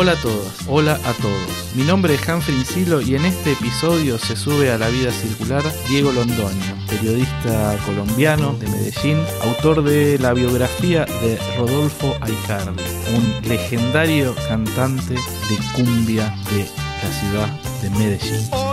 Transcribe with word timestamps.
Hola 0.00 0.12
a 0.12 0.22
todos, 0.22 0.52
hola 0.68 0.94
a 1.04 1.12
todos. 1.14 1.74
Mi 1.74 1.82
nombre 1.82 2.14
es 2.14 2.20
Humphrey 2.28 2.56
Insilo 2.56 3.00
y 3.00 3.16
en 3.16 3.24
este 3.24 3.54
episodio 3.54 4.16
se 4.16 4.36
sube 4.36 4.70
a 4.70 4.78
la 4.78 4.90
vida 4.90 5.10
circular 5.10 5.64
Diego 5.88 6.12
Londoño, 6.12 6.86
periodista 6.88 7.76
colombiano 7.84 8.52
de 8.60 8.68
Medellín, 8.68 9.18
autor 9.42 9.82
de 9.82 10.16
la 10.20 10.34
biografía 10.34 11.04
de 11.04 11.36
Rodolfo 11.56 12.14
Aicardi, 12.20 12.80
un 13.16 13.48
legendario 13.48 14.36
cantante 14.46 15.14
de 15.14 15.58
cumbia 15.74 16.32
de 16.52 16.68
la 17.02 17.12
ciudad 17.12 17.48
de 17.82 17.90
Medellín. 17.90 18.67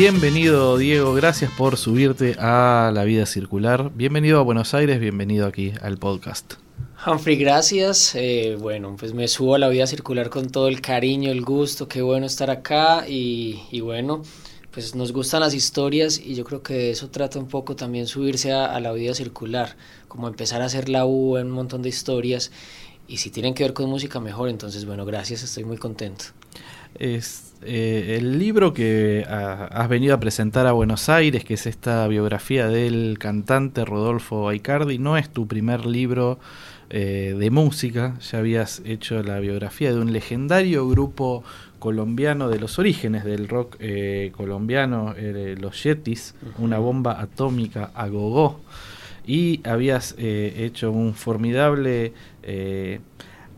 Bienvenido 0.00 0.78
Diego, 0.78 1.12
gracias 1.12 1.50
por 1.50 1.76
subirte 1.76 2.36
a 2.38 2.92
la 2.94 3.02
vida 3.02 3.26
circular. 3.26 3.90
Bienvenido 3.96 4.38
a 4.38 4.42
Buenos 4.42 4.72
Aires, 4.72 5.00
bienvenido 5.00 5.44
aquí 5.44 5.72
al 5.82 5.98
podcast. 5.98 6.54
Humphrey, 7.04 7.36
gracias. 7.36 8.14
Eh, 8.14 8.56
bueno, 8.60 8.94
pues 8.96 9.12
me 9.12 9.26
subo 9.26 9.56
a 9.56 9.58
la 9.58 9.68
vida 9.68 9.88
circular 9.88 10.30
con 10.30 10.50
todo 10.50 10.68
el 10.68 10.80
cariño, 10.80 11.32
el 11.32 11.42
gusto, 11.42 11.88
qué 11.88 12.00
bueno 12.00 12.26
estar 12.26 12.48
acá 12.48 13.08
y, 13.08 13.80
bueno, 13.80 14.22
pues 14.70 14.94
nos 14.94 15.10
gustan 15.10 15.40
las 15.40 15.52
historias 15.52 16.16
y 16.16 16.36
yo 16.36 16.44
creo 16.44 16.62
que 16.62 16.74
de 16.74 16.90
eso 16.90 17.10
trata 17.10 17.40
un 17.40 17.48
poco 17.48 17.74
también 17.74 18.06
subirse 18.06 18.52
a, 18.52 18.66
a 18.66 18.78
la 18.78 18.92
vida 18.92 19.14
circular, 19.14 19.76
como 20.06 20.28
empezar 20.28 20.62
a 20.62 20.66
hacer 20.66 20.88
la 20.88 21.06
U 21.06 21.38
en 21.38 21.48
un 21.48 21.54
montón 21.54 21.82
de 21.82 21.88
historias 21.88 22.52
y 23.08 23.16
si 23.16 23.30
tienen 23.30 23.52
que 23.52 23.64
ver 23.64 23.72
con 23.72 23.90
música 23.90 24.20
mejor, 24.20 24.48
entonces 24.48 24.84
bueno, 24.84 25.04
gracias, 25.04 25.42
estoy 25.42 25.64
muy 25.64 25.76
contento. 25.76 26.26
Es 26.94 27.48
eh, 27.62 28.16
el 28.18 28.38
libro 28.38 28.72
que 28.72 29.26
ah, 29.28 29.68
has 29.72 29.88
venido 29.88 30.14
a 30.14 30.20
presentar 30.20 30.66
a 30.66 30.72
Buenos 30.72 31.08
Aires, 31.08 31.44
que 31.44 31.54
es 31.54 31.66
esta 31.66 32.06
biografía 32.06 32.68
del 32.68 33.18
cantante 33.18 33.84
Rodolfo 33.84 34.48
Aicardi, 34.48 34.98
no 34.98 35.16
es 35.16 35.28
tu 35.28 35.48
primer 35.48 35.84
libro 35.84 36.38
eh, 36.90 37.34
de 37.36 37.50
música, 37.50 38.16
ya 38.20 38.38
habías 38.38 38.80
hecho 38.84 39.22
la 39.24 39.40
biografía 39.40 39.92
de 39.92 40.00
un 40.00 40.12
legendario 40.12 40.88
grupo 40.88 41.42
colombiano 41.80 42.48
de 42.48 42.60
los 42.60 42.78
orígenes 42.78 43.24
del 43.24 43.48
rock 43.48 43.76
eh, 43.80 44.30
colombiano, 44.36 45.14
los 45.60 45.82
Yetis, 45.82 46.36
una 46.58 46.78
bomba 46.78 47.20
atómica 47.20 47.90
a 47.94 48.06
gogó, 48.06 48.60
y 49.26 49.60
habías 49.68 50.14
hecho 50.18 50.92
un 50.92 51.14
formidable 51.14 52.12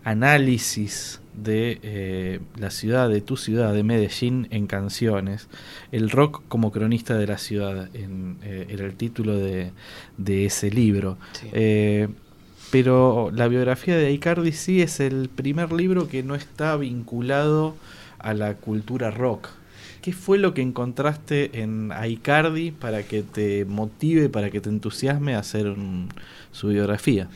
análisis 0.05 1.20
de 1.35 1.79
eh, 1.83 2.41
la 2.59 2.71
ciudad, 2.71 3.09
de 3.09 3.21
tu 3.21 3.37
ciudad, 3.37 3.73
de 3.73 3.83
Medellín, 3.83 4.49
en 4.51 4.67
canciones. 4.67 5.49
El 5.93 6.11
rock 6.11 6.43
como 6.49 6.73
cronista 6.73 7.17
de 7.17 7.27
la 7.27 7.39
ciudad, 7.39 7.89
en, 7.95 8.37
eh, 8.43 8.67
era 8.71 8.85
el 8.87 8.95
título 8.95 9.37
de, 9.37 9.71
de 10.19 10.47
ese 10.47 10.71
libro. 10.71 11.17
Sí. 11.33 11.47
Eh, 11.53 12.09
pero 12.71 13.31
la 13.35 13.49
biografía 13.49 13.97
de 13.97 14.13
Icardi 14.13 14.53
sí 14.53 14.81
es 14.81 15.01
el 15.01 15.29
primer 15.29 15.73
libro 15.73 16.09
que 16.09 16.23
no 16.23 16.35
está 16.35 16.77
vinculado 16.77 17.75
a 18.19 18.35
la 18.35 18.55
cultura 18.55 19.11
rock. 19.11 19.49
¿Qué 20.03 20.13
fue 20.13 20.39
lo 20.39 20.55
que 20.55 20.63
encontraste 20.63 21.61
en 21.61 21.93
Icardi 22.09 22.71
para 22.71 23.03
que 23.03 23.23
te 23.23 23.65
motive, 23.65 24.29
para 24.29 24.51
que 24.51 24.61
te 24.61 24.69
entusiasme 24.69 25.35
a 25.35 25.41
hacer 25.41 25.69
un- 25.69 26.09
su 26.53 26.69
biografía? 26.69 27.29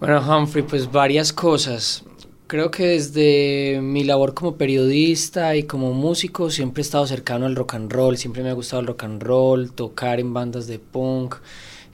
Bueno, 0.00 0.20
Humphrey, 0.20 0.64
pues 0.64 0.90
varias 0.90 1.32
cosas. 1.32 2.04
Creo 2.46 2.70
que 2.70 2.86
desde 2.88 3.80
mi 3.80 4.04
labor 4.04 4.34
como 4.34 4.56
periodista 4.56 5.56
y 5.56 5.62
como 5.62 5.94
músico 5.94 6.50
siempre 6.50 6.82
he 6.82 6.84
estado 6.84 7.06
cercano 7.06 7.46
al 7.46 7.56
rock 7.56 7.74
and 7.74 7.90
roll, 7.90 8.18
siempre 8.18 8.42
me 8.42 8.50
ha 8.50 8.52
gustado 8.52 8.80
el 8.80 8.86
rock 8.86 9.04
and 9.04 9.22
roll, 9.22 9.72
tocar 9.72 10.20
en 10.20 10.34
bandas 10.34 10.66
de 10.66 10.78
punk, 10.78 11.36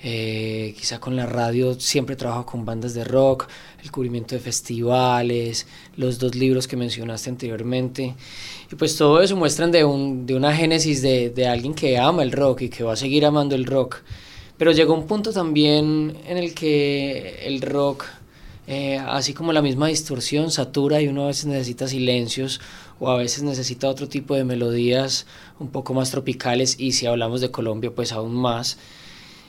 eh, 0.02 0.74
quizá 0.76 0.98
con 0.98 1.14
la 1.14 1.26
radio 1.26 1.78
siempre 1.78 2.16
trabajo 2.16 2.46
con 2.46 2.64
bandas 2.64 2.94
de 2.94 3.04
rock, 3.04 3.46
el 3.80 3.92
cubrimiento 3.92 4.34
de 4.34 4.40
festivales, 4.40 5.68
los 5.96 6.18
dos 6.18 6.34
libros 6.34 6.66
que 6.66 6.76
mencionaste 6.76 7.30
anteriormente. 7.30 8.16
Y 8.72 8.74
pues 8.74 8.96
todo 8.96 9.22
eso 9.22 9.36
muestran 9.36 9.70
de, 9.70 9.84
un, 9.84 10.26
de 10.26 10.34
una 10.34 10.52
génesis 10.54 11.00
de, 11.00 11.30
de 11.30 11.46
alguien 11.46 11.74
que 11.74 11.96
ama 11.96 12.24
el 12.24 12.32
rock 12.32 12.62
y 12.62 12.68
que 12.70 12.82
va 12.82 12.94
a 12.94 12.96
seguir 12.96 13.24
amando 13.24 13.54
el 13.54 13.66
rock. 13.66 13.98
Pero 14.58 14.72
llegó 14.72 14.94
un 14.94 15.06
punto 15.06 15.32
también 15.32 16.16
en 16.26 16.36
el 16.36 16.54
que 16.54 17.46
el 17.46 17.62
rock, 17.62 18.04
eh, 18.72 18.98
así 18.98 19.34
como 19.34 19.52
la 19.52 19.62
misma 19.62 19.88
distorsión, 19.88 20.52
satura 20.52 21.02
y 21.02 21.08
uno 21.08 21.24
a 21.24 21.26
veces 21.26 21.46
necesita 21.46 21.88
silencios 21.88 22.60
o 23.00 23.10
a 23.10 23.16
veces 23.16 23.42
necesita 23.42 23.88
otro 23.88 24.08
tipo 24.08 24.36
de 24.36 24.44
melodías 24.44 25.26
un 25.58 25.70
poco 25.70 25.92
más 25.92 26.12
tropicales 26.12 26.76
y 26.78 26.92
si 26.92 27.06
hablamos 27.06 27.40
de 27.40 27.50
Colombia 27.50 27.92
pues 27.92 28.12
aún 28.12 28.32
más. 28.32 28.78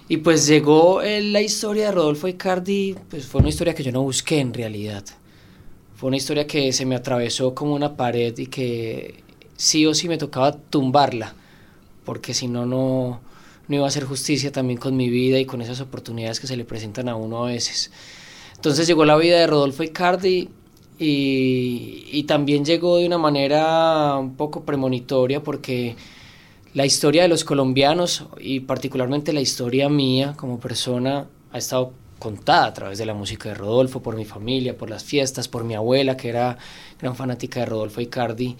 Y 0.09 0.17
pues 0.17 0.47
llegó 0.47 1.03
eh, 1.03 1.21
la 1.21 1.39
historia 1.39 1.85
de 1.85 1.91
Rodolfo 1.91 2.27
Icardi, 2.27 2.95
pues 3.11 3.27
fue 3.27 3.41
una 3.41 3.49
historia 3.49 3.75
que 3.75 3.83
yo 3.83 3.91
no 3.91 4.01
busqué 4.01 4.39
en 4.39 4.55
realidad. 4.55 5.05
Fue 5.95 6.07
una 6.07 6.17
historia 6.17 6.47
que 6.47 6.73
se 6.73 6.87
me 6.87 6.95
atravesó 6.95 7.53
como 7.53 7.75
una 7.75 7.95
pared 7.95 8.35
y 8.39 8.47
que 8.47 9.23
sí 9.55 9.85
o 9.85 9.93
sí 9.93 10.07
me 10.07 10.17
tocaba 10.17 10.57
tumbarla, 10.57 11.35
porque 12.05 12.33
si 12.33 12.47
no, 12.47 12.65
no, 12.65 13.21
no 13.67 13.75
iba 13.75 13.85
a 13.85 13.89
hacer 13.89 14.05
justicia 14.05 14.51
también 14.51 14.79
con 14.79 14.97
mi 14.97 15.11
vida 15.11 15.37
y 15.37 15.45
con 15.45 15.61
esas 15.61 15.79
oportunidades 15.79 16.39
que 16.39 16.47
se 16.47 16.57
le 16.57 16.65
presentan 16.65 17.07
a 17.07 17.15
uno 17.15 17.45
a 17.45 17.49
veces. 17.49 17.91
Entonces 18.61 18.85
llegó 18.85 19.05
la 19.05 19.17
vida 19.17 19.39
de 19.39 19.47
Rodolfo 19.47 19.81
Icardi 19.81 20.47
y, 20.99 22.23
también 22.27 22.63
llegó 22.63 22.97
de 22.97 23.07
una 23.07 23.17
manera 23.17 24.15
un 24.19 24.35
poco 24.35 24.61
premonitoria 24.61 25.41
porque 25.41 25.95
la 26.75 26.85
historia 26.85 27.23
de 27.23 27.27
los 27.27 27.43
colombianos 27.43 28.25
y 28.39 28.59
particularmente 28.59 29.33
la 29.33 29.41
historia 29.41 29.89
mía 29.89 30.35
como 30.37 30.59
persona 30.59 31.25
ha 31.51 31.57
estado 31.57 31.93
contada 32.19 32.67
a 32.67 32.73
través 32.75 32.99
de 32.99 33.07
la 33.07 33.15
música 33.15 33.49
de 33.49 33.55
Rodolfo, 33.55 34.03
por 34.03 34.15
mi 34.15 34.25
familia, 34.25 34.77
por 34.77 34.91
las 34.91 35.03
fiestas, 35.03 35.47
por 35.47 35.63
mi 35.63 35.73
abuela 35.73 36.15
que 36.15 36.29
era 36.29 36.59
gran 36.99 37.15
fanática 37.15 37.61
de 37.61 37.65
Rodolfo 37.65 37.99
Icardi. 37.99 38.55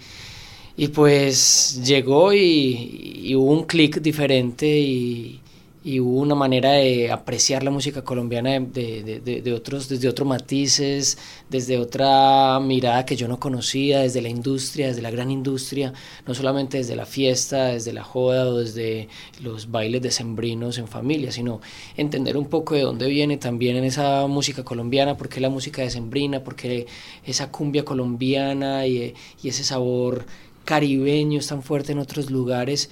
Y 0.76 0.88
pues 0.88 1.80
llegó 1.84 2.32
y, 2.32 3.20
y 3.22 3.36
hubo 3.36 3.52
un 3.52 3.66
clic 3.66 4.00
diferente 4.00 4.66
y, 4.66 5.41
y 5.84 5.98
hubo 5.98 6.20
una 6.20 6.36
manera 6.36 6.72
de 6.72 7.10
apreciar 7.10 7.64
la 7.64 7.70
música 7.70 8.02
colombiana 8.02 8.50
de, 8.50 9.20
de, 9.24 9.42
de, 9.42 9.52
otros, 9.52 9.88
desde 9.88 10.08
otros 10.08 10.28
matices, 10.28 11.18
desde 11.50 11.78
otra 11.78 12.60
mirada 12.60 13.04
que 13.04 13.16
yo 13.16 13.26
no 13.26 13.40
conocía, 13.40 14.00
desde 14.00 14.22
la 14.22 14.28
industria, 14.28 14.88
desde 14.88 15.02
la 15.02 15.10
gran 15.10 15.30
industria, 15.30 15.92
no 16.24 16.34
solamente 16.34 16.78
desde 16.78 16.94
la 16.94 17.04
fiesta, 17.04 17.66
desde 17.66 17.92
la 17.92 18.04
joda 18.04 18.46
o 18.46 18.58
desde 18.58 19.08
los 19.40 19.72
bailes 19.72 20.02
decembrinos 20.02 20.78
en 20.78 20.86
familia, 20.86 21.32
sino 21.32 21.60
entender 21.96 22.36
un 22.36 22.46
poco 22.46 22.74
de 22.74 22.82
dónde 22.82 23.08
viene 23.08 23.36
también 23.36 23.76
en 23.76 23.84
esa 23.84 24.26
música 24.28 24.62
colombiana, 24.62 25.16
por 25.16 25.28
qué 25.28 25.40
la 25.40 25.50
música 25.50 25.82
decembrina, 25.82 26.44
por 26.44 26.54
qué 26.54 26.86
esa 27.24 27.50
cumbia 27.50 27.84
colombiana 27.84 28.86
y, 28.86 29.14
y 29.42 29.48
ese 29.48 29.64
sabor 29.64 30.26
caribeño 30.64 31.40
es 31.40 31.48
tan 31.48 31.62
fuerte 31.64 31.90
en 31.90 31.98
otros 31.98 32.30
lugares 32.30 32.88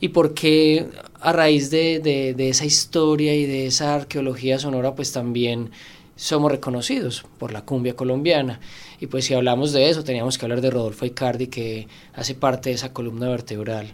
y 0.00 0.08
por 0.08 0.34
qué 0.34 0.86
a 1.20 1.32
raíz 1.32 1.70
de, 1.70 2.00
de, 2.00 2.48
esa 2.48 2.64
historia 2.64 3.34
y 3.34 3.46
de 3.46 3.66
esa 3.66 3.94
arqueología 3.94 4.58
sonora 4.58 4.94
pues 4.94 5.12
también 5.12 5.70
somos 6.16 6.52
reconocidos 6.52 7.24
por 7.38 7.52
la 7.52 7.64
cumbia 7.64 7.96
colombiana. 7.96 8.60
Y 9.00 9.06
pues 9.06 9.24
si 9.24 9.34
hablamos 9.34 9.72
de 9.72 9.88
eso 9.88 10.04
teníamos 10.04 10.38
que 10.38 10.44
hablar 10.44 10.60
de 10.60 10.70
Rodolfo 10.70 11.06
Icardi 11.06 11.46
que 11.46 11.88
hace 12.14 12.34
parte 12.34 12.70
de 12.70 12.76
esa 12.76 12.92
columna 12.92 13.28
vertebral 13.28 13.92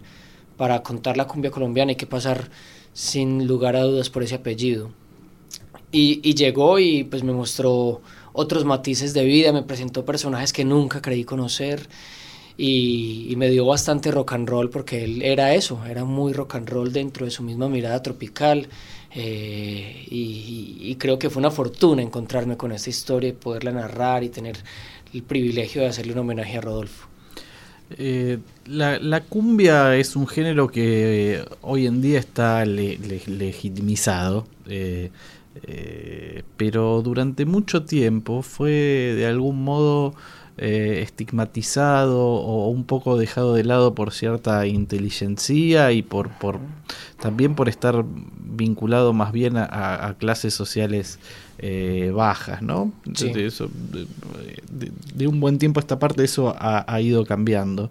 para 0.57 0.83
contar 0.83 1.17
la 1.17 1.27
cumbia 1.27 1.51
colombiana 1.51 1.91
hay 1.91 1.95
que 1.95 2.05
pasar 2.05 2.49
sin 2.93 3.47
lugar 3.47 3.75
a 3.75 3.83
dudas 3.83 4.09
por 4.09 4.23
ese 4.23 4.35
apellido. 4.35 4.91
Y, 5.91 6.21
y 6.23 6.35
llegó 6.35 6.79
y 6.79 7.03
pues 7.03 7.23
me 7.23 7.33
mostró 7.33 8.01
otros 8.33 8.65
matices 8.65 9.13
de 9.13 9.25
vida 9.25 9.51
me 9.51 9.63
presentó 9.63 10.05
personajes 10.05 10.53
que 10.53 10.63
nunca 10.63 11.01
creí 11.01 11.23
conocer 11.23 11.89
y, 12.57 13.33
me 13.37 13.49
dio 13.49 13.65
bastante 13.65 14.11
rock 14.11 14.33
and 14.33 14.49
roll 14.49 14.69
porque 14.69 15.03
él 15.03 15.21
era 15.21 15.53
eso, 15.53 15.83
era 15.85 16.05
muy 16.05 16.33
rock 16.33 16.55
and 16.55 16.69
roll 16.69 16.91
dentro 16.91 17.25
de 17.25 17.31
su 17.31 17.43
misma 17.43 17.69
mirada 17.69 18.01
tropical 18.03 18.67
eh, 19.13 20.05
y, 20.09 20.95
creo 20.95 21.17
que 21.17 21.29
fue 21.29 21.39
una 21.39 21.51
fortuna 21.51 22.01
encontrarme 22.01 22.57
con 22.57 22.71
esta 22.71 22.89
historia 22.89 23.29
y 23.29 23.33
poderla 23.33 23.71
narrar 23.71 24.23
y 24.23 24.29
tener 24.29 24.57
el 25.13 25.23
privilegio 25.23 25.81
de 25.81 25.87
hacerle 25.87 26.13
un 26.13 26.19
homenaje 26.19 26.57
a 26.57 26.61
Rodolfo. 26.61 27.07
Eh, 27.97 28.37
la, 28.67 29.21
cumbia 29.21 29.97
es 29.97 30.15
un 30.15 30.27
género 30.27 30.67
que 30.67 31.35
eh, 31.35 31.45
hoy 31.61 31.87
en 31.87 32.01
día 32.01 32.19
está 32.19 32.63
legitimizado, 32.65 34.47
pero 36.55 37.01
durante 37.01 37.45
mucho 37.45 37.83
tiempo 37.83 38.41
fue 38.43 38.71
de 38.71 39.25
algún 39.25 39.63
modo 39.63 40.13
estigmatizado 40.61 42.19
o 42.19 42.69
un 42.69 42.83
poco 42.83 43.17
dejado 43.17 43.55
de 43.55 43.63
lado 43.63 43.95
por 43.95 44.13
cierta 44.13 44.67
inteligencia 44.67 45.91
y 45.91 46.01
por, 46.01 46.29
por 46.29 46.59
también 47.19 47.55
por 47.55 47.69
estar 47.69 48.03
vinculado 48.05 49.13
más 49.13 49.31
bien 49.31 49.57
a, 49.57 50.15
clases 50.19 50.53
sociales 50.53 51.19
bajas, 52.13 52.61
¿no? 52.61 52.91
De, 53.05 53.51
un 55.27 55.39
buen 55.39 55.57
tiempo 55.57 55.79
a 55.79 55.81
esta 55.81 55.99
parte 55.99 56.23
eso 56.23 56.55
ha 56.57 57.01
ido 57.01 57.25
cambiando 57.25 57.89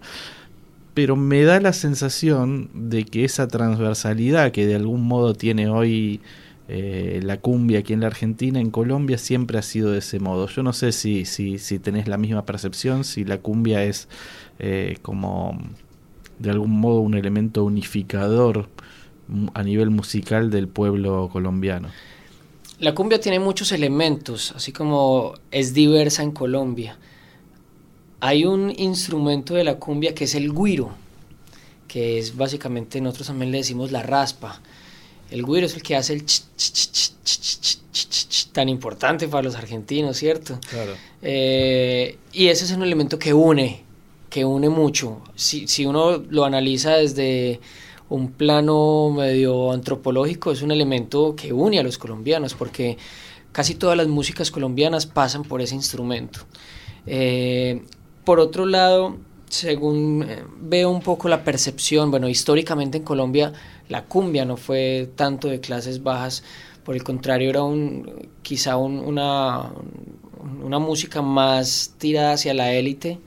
pero 0.93 1.15
me 1.15 1.43
da 1.43 1.59
la 1.59 1.73
sensación 1.73 2.69
de 2.73 3.05
que 3.05 3.23
esa 3.23 3.47
transversalidad 3.47 4.51
que 4.51 4.67
de 4.67 4.75
algún 4.75 5.03
modo 5.03 5.33
tiene 5.33 5.69
hoy 5.69 6.19
eh, 6.73 7.19
la 7.23 7.37
cumbia 7.37 7.79
aquí 7.79 7.93
en 7.93 8.01
la 8.01 8.07
Argentina, 8.07 8.59
en 8.59 8.71
Colombia 8.71 9.17
siempre 9.17 9.57
ha 9.57 9.61
sido 9.61 9.91
de 9.91 9.99
ese 9.99 10.19
modo. 10.19 10.47
Yo 10.47 10.63
no 10.63 10.73
sé 10.73 10.91
si, 10.91 11.25
si, 11.25 11.59
si 11.59 11.79
tenés 11.79 12.07
la 12.07 12.17
misma 12.17 12.45
percepción, 12.45 13.03
si 13.03 13.25
la 13.25 13.39
cumbia 13.39 13.83
es 13.83 14.07
eh, 14.59 14.97
como 15.01 15.59
de 16.39 16.49
algún 16.49 16.79
modo 16.79 17.01
un 17.01 17.15
elemento 17.15 17.63
unificador 17.63 18.69
a 19.53 19.63
nivel 19.63 19.89
musical 19.89 20.49
del 20.49 20.67
pueblo 20.67 21.29
colombiano. 21.31 21.89
La 22.79 22.95
cumbia 22.95 23.19
tiene 23.19 23.39
muchos 23.39 23.71
elementos, 23.71 24.53
así 24.55 24.71
como 24.71 25.33
es 25.51 25.73
diversa 25.73 26.23
en 26.23 26.31
Colombia 26.31 26.97
hay 28.21 28.45
un 28.45 28.71
instrumento 28.77 29.55
de 29.55 29.63
la 29.63 29.75
cumbia 29.79 30.13
que 30.13 30.25
es 30.25 30.35
el 30.35 30.53
guiro, 30.53 30.91
que 31.87 32.19
es 32.19 32.37
básicamente, 32.37 33.01
nosotros 33.01 33.27
también 33.27 33.51
le 33.51 33.57
decimos 33.57 33.91
la 33.91 34.03
raspa. 34.03 34.61
El 35.31 35.45
guiro 35.45 35.65
es 35.65 35.73
el 35.73 35.81
que 35.81 35.95
hace 35.95 36.13
el 36.13 36.25
ch, 36.25 36.43
tan 38.51 38.69
importante 38.69 39.27
para 39.27 39.43
los 39.43 39.55
argentinos, 39.55 40.17
¿cierto? 40.17 40.59
Claro. 40.69 40.93
Eh, 41.21 42.17
y 42.33 42.47
ese 42.47 42.65
es 42.65 42.71
un 42.71 42.83
elemento 42.83 43.17
que 43.17 43.33
une, 43.33 43.83
que 44.29 44.43
une 44.45 44.69
mucho. 44.69 45.21
Si, 45.35 45.67
si 45.67 45.85
uno 45.85 46.17
lo 46.17 46.45
analiza 46.45 46.97
desde 46.97 47.61
un 48.09 48.33
plano 48.33 49.09
medio 49.09 49.71
antropológico, 49.71 50.51
es 50.51 50.61
un 50.61 50.71
elemento 50.71 51.33
que 51.35 51.53
une 51.53 51.79
a 51.79 51.83
los 51.83 51.97
colombianos, 51.97 52.53
porque 52.53 52.97
casi 53.53 53.75
todas 53.75 53.95
las 53.95 54.07
músicas 54.07 54.51
colombianas 54.51 55.05
pasan 55.05 55.43
por 55.43 55.61
ese 55.61 55.75
instrumento. 55.75 56.41
Eh, 57.05 57.83
por 58.25 58.39
otro 58.39 58.65
lado, 58.65 59.17
según 59.51 60.25
eh, 60.27 60.43
veo 60.61 60.89
un 60.89 61.01
poco 61.01 61.27
la 61.27 61.43
percepción, 61.43 62.09
bueno, 62.09 62.29
históricamente 62.29 62.99
en 62.99 63.03
Colombia 63.03 63.51
la 63.89 64.05
cumbia 64.05 64.45
no 64.45 64.55
fue 64.55 65.09
tanto 65.15 65.49
de 65.49 65.59
clases 65.59 66.01
bajas, 66.01 66.43
por 66.85 66.95
el 66.95 67.03
contrario 67.03 67.49
era 67.49 67.61
un, 67.61 68.29
quizá 68.41 68.77
una, 68.77 69.69
una 70.63 70.79
música 70.79 71.21
más 71.21 71.95
tirada 71.97 72.33
hacia 72.33 72.53
la 72.53 72.73
élite. 72.73 73.19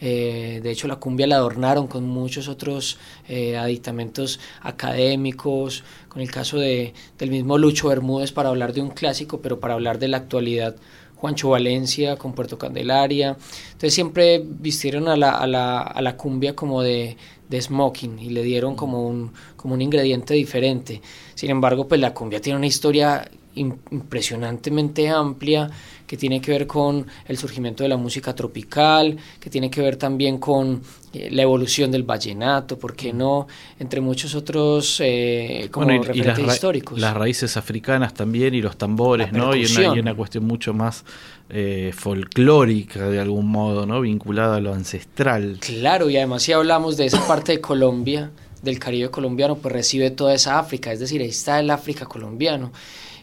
Eh, 0.00 0.60
de 0.62 0.70
hecho, 0.70 0.88
la 0.88 0.96
cumbia 0.96 1.26
la 1.26 1.36
adornaron 1.36 1.86
con 1.86 2.04
muchos 2.04 2.48
otros 2.48 2.98
eh, 3.28 3.56
aditamentos 3.56 4.40
académicos, 4.60 5.84
con 6.08 6.20
el 6.20 6.30
caso 6.30 6.58
de, 6.58 6.92
del 7.18 7.30
mismo 7.30 7.56
Lucho 7.58 7.88
Bermúdez 7.88 8.32
para 8.32 8.48
hablar 8.48 8.72
de 8.72 8.80
un 8.80 8.90
clásico, 8.90 9.40
pero 9.40 9.60
para 9.60 9.74
hablar 9.74 9.98
de 9.98 10.08
la 10.08 10.18
actualidad 10.18 10.76
Juancho 11.16 11.50
Valencia 11.50 12.16
con 12.16 12.32
Puerto 12.32 12.58
Candelaria. 12.58 13.36
Entonces 13.66 13.94
siempre 13.94 14.42
vistieron 14.44 15.08
a 15.08 15.16
la, 15.16 15.30
a 15.30 15.46
la, 15.46 15.80
a 15.80 16.00
la 16.02 16.16
cumbia 16.16 16.54
como 16.54 16.82
de, 16.82 17.16
de, 17.48 17.62
smoking 17.62 18.18
y 18.18 18.30
le 18.30 18.42
dieron 18.42 18.76
como 18.76 19.06
un, 19.06 19.32
como 19.56 19.74
un 19.74 19.82
ingrediente 19.82 20.34
diferente. 20.34 21.00
Sin 21.34 21.50
embargo, 21.50 21.88
pues 21.88 22.00
la 22.00 22.14
cumbia 22.14 22.40
tiene 22.40 22.58
una 22.58 22.66
historia 22.66 23.28
impresionantemente 23.54 25.08
amplia 25.08 25.70
que 26.06 26.16
tiene 26.16 26.40
que 26.40 26.52
ver 26.52 26.66
con 26.66 27.06
el 27.26 27.36
surgimiento 27.36 27.82
de 27.82 27.88
la 27.88 27.96
música 27.96 28.34
tropical, 28.34 29.16
que 29.40 29.50
tiene 29.50 29.70
que 29.70 29.80
ver 29.80 29.96
también 29.96 30.38
con 30.38 30.80
eh, 31.12 31.28
la 31.30 31.42
evolución 31.42 31.90
del 31.90 32.04
vallenato, 32.04 32.78
¿por 32.78 32.94
qué 32.94 33.12
no? 33.12 33.46
Entre 33.78 34.00
muchos 34.00 34.34
otros 34.34 35.00
eh, 35.04 35.68
como 35.70 35.88
referentes 36.02 36.46
históricos. 36.46 36.98
Las 36.98 37.14
raíces 37.14 37.56
africanas 37.56 38.14
también 38.14 38.54
y 38.54 38.62
los 38.62 38.76
tambores, 38.76 39.32
¿no? 39.32 39.54
Y 39.54 39.64
una, 39.66 39.96
y 39.96 39.98
una, 39.98 40.14
cuestión 40.14 40.44
mucho 40.44 40.72
más 40.74 41.04
eh, 41.48 41.92
folclórica 41.94 43.08
de 43.08 43.20
algún 43.20 43.48
modo, 43.48 43.86
¿no? 43.86 44.00
Vinculada 44.00 44.56
a 44.56 44.60
lo 44.60 44.72
ancestral. 44.72 45.58
Claro, 45.60 46.10
y 46.10 46.16
además 46.16 46.42
si 46.42 46.52
hablamos 46.52 46.96
de 46.96 47.06
esa 47.06 47.26
parte 47.26 47.52
de 47.52 47.60
Colombia, 47.60 48.30
del 48.62 48.78
Caribe 48.78 49.10
colombiano, 49.10 49.56
pues 49.56 49.72
recibe 49.72 50.10
toda 50.10 50.34
esa 50.34 50.58
África, 50.58 50.92
es 50.92 51.00
decir, 51.00 51.20
ahí 51.20 51.28
está 51.28 51.60
el 51.60 51.70
África 51.70 52.06
colombiano. 52.06 52.72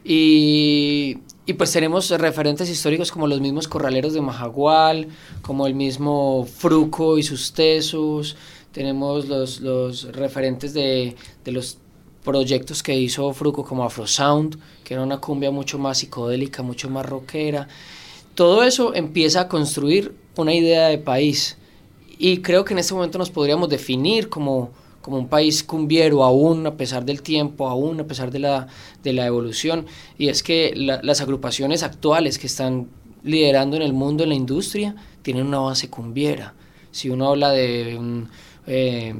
Y, 0.03 1.17
y 1.45 1.53
pues 1.53 1.71
tenemos 1.71 2.09
referentes 2.09 2.69
históricos 2.69 3.11
como 3.11 3.27
los 3.27 3.41
mismos 3.41 3.67
corraleros 3.67 4.13
de 4.13 4.21
Majagual, 4.21 5.07
como 5.41 5.67
el 5.67 5.75
mismo 5.75 6.45
Fruco 6.45 7.17
y 7.17 7.23
sus 7.23 7.53
tesos, 7.53 8.37
tenemos 8.71 9.27
los, 9.27 9.59
los 9.59 10.03
referentes 10.13 10.73
de, 10.73 11.15
de 11.43 11.51
los 11.51 11.77
proyectos 12.23 12.81
que 12.81 12.97
hizo 12.97 13.33
Fruco 13.33 13.63
como 13.63 13.83
Afro 13.83 14.07
Sound, 14.07 14.57
que 14.83 14.93
era 14.93 15.03
una 15.03 15.19
cumbia 15.19 15.51
mucho 15.51 15.77
más 15.77 15.99
psicodélica, 15.99 16.63
mucho 16.63 16.89
más 16.89 17.05
rockera. 17.05 17.67
Todo 18.35 18.63
eso 18.63 18.95
empieza 18.95 19.41
a 19.41 19.47
construir 19.47 20.15
una 20.37 20.53
idea 20.53 20.87
de 20.87 20.97
país. 20.97 21.57
Y 22.17 22.37
creo 22.37 22.63
que 22.63 22.73
en 22.73 22.79
este 22.79 22.93
momento 22.93 23.17
nos 23.17 23.29
podríamos 23.29 23.69
definir 23.69 24.29
como 24.29 24.71
como 25.03 25.17
un 25.17 25.27
país 25.27 25.63
cumbiero 25.63 26.23
aún 26.23 26.65
a 26.65 26.77
pesar 26.77 27.03
del 27.03 27.21
tiempo, 27.21 27.67
aún 27.67 27.99
a 27.99 28.07
pesar 28.07 28.31
de 28.31 28.39
la, 28.39 28.67
de 29.03 29.11
la 29.11 29.27
evolución, 29.27 29.85
y 30.17 30.29
es 30.29 30.41
que 30.41 30.73
las 30.75 31.19
agrupaciones 31.19 31.83
actuales 31.83 32.39
que 32.39 32.47
están 32.47 32.87
liderando 33.21 33.75
en 33.75 33.81
el 33.81 33.91
mundo 33.91 34.23
en 34.23 34.29
la 34.29 34.35
industria 34.35 34.95
tienen 35.21 35.45
una 35.45 35.59
base 35.59 35.89
cumbiera. 35.89 36.53
Si 36.91 37.09
uno 37.09 37.27
habla 37.27 37.51
de 37.51 37.97
un, 37.97 38.29
eh, 38.65 39.13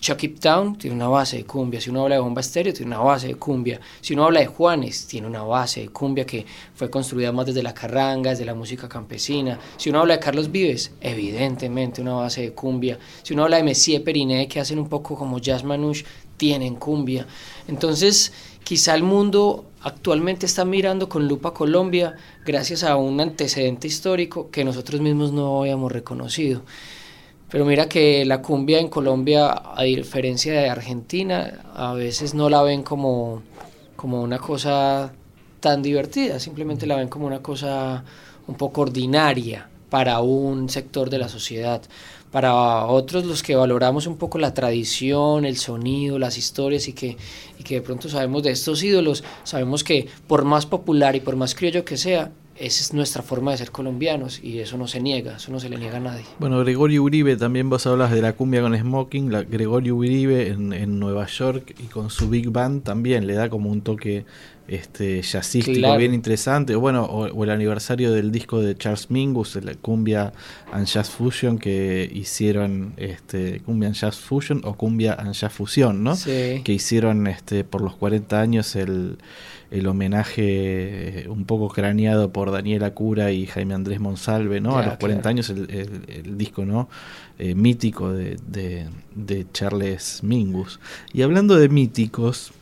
Chuck 0.00 0.22
It 0.24 0.40
Town 0.40 0.76
tiene 0.76 0.96
una 0.96 1.08
base 1.08 1.38
de 1.38 1.44
cumbia, 1.44 1.80
si 1.80 1.90
uno 1.90 2.02
habla 2.02 2.16
de 2.16 2.20
Bomba 2.20 2.40
Estéreo 2.40 2.72
tiene 2.72 2.94
una 2.94 3.02
base 3.02 3.28
de 3.28 3.34
cumbia, 3.36 3.80
si 4.00 4.14
uno 4.14 4.24
habla 4.24 4.40
de 4.40 4.46
Juanes 4.46 5.06
tiene 5.06 5.26
una 5.26 5.42
base 5.42 5.80
de 5.80 5.88
cumbia 5.88 6.24
que 6.26 6.44
fue 6.74 6.90
construida 6.90 7.32
más 7.32 7.46
desde 7.46 7.62
la 7.62 7.74
carranga, 7.74 8.30
desde 8.30 8.44
la 8.44 8.54
música 8.54 8.88
campesina, 8.88 9.58
si 9.76 9.90
uno 9.90 10.00
habla 10.00 10.14
de 10.14 10.20
Carlos 10.20 10.50
Vives, 10.50 10.92
evidentemente 11.00 12.02
una 12.02 12.14
base 12.14 12.42
de 12.42 12.52
cumbia, 12.52 12.98
si 13.22 13.34
uno 13.34 13.44
habla 13.44 13.56
de 13.58 13.64
Messier 13.64 14.02
Periné 14.02 14.48
que 14.48 14.60
hacen 14.60 14.78
un 14.78 14.88
poco 14.88 15.16
como 15.16 15.38
jazz 15.38 15.64
manouche, 15.64 16.04
tienen 16.36 16.76
cumbia. 16.76 17.26
Entonces, 17.68 18.32
quizá 18.64 18.94
el 18.94 19.02
mundo 19.02 19.66
actualmente 19.82 20.46
está 20.46 20.64
mirando 20.64 21.08
con 21.08 21.28
lupa 21.28 21.52
Colombia 21.52 22.16
gracias 22.44 22.82
a 22.82 22.96
un 22.96 23.20
antecedente 23.20 23.86
histórico 23.86 24.50
que 24.50 24.64
nosotros 24.64 25.00
mismos 25.00 25.32
no 25.32 25.60
habíamos 25.60 25.92
reconocido. 25.92 26.62
Pero 27.50 27.64
mira 27.64 27.88
que 27.88 28.24
la 28.24 28.40
cumbia 28.40 28.78
en 28.78 28.88
Colombia, 28.88 29.60
a 29.74 29.82
diferencia 29.82 30.52
de 30.52 30.68
Argentina, 30.68 31.60
a 31.74 31.94
veces 31.94 32.32
no 32.32 32.48
la 32.48 32.62
ven 32.62 32.84
como, 32.84 33.42
como 33.96 34.22
una 34.22 34.38
cosa 34.38 35.12
tan 35.58 35.82
divertida, 35.82 36.38
simplemente 36.38 36.86
la 36.86 36.96
ven 36.96 37.08
como 37.08 37.26
una 37.26 37.42
cosa 37.42 38.04
un 38.46 38.54
poco 38.54 38.82
ordinaria 38.82 39.68
para 39.90 40.20
un 40.20 40.68
sector 40.68 41.10
de 41.10 41.18
la 41.18 41.28
sociedad. 41.28 41.82
Para 42.30 42.86
otros, 42.86 43.24
los 43.24 43.42
que 43.42 43.56
valoramos 43.56 44.06
un 44.06 44.16
poco 44.16 44.38
la 44.38 44.54
tradición, 44.54 45.44
el 45.44 45.56
sonido, 45.56 46.20
las 46.20 46.38
historias 46.38 46.86
y 46.86 46.92
que, 46.92 47.16
y 47.58 47.64
que 47.64 47.74
de 47.74 47.82
pronto 47.82 48.08
sabemos 48.08 48.44
de 48.44 48.52
estos 48.52 48.80
ídolos, 48.84 49.24
sabemos 49.42 49.82
que 49.82 50.06
por 50.28 50.44
más 50.44 50.66
popular 50.66 51.16
y 51.16 51.20
por 51.20 51.34
más 51.34 51.56
criollo 51.56 51.84
que 51.84 51.96
sea, 51.96 52.30
esa 52.60 52.82
es 52.82 52.92
nuestra 52.92 53.22
forma 53.22 53.52
de 53.52 53.56
ser 53.56 53.70
colombianos 53.70 54.44
y 54.44 54.58
eso 54.58 54.76
no 54.76 54.86
se 54.86 55.00
niega, 55.00 55.36
eso 55.36 55.50
no 55.50 55.58
se 55.58 55.70
le 55.70 55.78
niega 55.78 55.96
a 55.96 56.00
nadie. 56.00 56.24
Bueno, 56.38 56.58
Gregorio 56.60 57.02
Uribe, 57.02 57.36
también 57.36 57.70
vos 57.70 57.86
hablas 57.86 58.10
de 58.10 58.20
la 58.20 58.34
cumbia 58.34 58.60
con 58.60 58.76
smoking, 58.76 59.32
la, 59.32 59.42
Gregorio 59.42 59.96
Uribe 59.96 60.48
en, 60.48 61.00
Nueva 61.00 61.26
York 61.26 61.74
y 61.78 61.84
con 61.84 62.10
su 62.10 62.28
big 62.28 62.50
band 62.50 62.82
también 62.82 63.26
le 63.26 63.32
da 63.32 63.48
como 63.48 63.70
un 63.70 63.80
toque 63.80 64.26
este 64.70 65.20
jazzístico 65.20 65.96
bien 65.96 66.14
interesante, 66.14 66.76
bueno, 66.76 67.04
o, 67.04 67.44
el 67.44 67.50
aniversario 67.50 68.12
del 68.12 68.30
disco 68.30 68.62
de 68.62 68.76
Charles 68.76 69.10
Mingus, 69.10 69.56
la 69.56 69.74
cumbia 69.74 70.32
and 70.72 70.86
jazz 70.86 71.10
fusion 71.10 71.58
que 71.58 72.08
hicieron 72.12 72.94
este 72.96 73.60
cumbia 73.60 73.88
and 73.88 73.96
jazz 73.96 74.16
fusion 74.16 74.60
o 74.64 74.74
cumbia 74.74 75.14
and 75.14 75.32
jazz 75.32 75.52
fusión, 75.52 76.04
¿no? 76.04 76.14
Sí. 76.14 76.62
Que 76.62 76.72
hicieron 76.72 77.26
este 77.26 77.64
por 77.64 77.80
los 77.80 77.96
40 77.96 78.40
años 78.40 78.76
el 78.76 79.18
el 79.70 79.86
homenaje 79.86 81.22
eh, 81.22 81.28
un 81.28 81.44
poco 81.44 81.68
craneado 81.68 82.32
por 82.32 82.50
Daniela 82.50 82.92
Cura 82.92 83.30
y 83.30 83.46
Jaime 83.46 83.74
Andrés 83.74 84.00
Monsalve, 84.00 84.60
¿no? 84.60 84.76
a 84.76 84.84
los 84.84 84.96
40 84.98 85.28
años 85.28 85.50
el, 85.50 86.36
disco, 86.36 86.64
¿no? 86.64 86.88
Eh, 87.38 87.54
mítico 87.54 88.12
de, 88.12 88.36
de, 89.14 89.46
Charles 89.52 90.22
Mingus. 90.22 90.80
Y 91.12 91.22
hablando 91.22 91.56
de 91.56 91.68
míticos, 91.68 92.52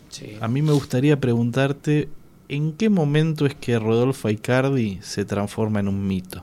a 0.40 0.48
mí 0.48 0.62
me 0.62 0.72
gustaría 0.72 1.18
preguntarte, 1.18 2.08
¿en 2.48 2.72
qué 2.72 2.88
momento 2.88 3.46
es 3.46 3.54
que 3.54 3.78
Rodolfo 3.78 4.28
Aicardi 4.28 4.98
se 5.02 5.24
transforma 5.24 5.80
en 5.80 5.88
un 5.88 6.06
mito? 6.06 6.42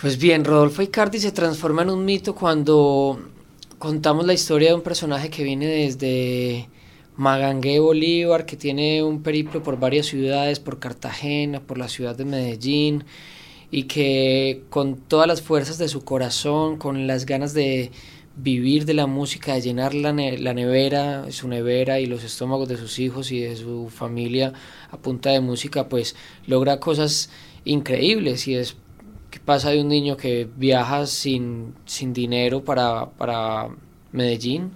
Pues 0.00 0.16
bien, 0.16 0.46
Rodolfo 0.46 0.80
Icardi 0.80 1.18
se 1.18 1.30
transforma 1.30 1.82
en 1.82 1.90
un 1.90 2.06
mito 2.06 2.34
cuando 2.34 3.20
contamos 3.78 4.26
la 4.26 4.32
historia 4.32 4.70
de 4.70 4.74
un 4.76 4.80
personaje 4.80 5.28
que 5.28 5.44
viene 5.44 5.66
desde 5.66 6.70
Magangué 7.16 7.80
Bolívar, 7.80 8.46
que 8.46 8.56
tiene 8.56 9.02
un 9.02 9.22
periplo 9.22 9.62
por 9.62 9.78
varias 9.78 10.06
ciudades, 10.06 10.58
por 10.58 10.78
Cartagena, 10.78 11.60
por 11.60 11.76
la 11.76 11.86
ciudad 11.86 12.16
de 12.16 12.24
Medellín, 12.24 13.04
y 13.70 13.82
que 13.82 14.62
con 14.70 14.96
todas 14.96 15.26
las 15.26 15.42
fuerzas 15.42 15.76
de 15.76 15.88
su 15.88 16.02
corazón, 16.02 16.78
con 16.78 17.06
las 17.06 17.26
ganas 17.26 17.52
de 17.52 17.90
vivir 18.36 18.84
de 18.84 18.94
la 18.94 19.06
música, 19.06 19.54
de 19.54 19.60
llenar 19.60 19.94
la, 19.94 20.12
la 20.12 20.54
nevera, 20.54 21.30
su 21.30 21.48
nevera 21.48 22.00
y 22.00 22.06
los 22.06 22.24
estómagos 22.24 22.68
de 22.68 22.76
sus 22.76 22.98
hijos 22.98 23.32
y 23.32 23.40
de 23.40 23.56
su 23.56 23.88
familia 23.90 24.52
a 24.90 24.96
punta 24.96 25.30
de 25.30 25.40
música, 25.40 25.88
pues 25.88 26.16
logra 26.46 26.80
cosas 26.80 27.30
increíbles. 27.64 28.48
Y 28.48 28.54
es 28.54 28.76
¿Qué 29.30 29.38
pasa 29.38 29.70
de 29.70 29.80
un 29.80 29.88
niño 29.88 30.16
que 30.16 30.48
viaja 30.56 31.06
sin, 31.06 31.74
sin 31.86 32.12
dinero 32.12 32.64
para, 32.64 33.10
para 33.10 33.68
Medellín 34.10 34.72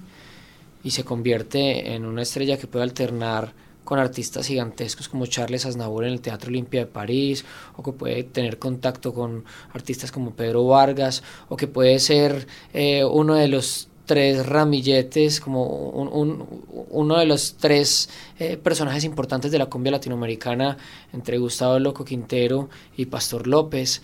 y 0.85 0.93
se 0.93 1.03
convierte 1.03 1.95
en 1.95 2.05
una 2.05 2.23
estrella 2.23 2.57
que 2.57 2.69
puede 2.69 2.85
alternar 2.85 3.53
con 3.85 3.99
artistas 3.99 4.47
gigantescos 4.47 5.09
como 5.09 5.27
Charles 5.27 5.67
Aznavour 5.67 6.05
en 6.05 6.13
el 6.13 6.21
Teatro 6.21 6.49
Olimpia 6.49 6.81
de 6.81 6.87
París, 6.87 7.45
o 7.77 7.83
que 7.83 7.93
puede 7.93 8.25
tener 8.25 8.59
contacto 8.59 9.13
con 9.13 9.45
artistas 9.73 10.11
como 10.11 10.35
Pedro 10.35 10.67
Vargas, 10.67 11.23
o 11.49 11.57
que 11.57 11.67
puede 11.67 11.99
ser 11.99 12.47
eh, 12.73 13.05
uno 13.05 13.35
de 13.35 13.49
los 13.49 13.89
tres 14.07 14.45
ramilletes, 14.47 15.41
como 15.41 15.65
uno 15.65 17.19
de 17.19 17.27
los 17.27 17.55
tres 17.55 18.11
eh, 18.39 18.57
personajes 18.57 19.05
importantes 19.05 19.51
de 19.51 19.59
la 19.59 19.67
cumbia 19.67 19.93
latinoamericana 19.93 20.77
entre 21.13 21.39
Gustavo 21.39 21.79
Loco 21.79 22.05
Quintero 22.05 22.69
y 22.97 23.07
Pastor 23.07 23.47
López. 23.47 24.03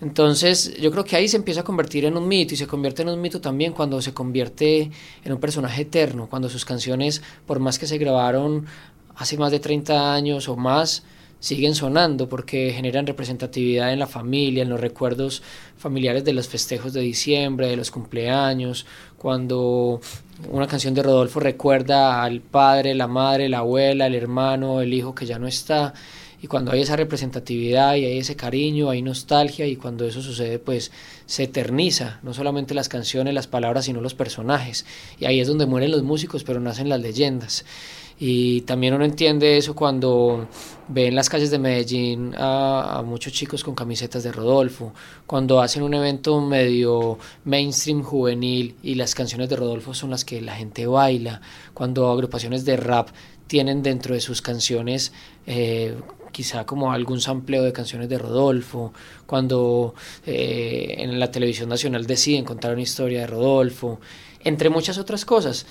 Entonces 0.00 0.76
yo 0.80 0.92
creo 0.92 1.04
que 1.04 1.16
ahí 1.16 1.26
se 1.26 1.36
empieza 1.36 1.62
a 1.62 1.64
convertir 1.64 2.04
en 2.04 2.16
un 2.16 2.28
mito 2.28 2.54
y 2.54 2.56
se 2.56 2.66
convierte 2.68 3.02
en 3.02 3.08
un 3.08 3.20
mito 3.20 3.40
también 3.40 3.72
cuando 3.72 4.00
se 4.00 4.14
convierte 4.14 4.90
en 5.24 5.32
un 5.32 5.40
personaje 5.40 5.82
eterno, 5.82 6.28
cuando 6.28 6.48
sus 6.48 6.64
canciones, 6.64 7.20
por 7.46 7.58
más 7.58 7.78
que 7.78 7.86
se 7.86 7.98
grabaron 7.98 8.66
hace 9.18 9.36
más 9.36 9.50
de 9.50 9.60
30 9.60 10.14
años 10.14 10.48
o 10.48 10.56
más, 10.56 11.02
siguen 11.40 11.74
sonando 11.74 12.28
porque 12.28 12.72
generan 12.72 13.06
representatividad 13.06 13.92
en 13.92 13.98
la 13.98 14.06
familia, 14.06 14.62
en 14.62 14.70
los 14.70 14.80
recuerdos 14.80 15.42
familiares 15.76 16.24
de 16.24 16.32
los 16.32 16.48
festejos 16.48 16.92
de 16.92 17.00
diciembre, 17.00 17.68
de 17.68 17.76
los 17.76 17.90
cumpleaños, 17.90 18.86
cuando 19.16 20.00
una 20.50 20.66
canción 20.66 20.94
de 20.94 21.02
Rodolfo 21.02 21.38
recuerda 21.40 22.22
al 22.22 22.40
padre, 22.40 22.94
la 22.94 23.06
madre, 23.06 23.48
la 23.48 23.58
abuela, 23.58 24.06
el 24.06 24.14
hermano, 24.14 24.80
el 24.80 24.94
hijo 24.94 25.14
que 25.14 25.26
ya 25.26 25.38
no 25.38 25.46
está 25.46 25.94
y 26.40 26.46
cuando 26.46 26.70
hay 26.70 26.82
esa 26.82 26.96
representatividad 26.96 27.96
y 27.96 28.04
hay 28.04 28.18
ese 28.18 28.36
cariño, 28.36 28.90
hay 28.90 29.02
nostalgia 29.02 29.66
y 29.66 29.74
cuando 29.76 30.06
eso 30.06 30.22
sucede 30.22 30.58
pues 30.58 30.92
se 31.26 31.44
eterniza, 31.44 32.20
no 32.22 32.32
solamente 32.32 32.74
las 32.74 32.88
canciones, 32.88 33.34
las 33.34 33.48
palabras, 33.48 33.86
sino 33.86 34.00
los 34.00 34.14
personajes. 34.14 34.86
Y 35.18 35.24
ahí 35.24 35.40
es 35.40 35.48
donde 35.48 35.66
mueren 35.66 35.90
los 35.90 36.04
músicos, 36.04 36.44
pero 36.44 36.60
nacen 36.60 36.88
las 36.88 37.00
leyendas. 37.00 37.64
Y 38.20 38.62
también 38.62 38.94
uno 38.94 39.04
entiende 39.04 39.56
eso 39.56 39.74
cuando 39.74 40.48
ve 40.88 41.06
en 41.06 41.14
las 41.14 41.28
calles 41.28 41.50
de 41.50 41.58
Medellín 41.58 42.34
a, 42.36 43.02
muchos 43.06 43.32
chicos 43.32 43.62
con 43.62 43.74
camisetas 43.74 44.24
de 44.24 44.32
Rodolfo, 44.32 44.92
cuando 45.26 45.60
hacen 45.60 45.82
un 45.84 45.94
evento 45.94 46.40
medio 46.40 47.18
mainstream 47.44 48.02
juvenil 48.02 48.74
y 48.82 48.96
las 48.96 49.14
canciones 49.14 49.48
de 49.48 49.56
Rodolfo 49.56 49.94
son 49.94 50.10
las 50.10 50.24
que 50.24 50.40
la 50.40 50.56
gente 50.56 50.86
baila, 50.86 51.40
cuando 51.74 52.10
agrupaciones 52.10 52.64
de 52.64 52.76
rap 52.76 53.10
tienen 53.46 53.82
dentro 53.82 54.14
de 54.14 54.20
sus 54.20 54.42
canciones 54.42 55.12
eh, 55.46 55.94
quizá 56.32 56.66
como 56.66 56.92
algún 56.92 57.20
sampleo 57.20 57.62
de 57.62 57.72
canciones 57.72 58.08
de 58.08 58.18
Rodolfo, 58.18 58.92
cuando 59.26 59.94
eh, 60.26 60.96
en 60.98 61.18
la 61.18 61.30
televisión 61.30 61.68
nacional 61.68 62.06
deciden 62.06 62.44
contar 62.44 62.72
una 62.72 62.82
historia 62.82 63.20
de 63.20 63.26
Rodolfo, 63.26 64.00
entre 64.44 64.70
muchas 64.70 64.98
otras 64.98 65.24
cosas. 65.24 65.66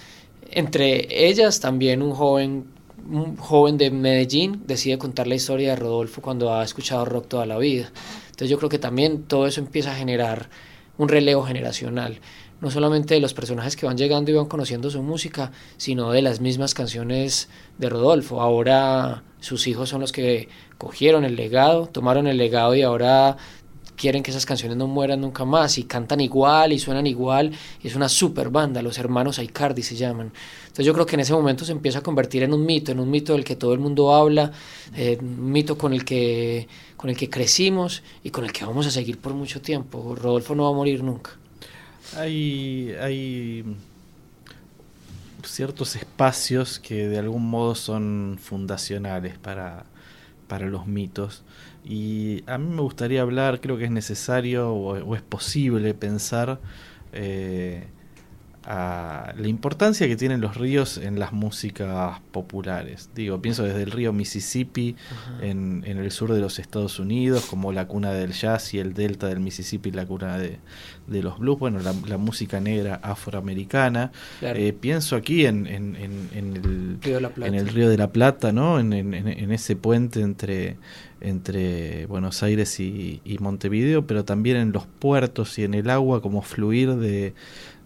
Entre 0.52 1.28
ellas 1.28 1.60
también 1.60 2.02
un 2.02 2.12
joven, 2.12 2.66
un 3.10 3.38
joven 3.38 3.78
de 3.78 3.92
Medellín 3.92 4.64
decide 4.66 4.98
contar 4.98 5.28
la 5.28 5.36
historia 5.36 5.72
de 5.72 5.76
Rodolfo 5.76 6.22
cuando 6.22 6.54
ha 6.54 6.64
escuchado 6.64 7.06
rock 7.06 7.28
toda 7.28 7.46
la 7.46 7.58
vida. 7.58 7.92
Entonces 8.26 8.50
yo 8.50 8.58
creo 8.58 8.70
que 8.70 8.80
también 8.80 9.24
todo 9.24 9.48
eso 9.48 9.62
empieza 9.62 9.92
a 9.92 9.96
generar 9.96 10.50
un 10.98 11.10
relevo 11.10 11.44
generacional 11.44 12.20
no 12.60 12.72
solamente 12.72 13.14
de 13.14 13.20
los 13.20 13.34
personajes 13.34 13.76
que 13.76 13.86
van 13.86 13.98
llegando 13.98 14.32
y 14.32 14.34
van 14.34 14.48
conociendo 14.48 14.90
su 14.90 15.04
música, 15.04 15.52
sino 15.78 16.12
de 16.12 16.22
las 16.22 16.42
mismas 16.42 16.74
canciones 16.74 17.50
de 17.78 17.90
Rodolfo. 17.90 18.42
Ahora 18.42 19.24
sus 19.40 19.68
hijos 19.68 19.90
son 19.90 20.02
los 20.02 20.12
que 20.12 20.50
cogieron 20.78 21.24
el 21.24 21.36
legado, 21.36 21.88
tomaron 21.88 22.28
el 22.28 22.38
legado 22.38 22.76
y 22.76 22.82
ahora 22.82 23.38
quieren 23.98 24.24
que 24.24 24.32
esas 24.32 24.46
canciones 24.46 24.78
no 24.78 24.88
mueran 24.88 25.20
nunca 25.20 25.44
más 25.44 25.78
y 25.78 25.84
cantan 25.84 26.22
igual 26.22 26.72
y 26.72 26.80
suenan 26.80 27.08
igual 27.08 27.52
y 27.84 27.88
es 27.88 27.96
una 27.96 28.08
super 28.08 28.50
banda, 28.50 28.82
los 28.82 28.98
hermanos 29.00 29.40
Aicardi 29.40 29.82
se 29.82 29.96
llaman. 29.96 30.32
Entonces 30.62 30.86
yo 30.86 30.94
creo 30.94 31.06
que 31.06 31.16
en 31.16 31.22
ese 31.22 31.34
momento 31.34 31.66
se 31.66 31.72
empieza 31.72 32.00
a 32.00 32.04
convertir 32.04 32.44
en 32.44 32.54
un 32.54 32.66
mito, 32.66 32.92
en 32.92 33.00
un 33.00 33.10
mito 33.10 33.34
del 33.34 33.44
que 33.44 33.56
todo 33.56 33.74
el 33.74 33.80
mundo 33.80 34.14
habla, 34.14 34.52
eh, 34.96 35.18
un 35.20 35.52
mito 35.52 35.78
con 35.78 35.94
el 35.94 36.06
que 36.06 36.68
con 36.96 37.10
el 37.10 37.18
que 37.18 37.30
crecimos 37.30 38.04
y 38.24 38.30
con 38.30 38.46
el 38.46 38.52
que 38.52 38.66
vamos 38.66 38.88
a 38.88 38.92
seguir 38.92 39.20
por 39.20 39.34
mucho 39.34 39.62
tiempo. 39.62 40.16
Rodolfo 40.16 40.56
no 40.56 40.64
va 40.64 40.70
a 40.70 40.74
morir 40.74 41.04
nunca. 41.04 41.32
Hay, 42.16 42.94
hay 43.02 43.64
ciertos 45.44 45.96
espacios 45.96 46.80
que 46.80 47.08
de 47.08 47.20
algún 47.20 47.50
modo 47.50 47.76
son 47.76 48.40
fundacionales 48.42 49.38
para, 49.38 49.86
para 50.48 50.66
los 50.68 50.88
mitos. 50.88 51.44
Y 51.90 52.44
a 52.48 52.58
mí 52.58 52.68
me 52.76 52.82
gustaría 52.82 53.22
hablar, 53.22 53.62
creo 53.62 53.78
que 53.78 53.86
es 53.86 53.92
necesario 53.92 54.74
o, 54.74 55.16
es 55.16 55.22
posible 55.22 55.94
pensar 55.94 56.60
eh, 57.14 57.88
a 58.70 59.34
la 59.38 59.48
importancia 59.48 60.08
que 60.10 60.18
tienen 60.18 60.42
los 60.42 60.58
ríos 60.58 60.98
en 60.98 61.20
las 61.20 61.32
músicas 61.32 62.20
populares. 62.32 63.10
Digo, 63.16 63.42
pienso 63.42 63.64
desde 63.64 63.82
el 63.84 63.92
río 63.92 64.12
Mississippi 64.12 64.98
en, 65.42 65.84
en, 65.86 65.98
el 65.98 66.12
sur 66.12 66.34
de 66.34 66.42
los 66.42 66.60
Estados 66.60 67.00
Unidos, 67.00 67.46
como 67.46 67.72
la 67.72 67.88
cuna 67.88 68.12
del 68.12 68.34
jazz 68.34 68.74
y 68.74 68.80
el 68.80 68.94
delta 68.94 69.28
del 69.28 69.40
Mississippi, 69.40 69.92
la 69.92 70.06
cuna 70.06 70.38
de, 70.38 70.60
de 71.08 71.24
los 71.24 71.40
blues, 71.40 71.60
bueno, 71.60 71.80
la, 71.80 72.18
música 72.18 72.60
negra 72.60 73.00
afroamericana. 73.02 74.12
Eh, 74.42 74.76
pienso 74.78 75.16
aquí 75.16 75.46
en, 75.46 75.66
en, 75.66 75.96
en, 75.96 76.30
el, 76.36 77.02
río 77.02 77.20
en 77.38 77.54
el 77.54 77.70
Río 77.70 77.88
de 77.88 77.98
la 77.98 78.12
Plata, 78.12 78.52
¿no? 78.52 78.82
En, 78.82 78.92
ese 78.94 79.78
puente 79.78 80.20
entre, 80.20 80.76
entre 81.22 82.06
Buenos 82.08 82.44
Aires 82.44 82.82
y, 82.82 83.22
y 83.24 83.38
Montevideo, 83.38 84.06
pero 84.06 84.26
también 84.26 84.58
en 84.58 84.74
los 84.74 84.86
puertos 84.88 85.58
y 85.58 85.64
en 85.64 85.74
el 85.74 85.90
agua 85.90 86.22
como 86.22 86.42
fluir 86.42 86.96
de 86.96 87.34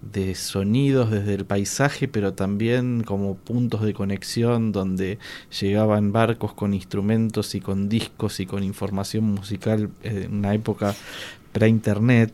de 0.02 0.36
sonidos 0.36 1.12
desde 1.12 1.36
el 1.36 1.46
paisaje, 1.46 2.08
pero 2.08 2.34
también 2.34 3.04
como 3.04 3.36
puntos 3.36 3.82
de 3.82 3.94
conexión 3.94 4.72
donde 4.72 5.20
llegaban 5.60 6.12
barcos 6.12 6.54
con 6.54 6.74
instrumentos 6.74 7.56
y 7.56 7.62
con 7.62 7.88
discos 7.88 8.40
y 8.40 8.46
con 8.46 8.64
información 8.64 9.26
musical 9.26 9.90
en 10.04 10.34
una 10.34 10.54
época 10.54 10.96
pre-internet 11.52 12.34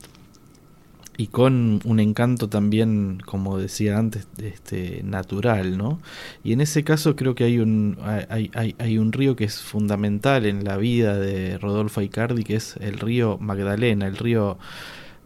y 1.18 1.28
con 1.28 1.82
un 1.84 2.00
encanto 2.00 2.48
también, 2.48 3.20
como 3.26 3.58
decía 3.58 3.98
antes, 3.98 4.28
este, 4.38 5.02
natural, 5.04 5.76
¿no? 5.76 6.00
Y 6.44 6.54
en 6.54 6.62
ese 6.62 6.84
caso 6.84 7.16
creo 7.16 7.34
que 7.34 7.44
hay 7.44 7.58
un, 7.58 7.98
hay, 8.30 8.52
hay, 8.54 8.76
hay 8.78 8.98
un 9.00 9.12
río 9.12 9.36
que 9.36 9.46
es 9.46 9.60
fundamental 9.60 10.46
en 10.46 10.64
la 10.64 10.78
vida 10.78 11.18
de 11.18 11.58
Rodolfo 11.58 12.02
Icardi, 12.02 12.44
que 12.44 12.56
es 12.58 12.78
el 12.78 13.00
río 13.00 13.40
Magdalena, 13.40 14.06
el 14.06 14.16
río 14.16 14.60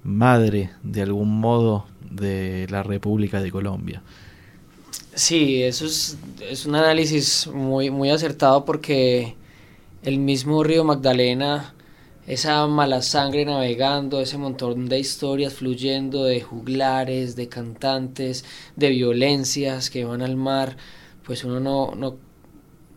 madre 0.04 0.72
de 0.84 1.02
algún 1.04 1.40
modo 1.40 1.86
de 2.10 2.68
la 2.70 2.84
República 2.84 3.42
de 3.42 3.52
Colombia. 3.52 4.02
Sí, 5.14 5.62
eso 5.64 5.86
es, 5.86 6.18
es 6.40 6.66
un 6.66 6.76
análisis 6.76 7.48
muy, 7.48 7.90
muy 7.90 8.10
acertado 8.10 8.64
porque 8.66 9.36
el 10.04 10.20
mismo 10.20 10.64
río 10.64 10.84
Magdalena, 10.84 11.74
esa 12.28 12.66
mala 12.68 13.02
sangre 13.02 13.46
navegando, 13.46 14.22
ese 14.22 14.38
montón 14.38 14.88
de 14.88 15.00
historias 15.00 15.54
fluyendo 15.54 16.24
de 16.24 16.42
juglares, 16.42 17.36
de 17.36 17.50
cantantes, 17.50 18.46
de 18.76 18.90
violencias 18.90 19.90
que 19.90 20.06
van 20.06 20.22
al 20.22 20.38
mar, 20.38 20.78
pues 21.24 21.44
uno 21.44 21.60
no, 21.60 21.94
no, 21.96 22.18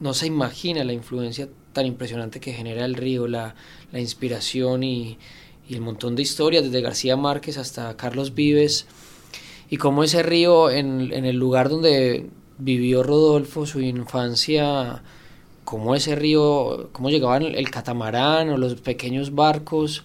no 0.00 0.14
se 0.14 0.26
imagina 0.26 0.84
la 0.84 0.92
influencia 0.92 1.49
tan 1.73 1.87
impresionante 1.87 2.40
que 2.40 2.52
genera 2.52 2.84
el 2.84 2.94
río, 2.94 3.26
la, 3.26 3.56
la 3.92 4.00
inspiración 4.00 4.84
y, 4.84 5.18
y 5.68 5.75
el 5.75 5.80
montón 5.80 6.16
de 6.16 6.23
historias, 6.23 6.64
desde 6.64 6.80
García 6.80 7.16
Márquez 7.16 7.59
hasta 7.59 7.97
Carlos 7.97 8.35
Vives, 8.35 8.87
y 9.71 9.76
cómo 9.76 10.04
ese 10.04 10.23
río, 10.23 10.71
en, 10.71 11.12
en 11.12 11.25
el 11.25 11.37
lugar 11.37 11.68
donde 11.68 12.28
vivió 12.59 13.02
Rodolfo 13.02 13.66
su 13.66 13.80
infancia, 13.80 15.02
cómo 15.64 15.94
ese 15.94 16.14
río, 16.14 16.90
cómo 16.92 17.11
llegaban 17.11 17.42
el 17.42 17.71
catamarán 17.71 18.50
o 18.50 18.59
los 18.59 18.75
pequeños 18.76 19.35
barcos 19.35 20.04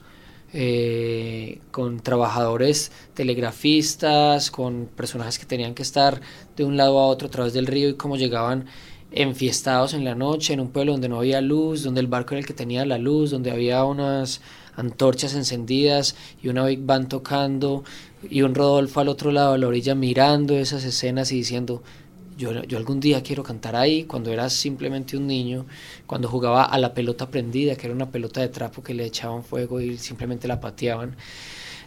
eh, 0.52 1.60
con 1.72 2.00
trabajadores 2.00 2.92
telegrafistas, 3.14 4.50
con 4.50 4.90
personajes 4.96 5.38
que 5.38 5.46
tenían 5.46 5.76
que 5.76 5.84
estar 5.84 6.22
de 6.56 6.64
un 6.64 6.76
lado 6.76 6.98
a 7.00 7.06
otro 7.06 7.28
a 7.28 7.32
través 7.32 7.54
del 7.54 7.68
río 7.68 7.90
y 7.90 7.94
cómo 7.96 8.18
llegaban 8.18 8.66
enfiestados 9.12 9.94
en 9.94 10.06
la 10.06 10.16
noche 10.16 10.54
en 10.54 10.60
un 10.60 10.70
pueblo 10.70 10.94
donde 10.94 11.10
no 11.10 11.20
había 11.20 11.42
luz, 11.42 11.84
donde 11.84 12.02
el 12.02 12.08
barco 12.08 12.34
era 12.34 12.40
el 12.40 12.48
que 12.48 12.54
tenía 12.54 12.86
la 12.86 12.98
luz, 12.98 13.32
donde 13.32 13.52
había 13.52 13.84
unas 13.84 14.42
antorchas 14.76 15.34
encendidas 15.34 16.16
y 16.42 16.50
una 16.50 16.66
Big 16.66 16.82
Band 16.82 17.08
tocando 17.08 17.84
y 18.30 18.42
un 18.42 18.56
Rodolfo 18.56 19.00
al 19.00 19.10
otro 19.10 19.32
lado 19.32 19.54
de 19.54 19.60
la 19.60 19.68
orilla 19.68 19.96
mirando 19.96 20.58
esas 20.58 20.84
escenas 20.84 21.32
y 21.32 21.36
diciendo, 21.36 21.84
yo, 22.38 22.64
yo, 22.64 22.78
algún 22.78 23.00
día 23.00 23.22
quiero 23.22 23.44
cantar 23.44 23.76
ahí, 23.76 24.06
cuando 24.06 24.32
era 24.32 24.50
simplemente 24.50 25.18
un 25.18 25.28
niño, 25.28 25.66
cuando 26.06 26.30
jugaba 26.30 26.64
a 26.64 26.78
la 26.78 26.94
pelota 26.94 27.30
prendida, 27.30 27.76
que 27.76 27.88
era 27.88 27.96
una 27.96 28.10
pelota 28.10 28.40
de 28.42 28.48
trapo 28.48 28.82
que 28.82 28.94
le 28.94 29.06
echaban 29.06 29.44
fuego 29.44 29.82
y 29.82 29.98
simplemente 29.98 30.48
la 30.48 30.60
pateaban. 30.62 31.18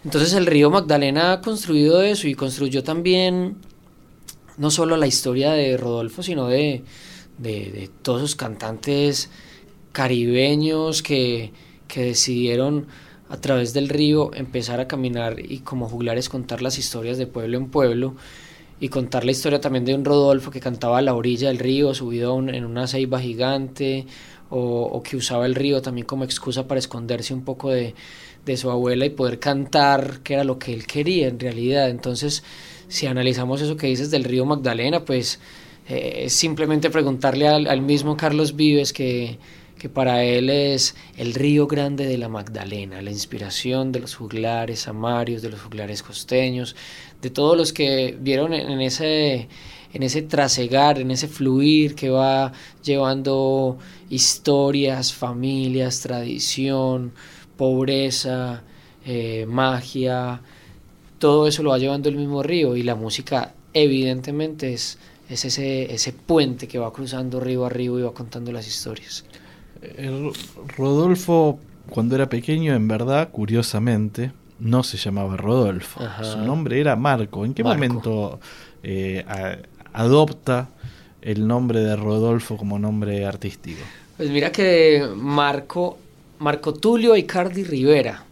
Entonces 0.05 0.35
el 0.35 0.47
río 0.47 0.71
Magdalena 0.71 1.33
ha 1.33 1.41
construido 1.41 2.03
eso 2.03 2.29
y 2.29 2.35
construyó 2.35 2.83
también 2.83 3.57
no 4.59 4.71
solo 4.71 4.97
la 4.97 5.07
historia 5.07 5.53
de 5.53 5.77
Rodolfo, 5.77 6.23
sino 6.23 6.49
de, 6.49 6.85
de, 7.39 7.91
todos 8.03 8.21
esos 8.21 8.37
cantantes 8.37 9.31
caribeños 9.93 11.03
que, 11.03 11.53
que, 11.93 12.05
decidieron 12.05 12.87
a 13.29 13.37
través 13.37 13.73
del 13.73 13.89
río 13.89 14.33
empezar 14.35 14.81
a 14.81 14.89
caminar 14.89 15.37
y 15.39 15.61
como 15.61 15.89
juglares 15.89 16.29
contar 16.29 16.63
las 16.63 16.79
historias 16.79 17.19
de 17.19 17.27
pueblo 17.27 17.57
en 17.57 17.69
pueblo 17.69 18.15
y 18.81 18.89
contar 18.89 19.25
la 19.25 19.31
historia 19.31 19.61
también 19.61 19.85
de 19.85 19.95
un 19.95 20.05
Rodolfo 20.05 20.51
que 20.51 20.61
cantaba 20.61 20.99
a 20.99 21.03
la 21.03 21.15
orilla 21.15 21.49
del 21.49 21.59
río, 21.59 21.95
subido 21.95 22.37
en 22.39 22.65
una 22.65 22.87
ceiba 22.87 23.21
gigante, 23.21 24.07
o, 24.51 24.83
o 24.83 25.03
que 25.03 25.17
usaba 25.17 25.47
el 25.47 25.55
río 25.55 25.81
también 25.81 26.07
como 26.07 26.25
excusa 26.25 26.67
para 26.67 26.79
esconderse 26.79 27.33
un 27.33 27.43
poco 27.43 27.71
de, 27.71 27.95
de 28.45 28.57
su 28.57 28.71
abuela 28.71 29.07
y 29.07 29.11
poder 29.11 29.39
cantar, 29.39 30.21
que 30.21 30.35
era 30.35 30.45
lo 30.45 30.59
que 30.59 30.73
él 30.73 30.87
quería 30.87 31.29
en 31.29 31.39
realidad. 31.39 31.89
Entonces, 31.89 32.43
si 32.89 33.07
analizamos 33.07 33.61
eso 33.63 33.77
que 33.77 33.87
dices 33.87 34.11
del 34.11 34.25
río 34.25 34.45
Magdalena, 34.45 35.05
pues 35.05 35.39
eh, 35.89 36.25
es 36.27 36.33
simplemente 36.33 36.91
preguntarle 36.91 37.49
al, 37.49 37.81
mismo 37.83 38.17
Carlos 38.17 38.57
Vives 38.57 38.93
que, 38.93 39.39
que, 39.83 39.89
para 39.89 40.23
él 40.23 40.49
es 40.49 40.95
el 41.17 41.35
río 41.35 41.67
grande 41.67 42.07
de 42.07 42.17
la 42.17 42.29
Magdalena, 42.29 43.03
la 43.03 43.11
inspiración 43.11 43.91
de 43.91 43.99
los 43.99 44.15
juglares 44.15 44.87
amarios, 44.87 45.43
de 45.43 45.51
los 45.51 45.61
juglares 45.61 46.05
costeños, 46.05 46.77
de 47.21 47.31
todos 47.31 47.57
los 47.57 47.73
que 47.73 48.17
vieron 48.21 48.55
en, 48.55 48.81
ese 48.81 49.49
en 49.93 50.05
ese 50.05 50.23
trasegar, 50.23 51.01
en 51.01 51.11
ese 51.11 51.27
fluir 51.27 51.97
que 51.97 52.11
va 52.11 52.53
llevando 52.85 53.79
historias, 54.09 55.13
familias, 55.13 56.01
tradición, 56.01 57.13
pobreza, 57.57 58.63
eh, 59.05 59.47
magia, 59.49 60.43
todo 61.19 61.49
eso 61.49 61.65
lo 61.65 61.71
va 61.71 61.79
llevando 61.79 62.09
el 62.09 62.17
mismo 62.17 62.45
río 62.45 62.77
y 62.77 62.85
la 62.85 62.95
música 62.95 63.53
evidentemente 63.75 64.73
es, 64.75 64.99
es 65.29 65.45
ese, 65.45 65.93
ese 65.93 66.13
puente 66.13 66.69
que 66.69 66.79
va 66.79 66.93
cruzando 66.93 67.41
río 67.41 67.67
a 67.67 67.69
río 67.69 67.99
y 67.99 68.03
va 68.03 68.15
contando 68.15 68.53
las 68.53 68.69
historias. 68.69 69.25
Rodolfo, 70.77 71.59
cuando 71.91 72.15
era 72.15 72.29
pequeño, 72.29 72.75
en 72.75 72.89
verdad, 72.89 73.31
curiosamente, 73.31 74.33
no 74.59 74.83
se 74.83 74.97
llamaba 74.97 75.37
Rodolfo. 75.37 76.01
Su 76.23 76.39
nombre 76.39 76.81
era 76.81 76.97
Marco. 76.97 77.45
¿En 77.45 77.55
qué 77.55 77.65
momento 77.65 78.39
eh, 78.83 79.25
adopta 79.93 80.69
el 81.21 81.47
nombre 81.47 81.81
de 81.81 81.97
Rodolfo 81.97 82.57
como 82.57 82.79
nombre 82.79 83.27
artístico? 83.27 83.81
Pues 84.17 84.31
mira 84.31 84.53
que 84.53 85.09
Marco 85.17 85.99
Marco 86.43 86.75
Tulio 86.75 87.17
Icardi 87.17 87.63
Rivera, 87.63 88.25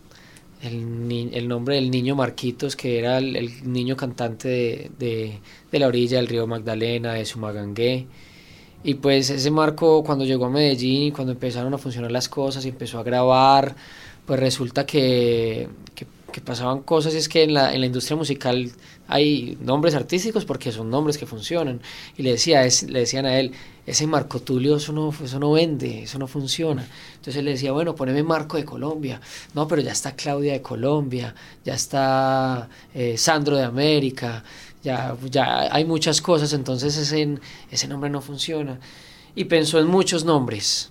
el, 0.63 1.47
nombre 1.47 1.77
del 1.77 1.93
niño 1.93 2.17
Marquitos, 2.17 2.75
que 2.75 2.99
era 2.99 3.19
el, 3.19 3.73
niño 3.73 3.97
cantante 3.97 4.91
de, 4.99 5.39
la 5.71 5.87
orilla 5.87 6.17
del 6.17 6.27
río 6.27 6.49
Magdalena, 6.49 7.15
de 7.15 7.25
Sumagangué. 7.25 8.09
Y 8.83 8.95
pues 8.95 9.31
ese 9.31 9.51
Marco 9.51 10.03
cuando 10.05 10.25
llegó 10.25 10.47
a 10.47 10.51
Medellín, 10.51 11.13
cuando 11.13 11.33
empezaron 11.33 11.75
a 11.75 11.79
funcionar 11.79 12.11
las 12.11 12.29
cosas 12.29 12.65
y 12.65 12.69
empezó 12.71 12.99
a 12.99 13.03
grabar, 13.03 13.77
pues 14.27 14.41
resulta 14.41 14.87
que, 14.87 15.69
que, 15.95 16.07
pasaban 16.45 16.83
cosas 16.83 17.13
y 17.15 17.19
es 17.19 17.29
que 17.29 17.43
en 17.43 17.53
la, 17.53 17.75
en 17.75 17.81
la 17.81 17.87
industria 17.87 18.17
musical 18.17 18.71
hay 19.09 19.59
nombres 19.61 19.95
artísticos 19.97 20.45
porque 20.45 20.71
son 20.71 20.89
nombres 20.89 21.19
que 21.19 21.27
funcionan. 21.27 21.81
Y 22.17 22.23
le, 22.23 22.31
decía, 22.31 22.63
le 22.63 23.01
decían 23.01 23.27
a 23.27 23.39
él, 23.39 23.53
ese 23.85 24.07
Marco 24.07 24.41
Tulio, 24.41 24.77
eso 24.77 24.93
no, 24.93 25.13
eso 25.23 25.41
no 25.41 25.53
vende, 25.53 26.05
eso 26.05 26.19
no 26.19 26.29
funciona. 26.29 26.87
Entonces 27.11 27.37
él 27.37 27.47
le 27.47 27.51
decía, 27.53 27.73
bueno, 27.73 27.97
poneme 27.97 28.23
Marco 28.23 28.57
de 28.57 28.65
Colombia. 28.65 29.21
No, 29.53 29.67
pero 29.67 29.83
ya 29.83 29.91
está 29.91 30.15
Claudia 30.15 30.53
de 30.53 30.63
Colombia, 30.63 31.35
ya 31.65 31.75
está 31.75 32.69
eh, 32.95 33.19
Sandro 33.19 33.57
de 33.57 33.65
América, 33.65 34.45
ya, 34.83 35.17
ya 35.31 35.73
hay 35.75 35.85
muchas 35.85 36.21
cosas, 36.21 36.53
entonces 36.53 36.97
ese, 36.97 37.39
ese 37.71 37.89
nombre 37.89 38.11
no 38.11 38.21
funciona. 38.21 38.81
Y 39.35 39.45
pensó 39.45 39.79
en 39.79 39.87
muchos 39.87 40.25
nombres, 40.25 40.91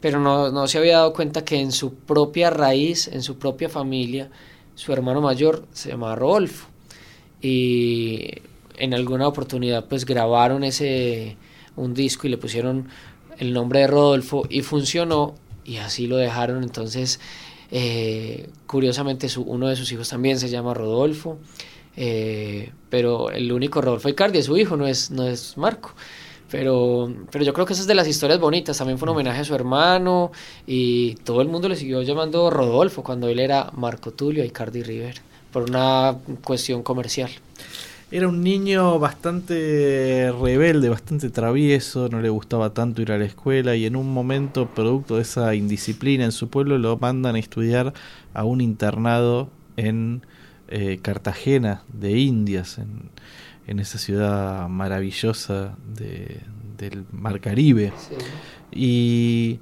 pero 0.00 0.20
no, 0.20 0.50
no 0.50 0.66
se 0.66 0.78
había 0.78 0.98
dado 0.98 1.12
cuenta 1.12 1.44
que 1.44 1.60
en 1.60 1.72
su 1.72 1.94
propia 1.94 2.50
raíz, 2.50 3.08
en 3.08 3.22
su 3.22 3.38
propia 3.38 3.68
familia, 3.68 4.30
su 4.74 4.92
hermano 4.92 5.20
mayor 5.20 5.66
se 5.72 5.90
llamaba 5.90 6.14
Rodolfo. 6.14 6.68
Y 7.42 8.30
en 8.76 8.94
alguna 8.94 9.28
oportunidad 9.28 9.86
pues 9.86 10.04
grabaron 10.04 10.64
ese 10.64 11.36
un 11.76 11.94
disco 11.94 12.26
y 12.26 12.30
le 12.30 12.38
pusieron 12.38 12.88
el 13.38 13.52
nombre 13.52 13.80
de 13.80 13.86
Rodolfo 13.86 14.44
y 14.48 14.62
funcionó 14.62 15.34
y 15.64 15.76
así 15.76 16.06
lo 16.06 16.16
dejaron. 16.16 16.62
Entonces, 16.62 17.20
eh, 17.70 18.48
curiosamente, 18.66 19.28
su, 19.28 19.42
uno 19.42 19.68
de 19.68 19.76
sus 19.76 19.90
hijos 19.92 20.08
también 20.08 20.38
se 20.38 20.48
llama 20.48 20.74
Rodolfo, 20.74 21.38
eh, 22.00 22.70
pero 22.88 23.30
el 23.30 23.50
único 23.50 23.80
Rodolfo 23.80 24.08
Icardi 24.08 24.38
es 24.38 24.46
su 24.46 24.56
hijo, 24.56 24.76
no 24.76 24.86
es, 24.86 25.10
no 25.10 25.26
es 25.26 25.58
Marco. 25.58 25.94
Pero, 26.48 27.12
pero 27.32 27.44
yo 27.44 27.52
creo 27.52 27.66
que 27.66 27.72
esa 27.72 27.82
es 27.82 27.88
de 27.88 27.96
las 27.96 28.06
historias 28.06 28.38
bonitas. 28.38 28.78
También 28.78 28.98
fue 28.98 29.08
un 29.08 29.16
homenaje 29.16 29.40
a 29.40 29.44
su 29.44 29.54
hermano 29.54 30.30
y 30.64 31.16
todo 31.16 31.42
el 31.42 31.48
mundo 31.48 31.68
le 31.68 31.74
siguió 31.74 32.00
llamando 32.02 32.50
Rodolfo 32.50 33.02
cuando 33.02 33.28
él 33.28 33.40
era 33.40 33.72
Marco 33.76 34.12
Tulio 34.12 34.44
Icardi 34.44 34.84
River 34.84 35.16
por 35.52 35.64
una 35.64 36.16
cuestión 36.44 36.84
comercial. 36.84 37.30
Era 38.12 38.28
un 38.28 38.42
niño 38.44 39.00
bastante 39.00 40.32
rebelde, 40.40 40.88
bastante 40.88 41.30
travieso, 41.30 42.08
no 42.08 42.20
le 42.20 42.30
gustaba 42.30 42.72
tanto 42.72 43.02
ir 43.02 43.10
a 43.10 43.18
la 43.18 43.24
escuela 43.24 43.74
y 43.74 43.84
en 43.86 43.96
un 43.96 44.14
momento, 44.14 44.68
producto 44.68 45.16
de 45.16 45.22
esa 45.22 45.54
indisciplina 45.54 46.24
en 46.24 46.32
su 46.32 46.48
pueblo, 46.48 46.78
lo 46.78 46.96
mandan 46.96 47.34
a 47.34 47.38
estudiar 47.38 47.92
a 48.32 48.44
un 48.44 48.60
internado 48.62 49.50
en 49.76 50.22
eh, 50.68 50.98
Cartagena 51.02 51.82
de 51.92 52.18
Indias, 52.18 52.78
en, 52.78 53.10
en, 53.66 53.80
esa 53.80 53.98
ciudad 53.98 54.68
maravillosa 54.68 55.76
del 55.88 57.04
Mar 57.12 57.40
Caribe. 57.40 57.92
Y 58.72 59.60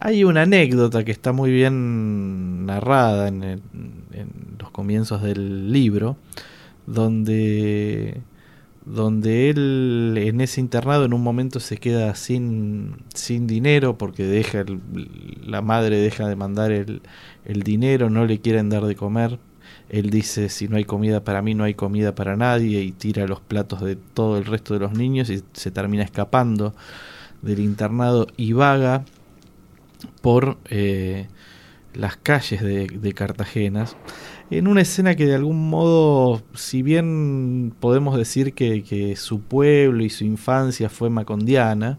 hay 0.00 0.24
una 0.24 0.42
anécdota 0.42 1.04
que 1.04 1.12
está 1.12 1.32
muy 1.32 1.50
bien 1.50 2.66
narrada 2.66 3.28
en, 3.28 3.42
en 3.42 3.60
los 4.58 4.70
comienzos 4.70 5.22
del 5.22 5.72
libro 5.72 6.16
donde 6.86 8.20
donde 8.84 9.48
él 9.50 10.14
en 10.18 10.40
ese 10.40 10.60
internado 10.60 11.04
en 11.04 11.12
un 11.12 11.22
momento 11.22 11.60
se 11.60 11.76
queda 11.76 12.14
sin, 12.14 12.96
sin 13.14 13.46
dinero 13.46 13.96
porque 13.96 14.24
deja 14.24 14.64
la 15.44 15.62
madre 15.62 15.98
deja 15.98 16.26
de 16.26 16.36
mandar 16.36 16.72
el, 16.72 17.02
el, 17.44 17.62
dinero, 17.62 18.10
no 18.10 18.24
le 18.24 18.40
quieren 18.40 18.70
dar 18.70 18.84
de 18.84 18.96
comer. 18.96 19.38
Él 19.92 20.08
dice, 20.08 20.48
si 20.48 20.68
no 20.68 20.76
hay 20.76 20.84
comida 20.84 21.22
para 21.22 21.42
mí, 21.42 21.54
no 21.54 21.64
hay 21.64 21.74
comida 21.74 22.14
para 22.14 22.34
nadie 22.34 22.80
y 22.80 22.92
tira 22.92 23.26
los 23.26 23.40
platos 23.40 23.82
de 23.82 23.94
todo 23.94 24.38
el 24.38 24.46
resto 24.46 24.72
de 24.72 24.80
los 24.80 24.94
niños 24.94 25.28
y 25.28 25.44
se 25.52 25.70
termina 25.70 26.02
escapando 26.02 26.74
del 27.42 27.60
internado 27.60 28.26
y 28.38 28.54
vaga 28.54 29.04
por 30.22 30.56
eh, 30.70 31.28
las 31.92 32.16
calles 32.16 32.62
de, 32.62 32.86
de 32.86 33.12
Cartagena 33.12 33.84
en 34.58 34.68
una 34.68 34.82
escena 34.82 35.14
que 35.14 35.26
de 35.26 35.34
algún 35.34 35.70
modo, 35.70 36.42
si 36.54 36.82
bien 36.82 37.72
podemos 37.80 38.16
decir 38.16 38.52
que, 38.52 39.14
su 39.16 39.40
pueblo 39.40 40.04
y 40.04 40.10
su 40.10 40.24
infancia 40.24 40.88
fue 40.88 41.08
macondiana, 41.10 41.98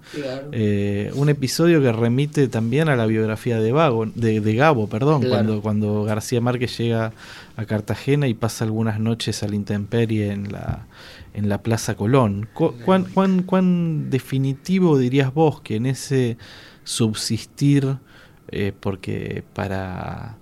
eh, 0.51 1.11
un 1.15 1.29
episodio 1.29 1.81
que 1.81 1.91
remite 1.91 2.47
también 2.47 2.89
a 2.89 2.95
la 2.95 3.05
biografía 3.05 3.59
de, 3.59 3.71
Vago, 3.71 4.05
de, 4.05 4.55
Gabo, 4.55 4.87
perdón, 4.87 5.23
cuando, 5.27 5.61
cuando 5.61 6.03
García 6.03 6.41
Márquez 6.41 6.77
llega 6.77 7.13
a 7.55 7.65
Cartagena 7.65 8.27
y 8.27 8.33
pasa 8.33 8.65
algunas 8.65 8.99
noches 8.99 9.41
a 9.41 9.47
la 9.47 9.55
intemperie 9.55 10.31
en 10.31 10.51
la, 10.51 10.85
en 11.33 11.49
la 11.49 11.61
Plaza 11.61 11.95
Colón. 11.95 12.47
¿Cuán, 12.53 13.05
cuán, 13.05 13.43
cuán 13.43 14.09
definitivo 14.09 14.97
dirías 14.97 15.33
vos 15.33 15.61
que 15.61 15.75
en 15.75 15.87
ese 15.87 16.37
subsistir, 16.83 17.97
eh, 18.49 18.73
porque 18.79 19.43
para 19.53 20.37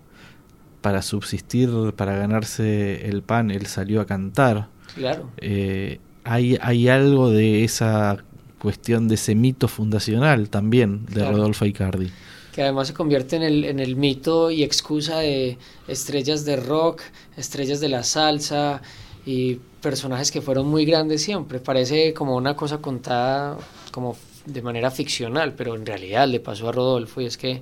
para 0.82 1.02
subsistir, 1.02 1.70
para 1.96 2.16
ganarse 2.16 3.08
el 3.08 3.22
pan, 3.22 3.52
él 3.52 3.68
salió 3.68 4.02
a 4.02 4.06
cantar. 4.06 4.68
Claro. 4.96 5.30
Eh, 5.38 6.00
hay, 6.24 6.58
hay 6.62 6.90
algo 6.90 7.30
de 7.30 7.64
esa 7.64 8.18
cuestión 8.60 9.08
de 9.08 9.16
ese 9.16 9.34
mito 9.34 9.68
fundacional 9.68 10.50
también 10.50 11.06
de 11.08 11.26
Rodolfo 11.26 11.66
Icardi. 11.66 12.12
Que 12.54 12.64
además 12.64 12.90
se 12.90 12.94
convierte 12.94 13.38
en 13.38 13.44
el, 13.44 13.66
en 13.66 13.80
el 13.80 13.96
mito 13.96 14.52
y 14.52 14.64
excusa 14.64 15.20
de 15.20 15.58
estrellas 15.88 16.46
de 16.46 16.58
rock, 16.58 17.02
estrellas 17.38 17.80
de 17.80 17.90
la 17.90 18.04
salsa 18.04 18.82
y 19.26 19.60
personajes 19.82 20.32
que 20.32 20.42
fueron 20.42 20.68
muy 20.68 20.86
grandes 20.86 21.24
siempre. 21.24 21.60
Parece 21.60 22.14
como 22.14 22.36
una 22.36 22.56
cosa 22.56 22.80
contada 22.80 23.58
como 23.92 24.16
de 24.46 24.62
manera 24.62 24.92
ficcional, 24.92 25.54
pero 25.54 25.76
en 25.76 25.86
realidad 25.86 26.28
le 26.28 26.40
pasó 26.40 26.70
a 26.70 26.72
Rodolfo 26.72 27.22
y 27.22 27.26
es 27.26 27.38
que 27.38 27.62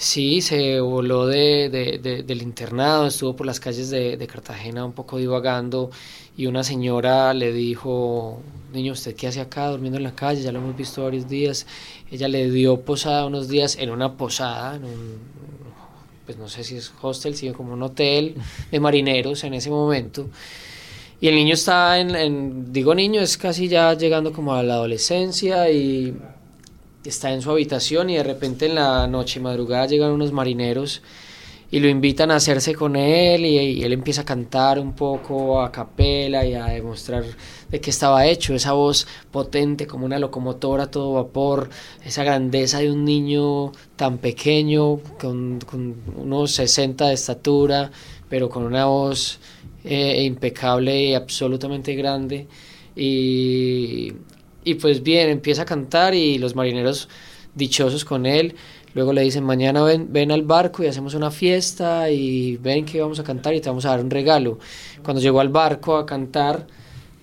Sí, 0.00 0.42
se 0.42 0.78
voló 0.80 1.26
de, 1.26 1.68
del 2.24 2.42
internado, 2.42 3.08
estuvo 3.08 3.34
por 3.34 3.46
las 3.48 3.58
calles 3.58 3.90
de, 3.90 4.26
Cartagena 4.28 4.84
un 4.84 4.92
poco 4.92 5.18
divagando 5.18 5.90
y 6.36 6.46
una 6.46 6.62
señora 6.62 7.34
le 7.34 7.52
dijo, 7.52 8.40
niño, 8.72 8.92
¿usted 8.92 9.16
qué 9.16 9.26
hace 9.26 9.40
acá 9.40 9.66
durmiendo 9.66 9.96
en 9.98 10.04
la 10.04 10.14
calle? 10.14 10.40
Ya 10.40 10.52
lo 10.52 10.60
hemos 10.60 10.76
visto 10.76 11.02
varios 11.02 11.28
días. 11.28 11.66
Ella 12.12 12.28
le 12.28 12.48
dio 12.48 12.80
posada 12.82 13.26
unos 13.26 13.48
días 13.48 13.76
en 13.76 13.90
una 13.90 14.16
posada, 14.16 14.76
en 14.76 14.84
un, 14.84 15.18
pues 16.26 16.38
no 16.38 16.48
sé 16.48 16.62
si 16.62 16.76
es 16.76 16.92
hostel, 17.02 17.34
sino 17.34 17.54
como 17.54 17.72
un 17.72 17.82
hotel 17.82 18.36
de 18.70 18.78
marineros 18.78 19.42
en 19.42 19.54
ese 19.54 19.68
momento. 19.68 20.28
Y 21.20 21.26
el 21.26 21.34
niño 21.34 21.54
está 21.54 21.98
en, 21.98 22.72
digo 22.72 22.94
niño, 22.94 23.20
es 23.20 23.36
casi 23.36 23.66
ya 23.66 23.94
llegando 23.94 24.32
como 24.32 24.54
a 24.54 24.62
la 24.62 24.74
adolescencia 24.74 25.68
y 25.72 26.16
está 27.04 27.32
en 27.32 27.42
su 27.42 27.50
habitación 27.50 28.10
y 28.10 28.16
de 28.16 28.22
repente 28.22 28.66
en 28.66 28.74
la 28.74 29.06
noche 29.06 29.40
madrugada 29.40 29.86
llegan 29.86 30.10
unos 30.10 30.32
marineros 30.32 31.02
y 31.70 31.80
lo 31.80 31.88
invitan 31.88 32.30
a 32.30 32.36
hacerse 32.36 32.74
con 32.74 32.96
él 32.96 33.44
y, 33.44 33.82
él 33.82 33.92
empieza 33.92 34.22
a 34.22 34.24
cantar 34.24 34.78
un 34.78 34.94
poco 34.94 35.60
a 35.60 35.70
capela 35.70 36.44
y 36.46 36.54
a 36.54 36.66
demostrar 36.66 37.24
de 37.70 37.80
qué 37.80 37.90
estaba 37.90 38.26
hecho, 38.26 38.54
esa 38.54 38.72
voz 38.72 39.06
potente 39.30 39.86
como 39.86 40.06
una 40.06 40.18
locomotora 40.18 40.90
todo 40.90 41.12
vapor, 41.12 41.68
esa 42.04 42.24
grandeza 42.24 42.78
de 42.78 42.90
un 42.90 43.04
niño 43.04 43.72
tan 43.96 44.18
pequeño, 44.18 44.98
con, 45.20 45.58
unos 46.16 46.52
60 46.52 47.08
de 47.08 47.14
estatura, 47.14 47.90
pero 48.30 48.48
con 48.48 48.62
una 48.64 48.86
voz 48.86 49.38
eh, 49.84 50.22
impecable 50.24 51.04
y 51.04 51.14
absolutamente 51.14 51.94
grande. 51.94 52.46
Y, 52.96 54.14
y 54.64 54.74
pues 54.74 55.02
bien, 55.02 55.28
empieza 55.28 55.62
a 55.62 55.64
cantar 55.64 56.14
y 56.14 56.38
los 56.38 56.54
marineros 56.54 57.08
dichosos 57.54 58.04
con 58.04 58.26
él. 58.26 58.54
Luego 58.94 59.12
le 59.12 59.22
dicen, 59.22 59.44
mañana 59.44 59.82
ven, 59.82 60.12
ven 60.12 60.32
al 60.32 60.42
barco 60.42 60.82
y 60.82 60.86
hacemos 60.86 61.14
una 61.14 61.30
fiesta 61.30 62.10
y 62.10 62.56
ven 62.56 62.84
que 62.84 63.00
vamos 63.00 63.20
a 63.20 63.24
cantar 63.24 63.54
y 63.54 63.60
te 63.60 63.68
vamos 63.68 63.84
a 63.84 63.90
dar 63.90 64.00
un 64.00 64.10
regalo. 64.10 64.58
Cuando 65.02 65.20
llegó 65.20 65.40
al 65.40 65.50
barco 65.50 65.96
a 65.96 66.06
cantar, 66.06 66.66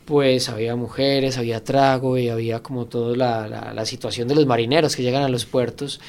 pues 0.05 0.49
había 0.49 0.75
mujeres, 0.75 1.37
había 1.37 1.63
trago 1.63 2.17
y 2.17 2.29
había 2.29 2.61
como 2.61 2.85
toda 2.85 3.15
la, 3.15 3.47
la, 3.47 3.73
la 3.73 3.85
situación 3.85 4.27
de 4.27 4.35
los 4.35 4.45
marineros 4.45 4.95
que 4.95 5.03
llegan 5.03 5.23
a 5.23 5.29
los 5.29 5.45
puertos 5.45 5.99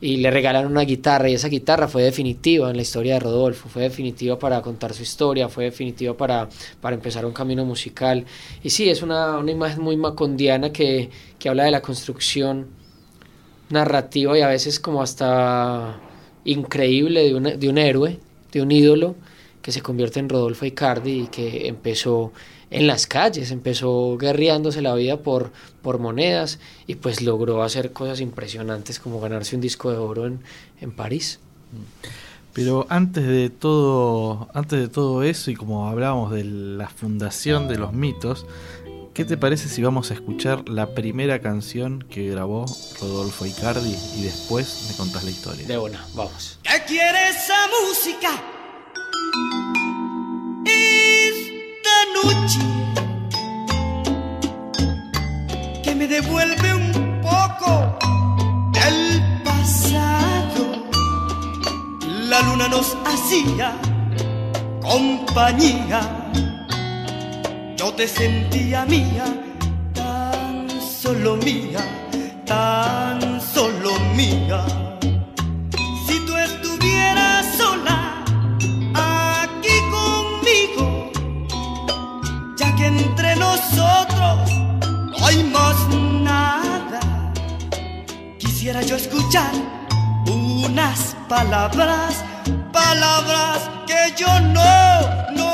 y 0.00 0.16
le 0.16 0.30
regalaron 0.30 0.72
una 0.72 0.82
guitarra 0.82 1.28
y 1.28 1.34
esa 1.34 1.48
guitarra 1.48 1.86
fue 1.86 2.02
definitiva 2.02 2.70
en 2.70 2.76
la 2.76 2.82
historia 2.82 3.14
de 3.14 3.20
Rodolfo, 3.20 3.68
fue 3.68 3.82
definitiva 3.82 4.38
para 4.38 4.62
contar 4.62 4.94
su 4.94 5.02
historia, 5.02 5.48
fue 5.48 5.64
definitiva 5.64 6.16
para, 6.16 6.48
para 6.80 6.96
empezar 6.96 7.26
un 7.26 7.32
camino 7.32 7.64
musical. 7.64 8.24
Y 8.62 8.70
sí, 8.70 8.88
es 8.88 9.02
una, 9.02 9.38
una 9.38 9.50
imagen 9.50 9.82
muy 9.82 9.96
macondiana 9.96 10.72
que, 10.72 11.10
que 11.38 11.48
habla 11.48 11.64
de 11.64 11.70
la 11.70 11.82
construcción 11.82 12.68
narrativa 13.68 14.38
y 14.38 14.40
a 14.40 14.48
veces 14.48 14.80
como 14.80 15.02
hasta 15.02 16.00
increíble 16.44 17.32
de, 17.32 17.56
de 17.58 17.68
un 17.68 17.78
héroe, 17.78 18.18
de 18.52 18.62
un 18.62 18.72
ídolo 18.72 19.16
que 19.60 19.72
se 19.72 19.82
convierte 19.82 20.18
en 20.20 20.30
Rodolfo 20.30 20.64
Icardi 20.64 21.24
y 21.24 21.26
que 21.26 21.68
empezó 21.68 22.32
en 22.70 22.86
las 22.86 23.06
calles, 23.06 23.50
empezó 23.50 24.16
guerreándose 24.16 24.80
la 24.80 24.94
vida 24.94 25.18
por, 25.18 25.50
por 25.82 25.98
monedas 25.98 26.60
y 26.86 26.94
pues 26.94 27.20
logró 27.20 27.62
hacer 27.62 27.92
cosas 27.92 28.20
impresionantes 28.20 29.00
como 29.00 29.20
ganarse 29.20 29.56
un 29.56 29.62
disco 29.62 29.90
de 29.90 29.98
oro 29.98 30.26
en, 30.26 30.40
en 30.80 30.92
París. 30.92 31.40
Pero 32.52 32.86
antes 32.88 33.26
de 33.26 33.50
todo, 33.50 34.48
antes 34.54 34.80
de 34.80 34.88
todo 34.88 35.22
eso 35.22 35.50
y 35.50 35.56
como 35.56 35.88
hablábamos 35.88 36.32
de 36.32 36.44
la 36.44 36.88
fundación 36.88 37.68
de 37.68 37.78
los 37.78 37.92
mitos, 37.92 38.46
¿qué 39.14 39.24
te 39.24 39.36
parece 39.36 39.68
si 39.68 39.82
vamos 39.82 40.10
a 40.10 40.14
escuchar 40.14 40.68
la 40.68 40.94
primera 40.94 41.40
canción 41.40 42.04
que 42.10 42.28
grabó 42.30 42.66
Rodolfo 43.00 43.46
Icardi 43.46 43.96
y 44.16 44.22
después 44.22 44.86
me 44.88 44.96
contás 44.96 45.24
la 45.24 45.30
historia? 45.30 45.66
De 45.66 45.78
una, 45.78 46.04
vamos. 46.14 46.58
¿Qué 46.62 46.82
quiere 46.86 47.28
esa 47.30 47.68
música? 47.88 48.59
Devuelve 56.20 56.74
un 56.74 57.20
poco 57.22 57.98
el 58.86 59.42
pasado. 59.42 60.64
La 62.28 62.40
luna 62.42 62.68
nos 62.68 62.96
hacía 63.06 63.72
compañía. 64.82 66.00
Yo 67.76 67.92
te 67.94 68.06
sentía 68.06 68.84
mía, 68.84 69.24
tan 69.94 70.68
solo 70.80 71.36
mía, 71.36 71.82
tan 72.44 73.40
solo 73.40 73.90
mía. 74.14 74.64
nosotros 83.36 84.50
no 85.10 85.26
hay 85.26 85.44
más 85.44 85.88
nada. 85.88 86.09
Quisiera 88.60 88.82
yo 88.82 88.96
escuchar 88.96 89.52
unas 90.26 91.16
palabras, 91.30 92.22
palabras 92.70 93.70
que 93.86 94.14
yo 94.18 94.28
no, 94.38 95.32
no 95.34 95.49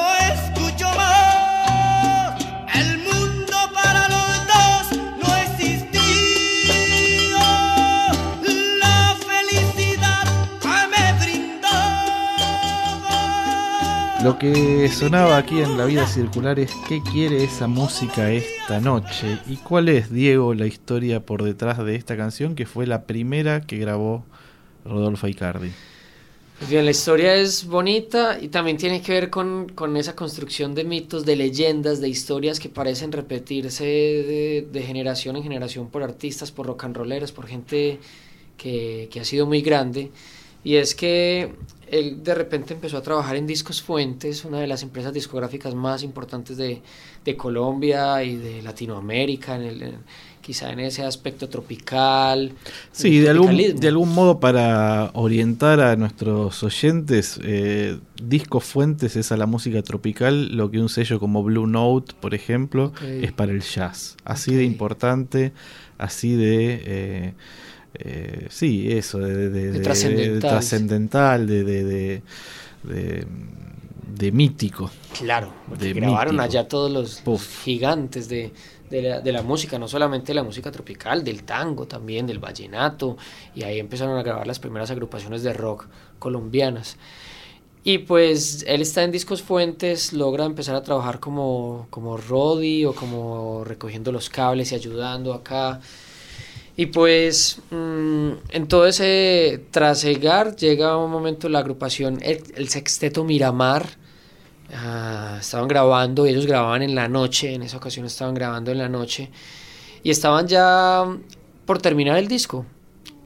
Lo 14.27 14.41
que 14.41 14.89
sonaba 14.89 15.37
aquí 15.37 15.61
en 15.61 15.79
la 15.79 15.85
vida 15.85 16.05
circular 16.05 16.59
es 16.59 16.73
qué 16.89 17.01
quiere 17.01 17.45
esa 17.45 17.69
música 17.69 18.33
esta 18.33 18.81
noche 18.81 19.39
y 19.47 19.55
cuál 19.55 19.89
es, 19.89 20.13
Diego, 20.13 20.53
la 20.53 20.67
historia 20.67 21.21
por 21.21 21.45
detrás 21.45 21.79
de 21.79 21.95
esta 21.95 22.17
canción 22.17 22.57
que 22.57 22.67
fue 22.67 22.89
la 22.89 23.05
primera 23.05 23.61
que 23.61 23.79
grabó 23.79 24.25
Rodolfo 24.85 25.29
Icardi. 25.29 25.71
Pues 26.59 26.69
bien, 26.69 26.85
la 26.85 26.91
historia 26.91 27.37
es 27.37 27.67
bonita 27.67 28.37
y 28.41 28.49
también 28.49 28.79
tiene 28.79 29.01
que 29.01 29.13
ver 29.13 29.31
con, 29.31 29.97
esa 29.97 30.17
construcción 30.17 30.75
de 30.75 30.83
mitos, 30.83 31.25
de 31.25 31.37
leyendas, 31.37 32.01
de 32.01 32.09
historias 32.09 32.59
que 32.59 32.69
parecen 32.69 33.13
repetirse 33.13 33.85
de, 33.85 34.83
generación 34.85 35.37
en 35.37 35.45
generación 35.45 35.89
por 35.89 36.03
artistas, 36.03 36.51
por 36.51 36.67
rock 36.67 36.83
and 36.83 36.97
rolleros, 36.97 37.31
por 37.31 37.47
gente 37.47 38.01
que, 38.57 39.09
que 39.09 39.21
ha 39.21 39.25
sido 39.25 39.47
muy 39.47 39.63
grande. 39.63 40.11
Y 40.67 40.79
es 40.79 40.97
que 40.97 41.53
él 41.93 42.25
de 42.25 42.35
repente 42.35 42.75
empezó 42.75 42.97
a 42.97 43.01
trabajar 43.01 43.37
en 43.37 43.47
Discos 43.47 43.81
Fuentes, 43.81 44.45
una 44.45 44.59
de 44.59 44.67
las 44.67 44.83
empresas 44.83 45.13
discográficas 45.13 45.77
más 45.77 46.03
importantes 46.03 46.57
de, 46.57 46.83
Colombia 47.37 48.25
y 48.25 48.35
de 48.35 48.63
Latinoamérica, 48.63 49.55
en 49.55 49.63
el, 49.63 49.95
quizá 50.41 50.73
en 50.73 50.81
ese 50.81 51.05
aspecto 51.05 51.49
tropical. 51.49 52.51
Sí, 52.91 53.21
de 53.21 53.31
algún, 53.31 53.57
de 53.57 53.87
algún 53.87 54.13
modo 54.13 54.41
para 54.41 55.13
orientar 55.15 55.79
a 55.79 55.95
nuestros 55.95 56.65
oyentes, 56.65 57.39
eh, 57.45 58.01
Discos 58.21 58.65
Fuentes 58.65 59.15
es 59.15 59.31
a 59.31 59.37
la 59.37 59.47
música 59.47 59.83
tropical, 59.83 60.57
lo 60.57 60.73
que 60.73 60.81
un 60.81 60.89
sello 60.89 61.21
como 61.21 61.45
Blue 61.45 61.69
Note, 61.69 62.13
por 62.21 62.35
ejemplo, 62.35 62.93
es 63.05 63.31
para 63.31 63.53
el 63.53 63.63
jazz. 63.63 64.17
Así 64.25 64.53
de 64.53 64.65
importante, 64.65 65.53
así 65.97 66.35
de... 66.35 66.83
Eh, 66.85 67.35
eh, 67.99 68.47
sí, 68.51 68.91
eso, 68.93 69.19
de, 69.19 69.51
de, 69.51 69.81
trascendental, 69.81 71.47
de, 71.47 71.65
de, 71.65 72.23
de, 72.83 74.33
mítico. 74.33 74.91
Claro, 75.19 75.53
porque 75.69 75.93
grabaron 75.93 76.41
allá 76.41 76.69
todos 76.69 76.91
los, 76.91 77.23
gigantes 77.65 78.29
de, 78.29 78.53
la, 78.91 79.21
de 79.21 79.33
la 79.33 79.43
música, 79.43 79.79
no 79.79 79.89
solamente 79.89 80.35
la 80.35 80.43
música 80.43 80.71
tropical, 80.71 81.25
del 81.25 81.45
tango 81.45 81.87
también, 81.87 82.27
del 82.27 82.39
vallenato, 82.39 83.17
y 83.55 83.63
ahí 83.63 83.79
empezaron 83.79 84.19
a 84.19 84.23
grabar 84.23 84.47
las 84.47 84.59
primeras 84.59 84.91
agrupaciones 84.91 85.43
de 85.43 85.53
rock 85.53 85.87
colombianas. 86.19 86.97
Y 87.87 87.99
pues 87.99 88.65
él 88.67 88.83
está 88.83 89.05
en 89.05 89.13
Discos 89.13 89.43
Fuentes, 89.43 90.13
logra 90.13 90.45
empezar 90.45 90.75
a 90.75 90.83
trabajar 90.83 91.21
como, 91.21 91.87
como 91.89 92.17
Rodi 92.17 92.85
o 92.85 92.93
como 92.93 93.63
recogiendo 93.63 94.11
los 94.11 94.29
cables 94.29 94.73
y 94.73 94.75
ayudando 94.75 95.33
acá. 95.33 95.81
Y 96.77 96.87
pues 96.87 97.61
mm, 97.71 98.31
en 98.51 98.69
todo 98.69 98.87
ese 98.87 99.65
trasegar 99.71 100.57
llega 100.57 100.99
un 100.99 101.11
momento 101.11 101.49
la 101.49 101.61
agrupación, 101.61 102.19
el, 102.23 102.69
sexteto 102.69 103.25
Miramar, 103.25 103.89
ah, 104.75 105.39
estaban 105.41 105.69
grabando, 105.69 106.27
ellos 106.27 106.47
grababan 106.47 106.83
en 106.83 106.95
la 106.95 107.09
noche, 107.09 107.55
en 107.55 107.63
esa 107.63 107.79
ocasión 107.79 108.05
estaban 108.05 108.35
grabando 108.35 108.71
en 108.73 108.79
la 108.79 108.91
noche, 108.91 109.31
y 110.03 110.11
estaban 110.11 110.47
ya 110.47 111.05
por 111.65 111.81
terminar 111.81 112.19
el 112.19 112.29
disco. 112.29 112.67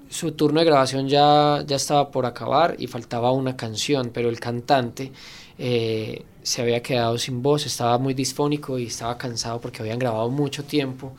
Su 0.08 0.32
turno 0.32 0.60
de 0.60 0.66
grabación 0.66 1.08
ya, 1.08 1.64
ya 1.66 1.76
estaba 1.76 2.10
por 2.10 2.26
acabar 2.26 2.76
y 2.78 2.86
faltaba 2.86 3.32
una 3.32 3.56
canción, 3.56 4.10
pero 4.14 4.28
el 4.28 4.38
cantante 4.38 5.12
eh, 5.58 6.24
se 6.42 6.62
había 6.62 6.82
quedado 6.82 7.18
sin 7.18 7.42
voz, 7.42 7.66
estaba 7.66 7.98
muy 7.98 8.14
disfónico 8.14 8.78
y 8.78 8.86
estaba 8.86 9.18
cansado 9.18 9.60
porque 9.60 9.82
habían 9.82 9.98
grabado 9.98 10.30
mucho 10.30 10.64
tiempo 10.64 11.14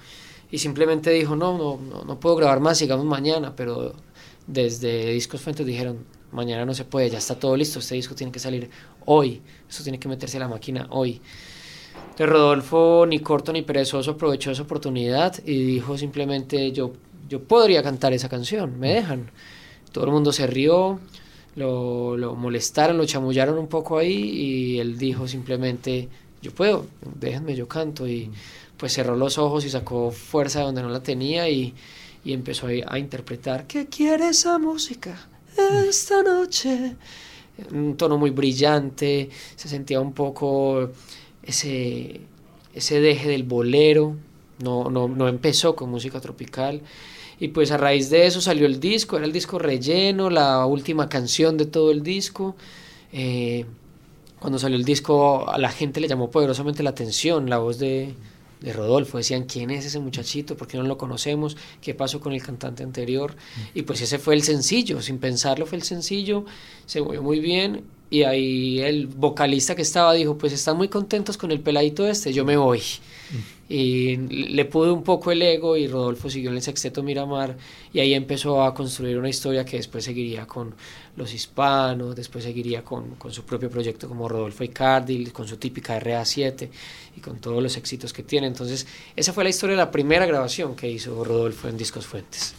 y 0.51 0.57
simplemente 0.57 1.09
dijo, 1.11 1.35
no, 1.35 1.57
no, 1.57 2.03
no, 2.03 2.19
puedo 2.19 2.35
grabar 2.35 2.59
más, 2.59 2.77
sigamos 2.77 3.05
mañana, 3.05 3.55
pero 3.55 3.93
desde 4.45 5.11
Discos 5.11 5.41
Fuentes 5.41 5.65
dijeron, 5.65 6.05
mañana 6.31 6.65
no 6.65 6.73
se 6.73 6.83
puede, 6.83 7.09
ya 7.09 7.19
está 7.19 7.35
todo 7.35 7.55
listo, 7.55 7.79
este 7.79 7.95
disco 7.95 8.15
tiene 8.15 8.31
que 8.31 8.39
salir 8.39 8.69
hoy, 9.05 9.41
eso 9.69 9.81
tiene 9.83 9.99
que 9.99 10.09
meterse 10.09 10.37
a 10.37 10.41
la 10.41 10.47
máquina 10.49 10.87
hoy. 10.89 11.21
Rodolfo, 12.17 13.05
ni 13.07 13.19
corto 13.19 13.51
ni 13.51 13.61
perezoso, 13.61 14.11
aprovechó 14.11 14.51
esa 14.51 14.63
oportunidad 14.63 15.35
y 15.45 15.63
dijo 15.63 15.97
simplemente, 15.97 16.71
yo, 16.71 16.93
yo 17.29 17.41
podría 17.41 17.81
cantar 17.81 18.13
esa 18.13 18.29
canción, 18.29 18.79
me 18.79 18.93
dejan. 18.93 19.31
Todo 19.91 20.05
el 20.05 20.11
mundo 20.11 20.31
se 20.31 20.47
rió, 20.47 20.99
lo, 21.55 22.15
lo 22.17 22.35
molestaron, 22.35 22.97
lo 22.97 23.05
chamullaron 23.05 23.57
un 23.57 23.67
poco 23.67 23.97
ahí 23.97 24.13
y 24.13 24.79
él 24.79 24.97
dijo 24.97 25.27
simplemente, 25.27 26.09
yo 26.41 26.51
puedo, 26.51 26.85
déjenme, 27.19 27.55
yo 27.55 27.67
canto 27.67 28.07
y 28.07 28.31
pues 28.81 28.93
cerró 28.93 29.15
los 29.15 29.37
ojos 29.37 29.63
y 29.63 29.69
sacó 29.69 30.09
fuerza 30.09 30.57
de 30.57 30.65
donde 30.65 30.81
no 30.81 30.89
la 30.89 31.03
tenía 31.03 31.47
y, 31.47 31.75
y 32.25 32.33
empezó 32.33 32.65
a, 32.65 32.97
interpretar, 32.97 33.67
¿qué 33.67 33.85
quiere 33.85 34.29
esa 34.29 34.57
música 34.57 35.29
esta 35.87 36.23
noche? 36.23 36.95
Un 37.71 37.95
tono 37.95 38.17
muy 38.17 38.31
brillante, 38.31 39.29
se 39.55 39.69
sentía 39.69 40.01
un 40.01 40.13
poco 40.13 40.89
ese, 41.43 42.21
ese 42.73 42.99
deje 43.01 43.29
del 43.29 43.43
bolero, 43.43 44.15
no, 44.63 44.89
no, 44.89 45.07
no 45.07 45.27
empezó 45.27 45.75
con 45.75 45.91
música 45.91 46.19
tropical. 46.19 46.81
Y 47.39 47.49
pues 47.49 47.69
a 47.69 47.77
raíz 47.77 48.09
de 48.09 48.25
eso 48.25 48.41
salió 48.41 48.65
el 48.65 48.79
disco, 48.79 49.15
era 49.15 49.27
el 49.27 49.31
disco 49.31 49.59
relleno, 49.59 50.31
la 50.31 50.65
última 50.65 51.07
canción 51.07 51.55
de 51.55 51.67
todo 51.67 51.91
el 51.91 52.01
disco. 52.01 52.55
Eh, 53.13 53.63
cuando 54.39 54.57
salió 54.57 54.75
el 54.75 54.85
disco 54.85 55.47
a 55.47 55.59
la 55.59 55.69
gente 55.69 55.99
le 55.99 56.07
llamó 56.07 56.31
poderosamente 56.31 56.81
la 56.81 56.89
atención 56.89 57.47
la 57.47 57.59
voz 57.59 57.77
de, 57.77 58.15
de 58.61 58.73
Rodolfo. 58.73 59.17
Decían, 59.17 59.43
¿quién 59.43 59.71
es 59.71 59.85
ese 59.85 59.99
muchachito? 59.99 60.55
¿Por 60.55 60.67
qué 60.67 60.77
no 60.77 60.83
lo 60.83 60.97
conocemos? 60.97 61.57
¿Qué 61.81 61.93
pasó 61.93 62.19
con 62.19 62.33
el 62.33 62.41
cantante 62.41 62.83
anterior? 62.83 63.35
Y 63.73 63.81
pues 63.81 64.01
ese 64.01 64.19
fue 64.19 64.35
el 64.35 64.43
sencillo, 64.43 65.01
sin 65.01 65.17
pensarlo 65.17 65.65
fue 65.65 65.77
el 65.77 65.83
sencillo, 65.83 66.45
se 66.85 67.01
movió 67.01 67.21
muy 67.21 67.39
bien. 67.39 67.83
Y 68.11 68.23
ahí 68.23 68.81
el 68.81 69.07
vocalista 69.07 69.73
que 69.73 69.83
estaba 69.83 70.13
dijo, 70.13 70.37
pues 70.37 70.51
están 70.51 70.75
muy 70.75 70.89
contentos 70.89 71.37
con 71.37 71.49
el 71.49 71.61
peladito 71.61 72.05
este, 72.05 72.33
yo 72.33 72.43
me 72.43 72.57
voy. 72.57 72.81
Y 73.69 74.17
le 74.17 74.65
pude 74.65 74.91
un 74.91 75.01
poco 75.01 75.31
el 75.31 75.41
ego 75.41 75.77
y 75.77 75.87
Rodolfo 75.87 76.29
siguió 76.29 76.49
en 76.49 76.57
el 76.57 76.61
sexteto 76.61 77.03
Miramar 77.03 77.55
y 77.93 78.01
ahí 78.01 78.13
empezó 78.13 78.61
a 78.63 78.73
construir 78.73 79.17
una 79.17 79.29
historia 79.29 79.63
que 79.63 79.77
después 79.77 80.03
seguiría 80.03 80.45
con 80.45 80.75
los 81.15 81.33
hispanos, 81.33 82.13
después 82.13 82.43
seguiría 82.43 82.83
con, 82.83 83.11
con 83.15 83.31
su 83.31 83.43
propio 83.45 83.69
proyecto 83.69 84.09
como 84.09 84.27
Rodolfo 84.27 84.65
Icardi, 84.65 85.27
con 85.27 85.47
su 85.47 85.55
típica 85.55 85.97
RA7 85.97 86.67
y 87.15 87.21
con 87.21 87.39
todos 87.39 87.63
los 87.63 87.77
éxitos 87.77 88.11
que 88.11 88.23
tiene. 88.23 88.47
Entonces 88.47 88.85
esa 89.15 89.31
fue 89.31 89.45
la 89.45 89.51
historia 89.51 89.77
de 89.77 89.83
la 89.83 89.91
primera 89.91 90.25
grabación 90.25 90.75
que 90.75 90.91
hizo 90.91 91.23
Rodolfo 91.23 91.69
en 91.69 91.77
Discos 91.77 92.05
Fuentes. 92.05 92.55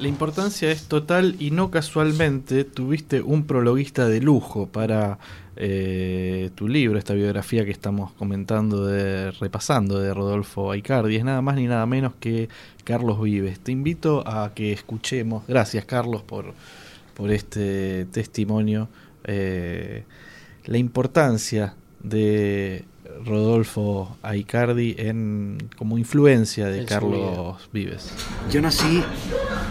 La 0.00 0.08
importancia 0.08 0.70
es 0.70 0.84
total 0.84 1.36
y 1.38 1.50
no 1.50 1.70
casualmente 1.70 2.64
tuviste 2.64 3.20
un 3.20 3.44
prologuista 3.44 4.08
de 4.08 4.22
lujo 4.22 4.66
para 4.66 5.18
eh, 5.56 6.48
tu 6.54 6.68
libro, 6.68 6.98
esta 6.98 7.12
biografía 7.12 7.66
que 7.66 7.70
estamos 7.70 8.10
comentando, 8.12 8.86
de, 8.86 9.30
repasando 9.32 9.98
de 9.98 10.14
Rodolfo 10.14 10.72
Aicardi. 10.72 11.16
Es 11.16 11.24
nada 11.24 11.42
más 11.42 11.56
ni 11.56 11.66
nada 11.66 11.84
menos 11.84 12.14
que 12.18 12.48
Carlos 12.82 13.20
Vives. 13.20 13.60
Te 13.60 13.72
invito 13.72 14.26
a 14.26 14.54
que 14.54 14.72
escuchemos, 14.72 15.46
gracias 15.46 15.84
Carlos 15.84 16.22
por, 16.22 16.54
por 17.12 17.30
este 17.30 18.06
testimonio, 18.06 18.88
eh, 19.24 20.04
la 20.64 20.78
importancia 20.78 21.74
de 22.02 22.86
Rodolfo 23.24 24.16
Aicardi 24.22 24.94
en, 24.98 25.58
como 25.76 25.98
influencia 25.98 26.66
de 26.66 26.80
En 26.80 26.86
Carlos 26.86 27.68
Vives. 27.72 28.12
Yo 28.50 28.60
nací 28.62 29.02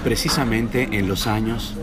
precisamente 0.03 0.89
en 0.91 1.07
los 1.07 1.27
años 1.27 1.73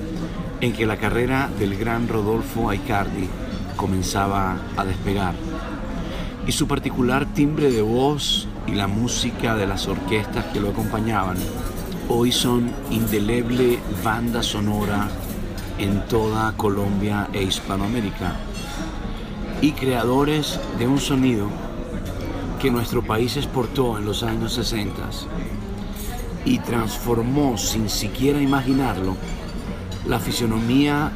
en 0.61 0.73
que 0.73 0.87
la 0.87 0.97
carrera 0.97 1.51
del 1.59 1.77
gran 1.77 2.09
Rodolfo 2.09 2.71
Aicardi 2.71 3.29
comenzaba 3.77 4.59
a 4.77 4.85
despegar. 4.85 5.35
Y 6.47 6.53
su 6.53 6.69
particular 6.69 7.27
timbre 7.35 7.71
de 7.71 7.83
voz 7.83 8.49
y 8.67 8.73
la 8.73 8.87
música 8.87 9.57
de 9.57 9.67
las 9.67 9.87
orquestas 9.89 10.45
que 10.47 10.61
lo 10.61 10.71
acompañaban 10.71 11.37
hoy 12.09 12.31
son 12.31 12.71
indeleble 12.91 13.81
banda 14.05 14.43
sonora 14.43 15.09
en 15.79 16.07
toda 16.07 16.57
Colombia 16.57 17.29
e 17.33 17.43
Hispanoamérica 17.43 18.37
y 19.61 19.73
creadores 19.73 20.61
de 20.79 20.87
un 20.87 21.01
sonido 21.01 21.49
que 22.61 22.71
nuestro 22.71 23.03
país 23.03 23.37
exportó 23.37 23.99
en 23.99 24.05
los 24.05 24.23
años 24.23 24.55
60 24.55 25.03
y 26.45 26.59
transformó 26.61 27.59
sin 27.59 27.89
siquiera 27.89 28.41
imaginarlo 28.41 29.17
la 30.07 30.21
fisionomía 30.21 31.13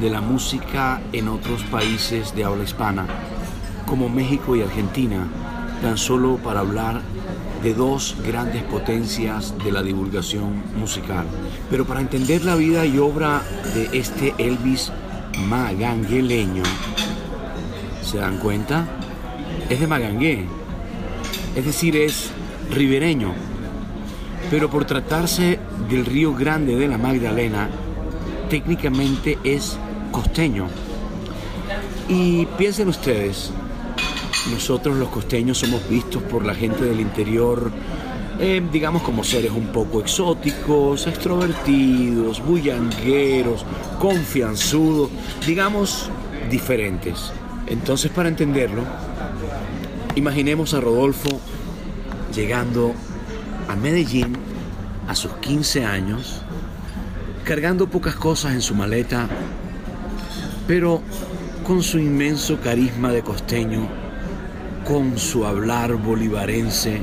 de 0.00 0.10
la 0.10 0.20
música 0.20 1.00
en 1.12 1.28
otros 1.28 1.62
países 1.64 2.34
de 2.34 2.44
habla 2.44 2.64
hispana, 2.64 3.06
como 3.86 4.08
México 4.08 4.56
y 4.56 4.62
Argentina, 4.62 5.26
tan 5.82 5.96
solo 5.96 6.36
para 6.36 6.60
hablar 6.60 7.00
de 7.62 7.74
dos 7.74 8.16
grandes 8.26 8.62
potencias 8.64 9.54
de 9.64 9.72
la 9.72 9.82
divulgación 9.82 10.62
musical. 10.78 11.26
Pero 11.70 11.86
para 11.86 12.00
entender 12.00 12.44
la 12.44 12.56
vida 12.56 12.84
y 12.84 12.98
obra 12.98 13.42
de 13.74 13.98
este 13.98 14.34
Elvis 14.38 14.92
magangueleño, 15.48 16.62
¿se 18.04 18.18
dan 18.18 18.38
cuenta? 18.38 18.86
Es 19.68 19.80
de 19.80 19.86
Magangué, 19.86 20.44
es 21.56 21.64
decir, 21.64 21.96
es 21.96 22.30
ribereño, 22.70 23.32
pero 24.50 24.68
por 24.70 24.84
tratarse 24.84 25.58
del 25.88 26.04
río 26.04 26.34
Grande 26.34 26.76
de 26.76 26.88
la 26.88 26.98
Magdalena, 26.98 27.68
técnicamente 28.50 29.38
es 29.42 29.78
costeño. 30.10 30.68
Y 32.08 32.46
piensen 32.58 32.88
ustedes, 32.88 33.50
nosotros 34.52 34.96
los 34.96 35.08
costeños 35.08 35.58
somos 35.58 35.88
vistos 35.88 36.22
por 36.24 36.44
la 36.44 36.54
gente 36.54 36.84
del 36.84 37.00
interior, 37.00 37.72
eh, 38.38 38.62
digamos 38.72 39.02
como 39.02 39.24
seres 39.24 39.52
un 39.52 39.68
poco 39.68 40.00
exóticos, 40.00 41.06
extrovertidos, 41.06 42.44
bullangueros, 42.44 43.64
confianzudos, 43.98 45.10
digamos 45.46 46.10
diferentes. 46.50 47.32
Entonces 47.66 48.10
para 48.10 48.28
entenderlo, 48.28 48.82
imaginemos 50.14 50.74
a 50.74 50.80
Rodolfo 50.80 51.40
llegando 52.34 52.94
a 53.68 53.76
Medellín 53.76 54.36
a 55.08 55.14
sus 55.14 55.32
15 55.34 55.84
años, 55.84 56.42
cargando 57.44 57.88
pocas 57.88 58.14
cosas 58.14 58.52
en 58.52 58.62
su 58.62 58.74
maleta, 58.74 59.28
pero 60.66 61.00
con 61.66 61.82
su 61.82 61.98
inmenso 61.98 62.60
carisma 62.60 63.12
de 63.12 63.22
costeño, 63.22 63.88
con 64.86 65.18
su 65.18 65.46
hablar 65.46 65.94
bolivarense, 65.94 67.02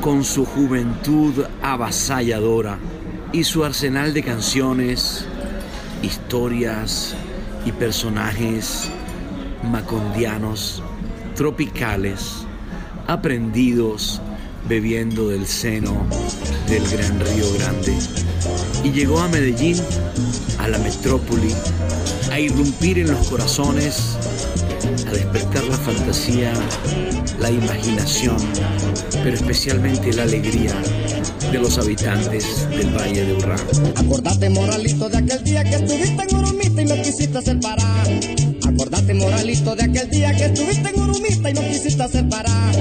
con 0.00 0.24
su 0.24 0.46
juventud 0.46 1.44
avasalladora 1.62 2.78
y 3.32 3.44
su 3.44 3.64
arsenal 3.64 4.14
de 4.14 4.22
canciones, 4.22 5.26
historias 6.02 7.14
y 7.66 7.72
personajes 7.72 8.90
macondianos, 9.70 10.82
tropicales, 11.34 12.46
aprendidos 13.06 14.20
bebiendo 14.68 15.28
del 15.28 15.46
seno 15.46 16.06
del 16.68 16.88
gran 16.88 17.20
Río 17.20 17.52
Grande. 17.58 17.94
Y 18.82 18.92
llegó 18.92 19.20
a 19.20 19.28
Medellín, 19.28 19.80
a 20.58 20.68
la 20.68 20.78
metrópoli, 20.78 21.54
a 22.32 22.40
irrumpir 22.40 22.98
en 22.98 23.10
los 23.10 23.28
corazones, 23.28 24.16
a 25.06 25.10
despertar 25.10 25.64
la 25.64 25.76
fantasía, 25.76 26.52
la 27.38 27.50
imaginación, 27.50 28.36
pero 29.22 29.36
especialmente 29.36 30.12
la 30.12 30.22
alegría 30.22 30.74
de 31.52 31.58
los 31.58 31.78
habitantes 31.78 32.68
del 32.70 32.90
Valle 32.96 33.24
de 33.24 33.34
Urrá. 33.34 33.56
Acordate, 33.96 34.50
moralito, 34.50 35.08
de 35.08 35.18
aquel 35.18 35.44
día 35.44 35.64
que 35.64 35.76
estuviste 35.76 36.22
en 36.22 36.36
Urumita 36.36 36.82
y 36.82 36.84
no 36.86 36.96
quisiste 36.96 37.42
separar. 37.42 38.43
Acordate, 38.66 39.14
moralito, 39.14 39.76
de 39.76 39.84
aquel 39.84 40.10
día 40.10 40.32
que 40.32 40.46
estuviste 40.46 40.88
en 40.88 41.00
Urumita 41.00 41.50
y 41.50 41.54
no 41.54 41.60
quisiste 41.62 42.08
separar. 42.08 42.74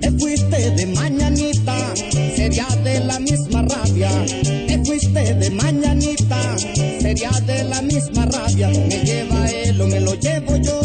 Te 0.00 0.10
fuiste 0.12 0.70
de 0.70 0.86
mañanita, 0.86 1.94
sería 2.34 2.66
de 2.82 3.00
la 3.00 3.18
misma 3.18 3.62
rabia. 3.62 4.10
Te 4.66 4.82
fuiste 4.84 5.34
de 5.34 5.50
mañanita, 5.50 6.58
sería 7.00 7.30
de 7.46 7.64
la 7.64 7.82
misma 7.82 8.26
rabia. 8.26 8.68
Me 8.68 9.04
lleva 9.04 9.50
él 9.50 9.80
o 9.80 9.86
me 9.86 10.00
lo 10.00 10.14
llevo 10.14 10.56
yo. 10.56 10.80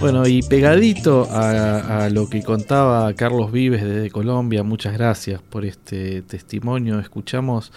Bueno, 0.00 0.28
y 0.28 0.42
pegadito 0.42 1.26
a, 1.28 2.08
lo 2.12 2.28
que 2.30 2.44
contaba 2.44 3.12
Carlos 3.14 3.50
Vives 3.50 3.82
desde 3.82 4.10
Colombia, 4.10 4.62
muchas 4.62 4.92
gracias 4.92 5.42
por 5.42 5.64
este 5.64 6.22
testimonio. 6.22 7.00
Escuchamos 7.00 7.72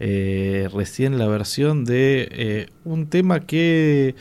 eh, 0.00 0.68
recién 0.74 1.16
la 1.16 1.28
versión 1.28 1.84
de 1.84 2.28
eh, 2.32 2.66
un 2.84 3.06
tema 3.06 3.46
que 3.46 4.16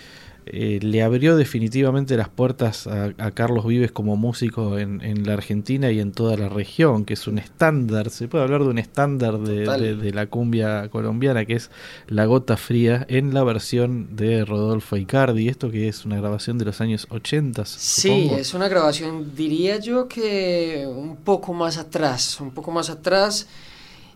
eh, 0.52 0.80
le 0.82 1.04
abrió 1.04 1.38
definitivamente 1.38 2.18
las 2.18 2.28
puertas 2.28 2.88
a, 2.88 3.14
Carlos 3.32 3.68
Vives 3.68 3.92
como 3.92 4.16
músico 4.16 4.80
en, 4.80 5.00
la 5.26 5.34
Argentina 5.34 5.92
y 5.92 6.00
en 6.00 6.12
toda 6.12 6.38
la 6.38 6.50
región, 6.50 7.06
que 7.06 7.14
es 7.14 7.28
un 7.28 7.38
estándar, 7.38 8.10
se 8.10 8.28
puede 8.28 8.44
hablar 8.44 8.64
de 8.64 8.70
un 8.70 8.80
estándar 8.80 9.38
de, 9.38 10.12
la 10.12 10.26
cumbia 10.26 10.90
colombiana, 10.90 11.46
que 11.46 11.54
es 11.54 11.70
La 12.08 12.26
Gota 12.26 12.58
Fría, 12.58 13.06
en 13.10 13.34
la 13.34 13.44
versión 13.44 14.16
de 14.16 14.44
Rodolfo 14.44 14.98
Icardi, 14.98 15.48
esto 15.48 15.70
que 15.70 15.88
es 15.88 16.06
una 16.06 16.18
grabación 16.18 16.58
de 16.58 16.66
los 16.66 16.82
años 16.82 17.06
80. 17.10 17.66
Sí, 17.66 18.32
es 18.36 18.56
una 18.56 18.68
grabación, 18.68 19.36
diría 19.36 19.78
yo 19.78 20.08
que 20.08 20.88
un 20.88 21.18
poco 21.18 21.54
más 21.54 21.78
atrás, 21.78 22.42
un 22.42 22.52
poco 22.52 22.72
más 22.72 22.90
atrás. 22.90 23.48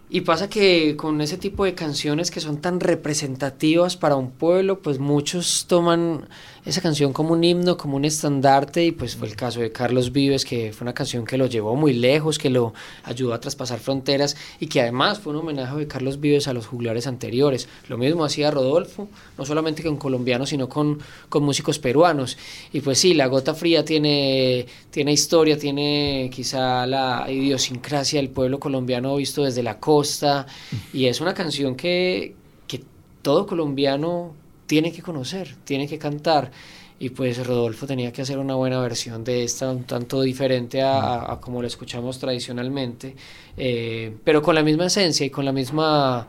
Y 0.09 0.21
pasa 0.21 0.47
que 0.47 0.95
con 0.95 1.21
ese 1.21 1.37
tipo 1.37 1.65
de 1.65 1.73
canciones 1.73 2.29
que 2.29 2.39
son 2.39 2.61
tan 2.61 2.79
representativas 2.79 3.97
para 3.97 4.15
un 4.15 4.29
pueblo, 4.29 4.79
pues 4.79 4.99
muchos 4.99 5.65
toman 5.67 6.27
esa 6.65 6.81
canción 6.81 7.13
como 7.13 7.33
un 7.33 7.43
himno, 7.43 7.77
como 7.77 7.97
un 7.97 8.05
estandarte, 8.05 8.85
y 8.85 8.91
pues 8.91 9.15
fue 9.15 9.27
el 9.27 9.35
caso 9.35 9.59
de 9.59 9.71
Carlos 9.71 10.11
Vives, 10.11 10.45
que 10.45 10.71
fue 10.71 10.85
una 10.85 10.93
canción 10.93 11.25
que 11.25 11.37
lo 11.37 11.47
llevó 11.47 11.75
muy 11.75 11.93
lejos, 11.93 12.37
que 12.37 12.49
lo 12.49 12.73
ayudó 13.03 13.33
a 13.33 13.39
traspasar 13.39 13.79
fronteras 13.79 14.37
y 14.59 14.67
que 14.67 14.81
además 14.81 15.19
fue 15.19 15.33
un 15.33 15.39
homenaje 15.39 15.75
de 15.75 15.87
Carlos 15.87 16.19
Vives 16.19 16.47
a 16.47 16.53
los 16.53 16.67
juglares 16.67 17.07
anteriores. 17.07 17.67
Lo 17.89 17.97
mismo 17.97 18.23
hacía 18.23 18.51
Rodolfo, 18.51 19.09
no 19.37 19.45
solamente 19.45 19.83
con 19.83 19.97
colombianos, 19.97 20.49
sino 20.49 20.69
con, 20.69 20.99
con 21.27 21.43
músicos 21.43 21.79
peruanos. 21.79 22.37
Y 22.71 22.81
pues 22.81 22.99
sí, 22.99 23.13
La 23.13 23.27
Gota 23.27 23.55
Fría 23.55 23.83
tiene, 23.83 24.67
tiene 24.93 25.11
historia, 25.11 25.57
tiene 25.57 26.29
quizá 26.31 26.85
la 26.85 27.25
idiosincrasia 27.27 28.19
del 28.19 28.29
pueblo 28.29 28.59
colombiano 28.59 29.15
visto 29.15 29.43
desde 29.43 29.63
la 29.63 29.79
costa, 29.79 30.45
y 30.93 31.07
es 31.07 31.19
una 31.19 31.33
canción 31.33 31.75
que, 31.75 32.35
que 32.67 32.83
todo 33.23 33.47
colombiano 33.47 34.35
tiene 34.67 34.91
que 34.91 35.01
conocer, 35.01 35.55
tiene 35.63 35.87
que 35.87 35.97
cantar. 35.97 36.51
Y 36.99 37.09
pues 37.09 37.43
Rodolfo 37.43 37.87
tenía 37.87 38.13
que 38.13 38.21
hacer 38.21 38.37
una 38.37 38.53
buena 38.53 38.79
versión 38.81 39.23
de 39.23 39.43
esta, 39.43 39.71
un 39.71 39.85
tanto 39.85 40.21
diferente 40.21 40.83
a, 40.83 41.39
como 41.41 41.59
la 41.63 41.67
escuchamos 41.69 42.19
tradicionalmente, 42.19 43.15
eh, 43.57 44.15
pero 44.23 44.43
con 44.43 44.53
la 44.53 44.61
misma 44.61 44.85
esencia 44.85 45.25
y 45.25 45.31
con 45.31 45.43
la 45.43 45.51
misma 45.51 46.27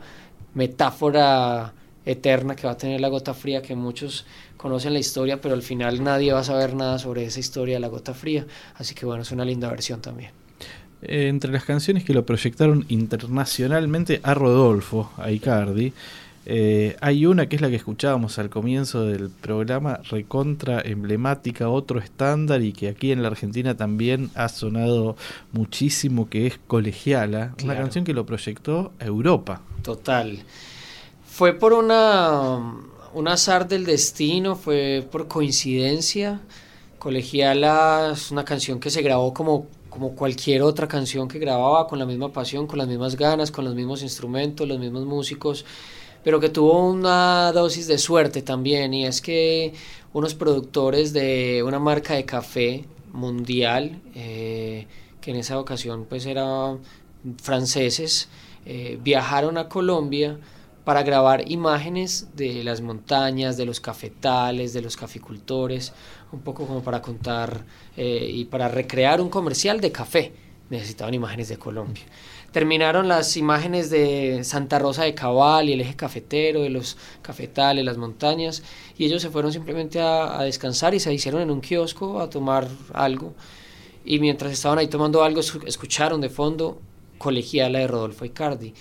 metáfora 0.55 1.71
eterna 2.03 2.55
que 2.55 2.65
va 2.65 2.73
a 2.73 2.77
tener 2.77 2.99
la 2.99 3.09
gota 3.09 3.35
fría, 3.35 3.61
que 3.61 3.75
muchos 3.75 4.25
conocen 4.65 4.93
la 4.93 4.99
historia, 4.99 5.39
pero 5.39 5.53
al 5.53 5.61
final 5.61 6.03
nadie 6.03 6.33
va 6.33 6.39
a 6.39 6.43
saber 6.43 6.73
nada 6.73 6.97
sobre 6.97 7.23
esa 7.23 7.39
historia 7.39 7.75
de 7.75 7.79
la 7.79 7.87
gota 7.87 8.15
fría. 8.15 8.47
Así 8.73 8.95
que 8.95 9.05
bueno, 9.05 9.21
es 9.21 9.31
una 9.31 9.45
linda 9.45 9.69
versión 9.69 10.01
también. 10.01 10.31
Eh, 11.03 11.27
entre 11.27 11.51
las 11.51 11.65
canciones 11.65 12.03
que 12.03 12.15
lo 12.15 12.25
proyectaron 12.25 12.83
internacionalmente 12.89 14.21
a 14.23 14.33
Rodolfo, 14.33 15.11
a 15.17 15.29
Icardi, 15.29 15.93
eh, 16.47 16.95
hay 16.99 17.27
una 17.27 17.47
que 17.47 17.57
es 17.57 17.61
la 17.61 17.69
que 17.69 17.75
escuchábamos 17.75 18.39
al 18.39 18.49
comienzo 18.49 19.05
del 19.05 19.29
programa, 19.29 19.99
recontra 20.09 20.81
emblemática, 20.81 21.69
otro 21.69 21.99
estándar 21.99 22.63
y 22.63 22.73
que 22.73 22.89
aquí 22.89 23.11
en 23.11 23.21
la 23.21 23.27
Argentina 23.27 23.77
también 23.77 24.31
ha 24.33 24.49
sonado 24.49 25.15
muchísimo, 25.51 26.27
que 26.27 26.47
es 26.47 26.59
Colegiala, 26.65 27.53
una 27.63 27.77
canción 27.77 28.03
que 28.03 28.15
lo 28.15 28.25
proyectó 28.25 28.93
a 28.99 29.05
Europa. 29.05 29.61
Total. 29.83 30.39
Fue 31.23 31.53
por 31.53 31.73
una, 31.73 32.61
un 33.15 33.27
azar 33.27 33.67
del 33.67 33.85
destino, 33.85 34.55
fue 34.55 35.07
por 35.11 35.27
coincidencia. 35.27 36.41
Colegiala 36.99 38.11
es 38.13 38.29
una 38.29 38.45
canción 38.45 38.79
que 38.79 38.91
se 38.91 39.01
grabó 39.01 39.33
como 39.33 39.67
como 39.89 40.13
cualquier 40.13 40.61
otra 40.61 40.89
canción 40.89 41.29
que 41.29 41.39
grababa, 41.39 41.87
con 41.87 41.97
la 41.97 42.05
misma 42.05 42.33
pasión, 42.33 42.67
con 42.67 42.77
las 42.77 42.87
mismas 42.87 43.15
ganas, 43.15 43.49
con 43.49 43.63
los 43.63 43.75
mismos 43.75 44.03
instrumentos, 44.03 44.67
los 44.67 44.77
mismos 44.77 45.05
músicos 45.05 45.65
pero 46.25 46.39
que 46.39 46.49
tuvo 46.49 46.89
una 46.89 47.51
dosis 47.51 47.85
de 47.85 47.99
suerte 47.99 48.41
también, 48.41 48.95
y 48.95 49.05
es 49.05 49.21
que 49.21 49.75
unos 50.11 50.33
productores 50.33 51.13
de 51.13 51.61
una 51.63 51.77
marca 51.77 52.15
de 52.15 52.25
café 52.25 52.85
mundial, 53.13 54.01
eh, 54.15 54.87
que 55.21 55.29
en 55.29 55.37
esa 55.37 55.59
ocasión 55.59 56.07
pues 56.09 56.25
eran 56.25 56.79
franceses, 57.43 58.27
eh, 58.65 58.97
viajaron 59.03 59.59
a 59.59 59.69
Colombia 59.69 60.39
para 60.85 61.03
grabar 61.03 61.51
imágenes 61.51 62.29
de 62.35 62.63
las 62.63 62.79
montañas, 62.79 63.57
de 63.57 63.65
los 63.65 63.81
cafetales, 63.81 64.71
de 64.71 64.81
los 64.81 64.95
caficultores, 64.95 65.91
un 66.31 66.39
poco 66.39 66.65
como 66.65 66.81
para 66.81 67.01
contar 67.01 67.65
eh, 67.97 68.29
y 68.31 68.45
para 68.45 68.69
recrear 68.69 69.19
un 69.19 69.29
comercial 69.29 69.81
de 69.81 69.91
café. 69.91 70.31
Necesitaban 70.69 71.13
imágenes 71.13 71.49
de 71.49 71.57
Colombia 71.57 72.03
terminaron 72.55 73.09
las 73.09 73.35
imágenes 73.35 73.89
de 73.89 74.45
Santa 74.45 74.79
Rosa 74.79 75.03
de 75.03 75.13
Cabal 75.13 75.67
y 75.67 75.73
el 75.73 75.81
eje 75.81 75.97
cafetero, 75.97 76.61
de 76.61 76.69
los 76.69 76.95
cafetales, 77.21 77.83
las 77.83 77.97
montañas, 77.97 78.63
y 78.97 79.03
ellos 79.03 79.21
se 79.21 79.29
fueron 79.29 79.51
simplemente 79.51 79.99
a, 79.99 80.41
descansar 80.43 80.93
y 80.93 81.01
se 81.01 81.13
hicieron 81.13 81.41
en 81.41 81.51
un 81.51 81.59
kiosco 81.59 82.21
a 82.21 82.29
tomar 82.29 82.69
algo. 82.93 83.33
Y 84.05 84.19
mientras 84.19 84.53
estaban 84.53 84.79
ahí 84.79 84.87
tomando 84.87 85.21
algo, 85.21 85.41
escucharon 85.41 86.21
de 86.21 86.29
fondo 86.29 86.79
Colegiala 87.17 87.79
de 87.79 87.87
Rodolfo 87.87 88.23
Icardi. 88.23 88.73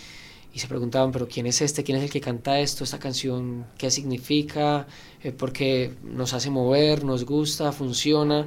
Y 0.55 0.61
se 0.61 0.69
preguntaban, 0.69 1.11
pero 1.11 1.27
¿quién 1.27 1.47
es 1.47 1.61
este? 1.61 1.83
¿Quién 1.83 1.99
es 1.99 2.05
el 2.05 2.11
que 2.11 2.21
canta 2.21 2.61
esto? 2.61 2.85
¿Esta 2.85 3.01
canción 3.01 3.67
qué 3.77 3.90
significa? 3.90 4.87
Eh, 5.21 5.33
porque 5.33 5.95
nos 6.05 6.33
hace 6.33 6.49
mover, 6.49 7.03
nos 7.03 7.25
gusta, 7.25 7.73
funciona. 7.73 8.47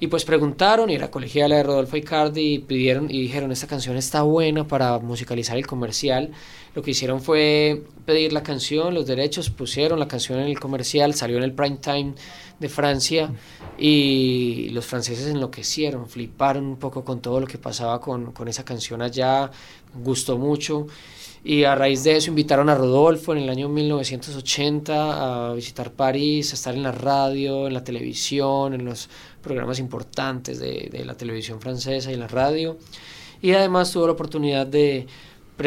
Y 0.00 0.06
pues 0.06 0.24
preguntaron, 0.24 0.88
y 0.88 0.94
era 0.94 1.10
colegiala 1.10 1.56
de 1.56 1.64
Rodolfo 1.64 1.98
Icardi, 1.98 2.54
y 2.54 2.58
pidieron 2.60 3.10
y 3.10 3.20
dijeron, 3.20 3.52
esta 3.52 3.66
canción 3.66 3.96
está 3.96 4.22
buena 4.22 4.66
para 4.66 4.98
musicalizar 5.00 5.58
el 5.58 5.66
comercial. 5.66 6.30
Lo 6.74 6.82
que 6.82 6.92
hicieron 6.92 7.20
fue 7.20 7.82
pedir 8.06 8.32
la 8.32 8.42
canción, 8.42 8.94
los 8.94 9.06
derechos, 9.06 9.50
pusieron 9.50 9.98
la 9.98 10.08
canción 10.08 10.38
en 10.38 10.46
el 10.46 10.58
comercial, 10.58 11.12
salió 11.14 11.36
en 11.36 11.42
el 11.42 11.52
prime 11.52 11.78
time 11.78 12.14
de 12.58 12.68
Francia, 12.68 13.32
y 13.76 14.70
los 14.70 14.86
franceses 14.86 15.26
enloquecieron, 15.26 16.08
fliparon 16.08 16.64
un 16.64 16.76
poco 16.76 17.04
con 17.04 17.20
todo 17.20 17.40
lo 17.40 17.46
que 17.46 17.58
pasaba 17.58 18.00
con, 18.00 18.32
con 18.32 18.48
esa 18.48 18.64
canción 18.64 19.02
allá, 19.02 19.50
gustó 20.02 20.38
mucho. 20.38 20.86
Y 21.44 21.64
a 21.64 21.74
raíz 21.74 22.02
de 22.04 22.16
eso 22.16 22.30
invitaron 22.30 22.68
a 22.68 22.74
Rodolfo 22.74 23.32
en 23.32 23.38
el 23.38 23.48
año 23.48 23.68
1980 23.68 25.50
a 25.50 25.54
visitar 25.54 25.92
París, 25.92 26.52
a 26.52 26.54
estar 26.54 26.74
en 26.74 26.82
la 26.82 26.92
radio, 26.92 27.66
en 27.66 27.74
la 27.74 27.84
televisión, 27.84 28.74
en 28.74 28.84
los 28.84 29.08
programas 29.40 29.78
importantes 29.78 30.58
de, 30.58 30.88
de 30.90 31.04
la 31.04 31.14
televisión 31.16 31.60
francesa 31.60 32.10
y 32.10 32.14
en 32.14 32.20
la 32.20 32.28
radio. 32.28 32.76
Y 33.40 33.52
además 33.52 33.92
tuvo 33.92 34.06
la 34.06 34.12
oportunidad 34.12 34.66
de... 34.66 35.06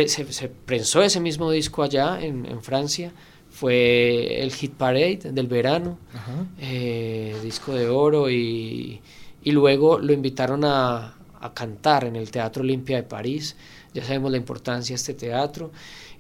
se, 0.08 0.32
se, 0.32 0.50
prensó 0.50 1.02
ese 1.02 1.20
mismo 1.20 1.50
disco 1.52 1.84
allá 1.84 2.22
en, 2.22 2.46
en, 2.46 2.62
Francia. 2.62 3.14
Fue 3.50 4.42
el 4.42 4.52
Hit 4.52 4.74
Parade 4.74 5.32
del 5.32 5.48
verano, 5.48 5.98
eh, 6.60 7.36
disco 7.44 7.74
de 7.74 7.88
oro, 7.90 8.30
y, 8.30 9.02
y 9.44 9.52
luego 9.52 10.00
lo 10.00 10.14
invitaron 10.14 10.64
a, 10.64 11.16
a 11.40 11.54
cantar 11.54 12.06
en 12.06 12.16
el 12.16 12.32
Teatro 12.32 12.64
Olimpia 12.64 12.98
de 12.98 13.04
París. 13.04 13.56
Ya 13.94 14.04
sabemos 14.06 14.32
la 14.32 14.38
importancia 14.38 14.94
de 14.94 14.96
este 14.96 15.14
teatro 15.14 15.72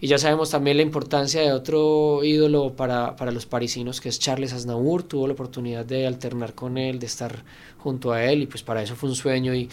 y 0.01 0.07
ya 0.07 0.17
sabemos 0.17 0.49
también 0.49 0.77
la 0.77 0.83
importancia 0.83 1.41
de 1.41 1.53
otro 1.53 2.23
ídolo 2.23 2.73
para, 2.73 3.15
para 3.15 3.31
los 3.31 3.45
parisinos 3.45 4.01
que 4.01 4.09
es 4.09 4.19
Charles 4.19 4.51
Aznavour. 4.51 5.03
Tuvo 5.03 5.27
la 5.27 5.33
oportunidad 5.33 5.85
de 5.85 6.05
alternar 6.05 6.53
con 6.53 6.77
él, 6.77 6.99
de 6.99 7.05
estar 7.05 7.43
junto 7.77 8.11
a 8.11 8.23
él 8.23 8.43
y 8.43 8.47
pues 8.47 8.63
para 8.63 8.83
eso 8.83 8.95
fue 8.95 9.09
un 9.09 9.15
sueño 9.15 9.55
y 9.55 9.69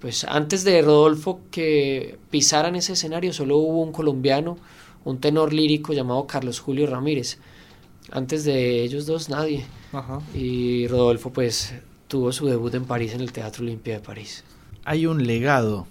pues 0.00 0.24
antes 0.24 0.64
de 0.64 0.80
Rodolfo 0.82 1.40
que 1.50 2.18
pisaran 2.30 2.76
ese 2.76 2.94
escenario 2.94 3.32
solo 3.32 3.58
hubo 3.58 3.82
un 3.82 3.92
colombiano, 3.92 4.56
un 5.04 5.18
tenor 5.18 5.52
lírico 5.52 5.92
llamado 5.92 6.26
Carlos 6.26 6.60
Julio 6.60 6.86
Ramírez. 6.86 7.38
Antes 8.10 8.44
de 8.44 8.82
ellos 8.82 9.06
dos 9.06 9.28
nadie. 9.28 9.64
Y 10.34 10.86
Rodolfo 10.88 11.30
pues 11.30 11.74
tuvo 12.08 12.32
su 12.32 12.46
debut 12.46 12.74
en 12.74 12.84
París 12.84 13.12
en 13.14 13.20
el 13.20 13.32
Teatro 13.32 13.62
Olimpia 13.62 13.94
de 13.94 14.00
París 14.00 14.44
hay 14.84 15.06
un 15.06 15.26
legado 15.26 15.86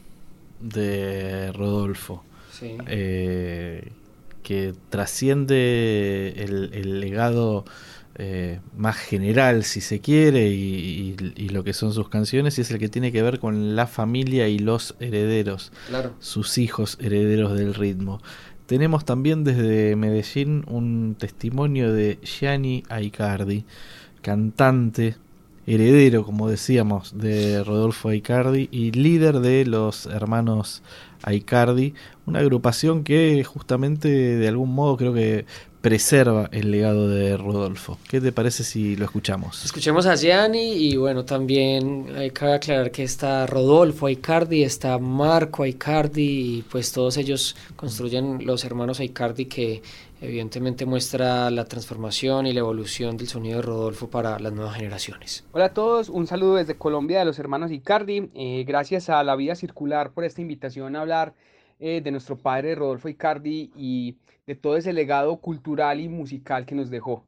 de 0.64 1.52
Rodolfo 1.52 2.24
eh, 2.88 3.92
que 4.42 4.74
trasciende 4.90 6.34
el, 6.38 7.00
legado 7.00 7.66
eh, 8.16 8.60
más 8.76 8.98
general, 8.98 9.64
si 9.64 9.82
se 9.82 10.00
quiere, 10.00 10.48
y, 10.50 11.16
lo 11.50 11.64
que 11.64 11.74
son 11.74 11.94
sus 11.94 12.10
canciones, 12.10 12.58
y 12.58 12.62
es 12.62 12.72
el 12.72 12.80
que 12.80 12.90
tiene 12.90 13.12
que 13.12 13.22
ver 13.22 13.40
con 13.40 13.76
la 13.76 13.88
familia 13.88 14.48
y 14.48 14.60
los 14.60 14.96
herederos, 15.00 15.72
sus 16.20 16.58
hijos 16.58 16.98
herederos 17.00 17.58
del 17.58 17.74
ritmo. 17.74 18.22
Tenemos 18.66 19.06
también 19.06 19.44
desde 19.44 19.96
Medellín 19.96 20.64
un 20.68 21.16
testimonio 21.18 21.94
de 21.94 22.20
Gianni 22.24 22.84
Aicardi, 22.90 23.66
cantante, 24.22 25.16
heredero, 25.66 26.26
como 26.26 26.50
decíamos, 26.50 27.18
de 27.18 27.64
Rodolfo 27.64 28.10
Aicardi 28.10 28.68
y 28.72 28.92
líder 28.92 29.40
de 29.40 29.66
los 29.66 30.06
hermanos 30.08 30.84
Aicardi, 31.24 31.94
una 32.26 32.40
agrupación 32.40 33.04
que 33.04 33.44
justamente 33.44 34.10
de 34.10 34.48
algún 34.48 34.74
modo 34.74 34.98
creo 34.98 35.14
que 35.14 35.46
preserva 35.84 36.48
el 36.54 36.72
legado 36.72 37.10
de 37.10 37.36
Rodolfo. 37.36 38.00
¿Qué 38.08 38.22
te 38.22 38.32
parece 38.32 38.64
si 38.64 38.96
lo 38.96 39.04
escuchamos? 39.04 39.66
Escuchemos 39.66 40.06
a 40.06 40.16
Gianni 40.16 40.76
y 40.76 40.96
bueno, 40.96 41.26
también 41.26 42.06
hay 42.16 42.32
que 42.32 42.46
aclarar 42.46 42.90
que 42.90 43.04
está 43.04 43.46
Rodolfo 43.46 44.06
Aicardi, 44.06 44.64
está 44.64 44.98
Marco 44.98 45.64
Aicardi 45.64 46.60
y 46.60 46.62
pues 46.62 46.94
todos 46.94 47.18
ellos 47.18 47.58
construyen 47.76 48.46
los 48.46 48.64
hermanos 48.64 49.02
Aicardi 49.02 49.48
que 49.48 49.82
evidentemente 50.22 50.86
muestra 50.86 51.52
la 51.52 51.66
transformación 51.66 52.48
y 52.48 52.54
la 52.54 52.62
evolución 52.62 53.18
del 53.18 53.28
sonido 53.28 53.58
de 53.58 53.64
Rodolfo 53.64 54.10
para 54.10 54.40
las 54.40 54.54
nuevas 54.54 54.78
generaciones. 54.78 55.44
Hola 55.52 55.66
a 55.66 55.74
todos, 55.74 56.08
un 56.08 56.28
saludo 56.28 56.56
desde 56.56 56.78
Colombia 56.78 57.20
de 57.20 57.26
los 57.26 57.40
hermanos 57.40 57.72
Icardi. 57.72 58.30
Eh, 58.36 58.64
gracias 58.66 59.10
a 59.10 59.22
La 59.26 59.36
Vida 59.36 59.56
Circular 59.56 60.12
por 60.12 60.24
esta 60.24 60.40
invitación 60.40 60.96
a 60.96 61.02
hablar 61.02 61.34
eh, 61.82 62.00
de 62.02 62.12
nuestro 62.12 62.38
padre 62.38 62.74
Rodolfo 62.74 63.10
Icardi 63.10 63.70
y 63.76 64.16
de 64.48 64.56
todo 64.56 64.78
ese 64.78 64.94
legado 64.94 65.38
cultural 65.40 66.00
y 66.00 66.10
musical 66.10 66.66
que 66.66 66.76
nos 66.76 66.90
dejó. 66.90 67.28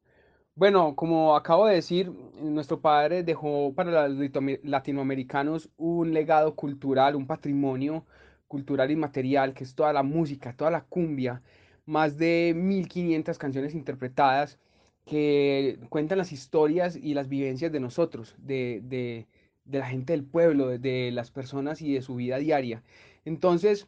Bueno, 0.55 0.95
como 0.95 1.35
acabo 1.35 1.67
de 1.67 1.75
decir, 1.75 2.11
nuestro 2.41 2.79
padre 2.81 3.23
dejó 3.23 3.73
para 3.73 4.07
los 4.07 4.31
latinoamericanos 4.63 5.69
un 5.77 6.13
legado 6.13 6.55
cultural, 6.55 7.15
un 7.15 7.27
patrimonio 7.27 8.05
cultural 8.47 8.91
y 8.91 8.95
material, 8.95 9.53
que 9.53 9.65
es 9.65 9.75
toda 9.75 9.91
la 9.93 10.03
música, 10.03 10.55
toda 10.55 10.71
la 10.71 10.85
cumbia, 10.85 11.41
más 11.85 12.17
de 12.17 12.53
1500 12.55 13.37
canciones 13.37 13.75
interpretadas 13.75 14.59
que 15.05 15.79
cuentan 15.89 16.17
las 16.17 16.31
historias 16.31 16.95
y 16.95 17.13
las 17.13 17.29
vivencias 17.29 17.71
de 17.71 17.79
nosotros, 17.79 18.35
de, 18.39 18.81
de, 18.83 19.27
la 19.65 19.85
gente 19.87 20.13
del 20.13 20.25
pueblo, 20.25 20.67
de, 20.69 20.79
de, 20.79 21.11
las 21.11 21.31
personas 21.31 21.81
y 21.81 21.93
de 21.93 22.01
su 22.01 22.15
vida 22.15 22.37
diaria. 22.37 22.83
Entonces, 23.25 23.87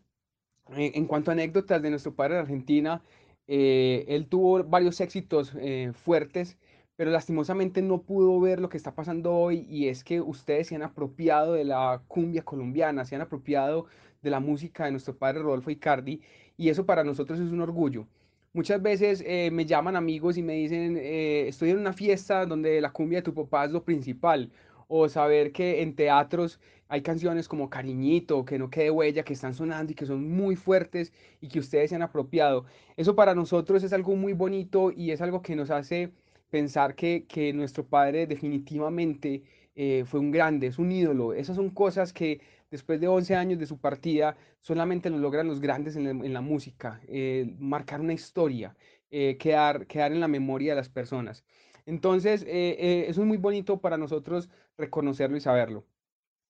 eh, 0.75 0.91
en 0.95 1.05
cuanto 1.05 1.31
a 1.31 1.33
anécdotas 1.33 1.81
de 1.81 1.89
nuestro 1.89 2.13
padre 2.15 2.35
de 2.35 2.41
Argentina, 2.41 3.01
eh, 3.47 4.05
él 4.07 4.27
tuvo 4.27 4.63
varios 4.63 4.99
éxitos 5.01 5.53
eh, 5.59 5.91
fuertes, 5.93 6.57
pero 6.95 7.11
lastimosamente 7.11 7.81
no 7.81 8.01
pudo 8.01 8.39
ver 8.39 8.59
lo 8.59 8.69
que 8.69 8.77
está 8.77 8.95
pasando 8.95 9.33
hoy 9.33 9.65
y 9.69 9.87
es 9.87 10.03
que 10.03 10.19
ustedes 10.21 10.67
se 10.67 10.75
han 10.75 10.83
apropiado 10.83 11.53
de 11.53 11.63
la 11.63 12.01
cumbia 12.07 12.43
colombiana, 12.43 13.05
se 13.05 13.15
han 13.15 13.21
apropiado 13.21 13.85
de 14.21 14.29
la 14.29 14.39
música 14.39 14.85
de 14.85 14.91
nuestro 14.91 15.15
padre 15.15 15.41
Rodolfo 15.41 15.69
Icardi 15.69 16.21
y 16.57 16.69
eso 16.69 16.85
para 16.85 17.03
nosotros 17.03 17.39
es 17.39 17.51
un 17.51 17.61
orgullo. 17.61 18.07
Muchas 18.53 18.81
veces 18.81 19.23
me 19.51 19.65
llaman 19.65 19.95
amigos 19.95 20.37
y 20.37 20.41
me 20.41 20.53
dicen, 20.53 20.97
estoy 20.97 21.69
en 21.69 21.77
una 21.77 21.93
fiesta 21.93 22.47
donde 22.47 22.81
la 22.81 22.91
cumbia 22.91 23.19
de 23.19 23.23
tu 23.23 23.33
papá 23.35 23.65
es 23.65 23.71
lo 23.71 23.83
principal, 23.83 24.51
o 24.87 25.09
saber 25.09 25.51
que 25.51 25.81
en 25.81 25.95
teatros 25.95 26.59
hay 26.89 27.01
canciones 27.01 27.47
como 27.47 27.69
Cariñito, 27.69 28.45
Que 28.45 28.57
no 28.57 28.69
quede 28.69 28.91
huella, 28.91 29.23
que 29.23 29.33
están 29.33 29.53
sonando 29.53 29.91
y 29.91 29.95
que 29.95 30.05
son 30.05 30.29
muy 30.29 30.55
fuertes 30.55 31.11
y 31.41 31.49
que 31.49 31.59
ustedes 31.59 31.89
se 31.89 31.95
han 31.95 32.01
apropiado. 32.01 32.65
Eso 32.95 33.15
para 33.15 33.35
nosotros 33.35 33.83
es 33.83 33.93
algo 33.93 34.15
muy 34.15 34.33
bonito 34.33 34.91
y 34.91 35.11
es 35.11 35.21
algo 35.21 35.41
que 35.41 35.55
nos 35.55 35.69
hace 35.69 36.11
pensar 36.49 36.95
que, 36.95 37.25
que 37.27 37.51
nuestro 37.53 37.85
padre 37.85 38.25
definitivamente 38.25 39.43
eh, 39.79 40.05
fue 40.07 40.19
un 40.19 40.31
grande, 40.31 40.67
es 40.67 40.79
un 40.79 40.91
ídolo. 40.91 41.33
Esas 41.33 41.55
son 41.55 41.69
cosas 41.69 42.11
que 42.11 42.41
después 42.71 42.99
de 42.99 43.07
11 43.07 43.35
años 43.35 43.59
de 43.59 43.67
su 43.67 43.77
partida 43.77 44.35
solamente 44.61 45.09
lo 45.09 45.19
logran 45.19 45.47
los 45.47 45.61
grandes 45.61 45.95
en 45.95 46.33
la, 46.33 46.41
música, 46.41 46.99
eh, 47.07 47.53
marcar 47.59 48.01
una 48.01 48.13
historia, 48.13 48.75
eh, 49.11 49.37
quedar, 49.37 49.85
quedar 49.85 50.11
en 50.11 50.19
la 50.19 50.27
memoria 50.27 50.71
de 50.71 50.77
las 50.77 50.89
personas. 50.89 51.45
Entonces, 51.85 52.41
eso 52.41 53.21
es 53.21 53.27
muy 53.27 53.37
bonito 53.37 53.79
para 53.79 53.97
nosotros 53.97 54.49
reconocerlo 54.77 55.37
y 55.37 55.41
saberlo. 55.41 55.85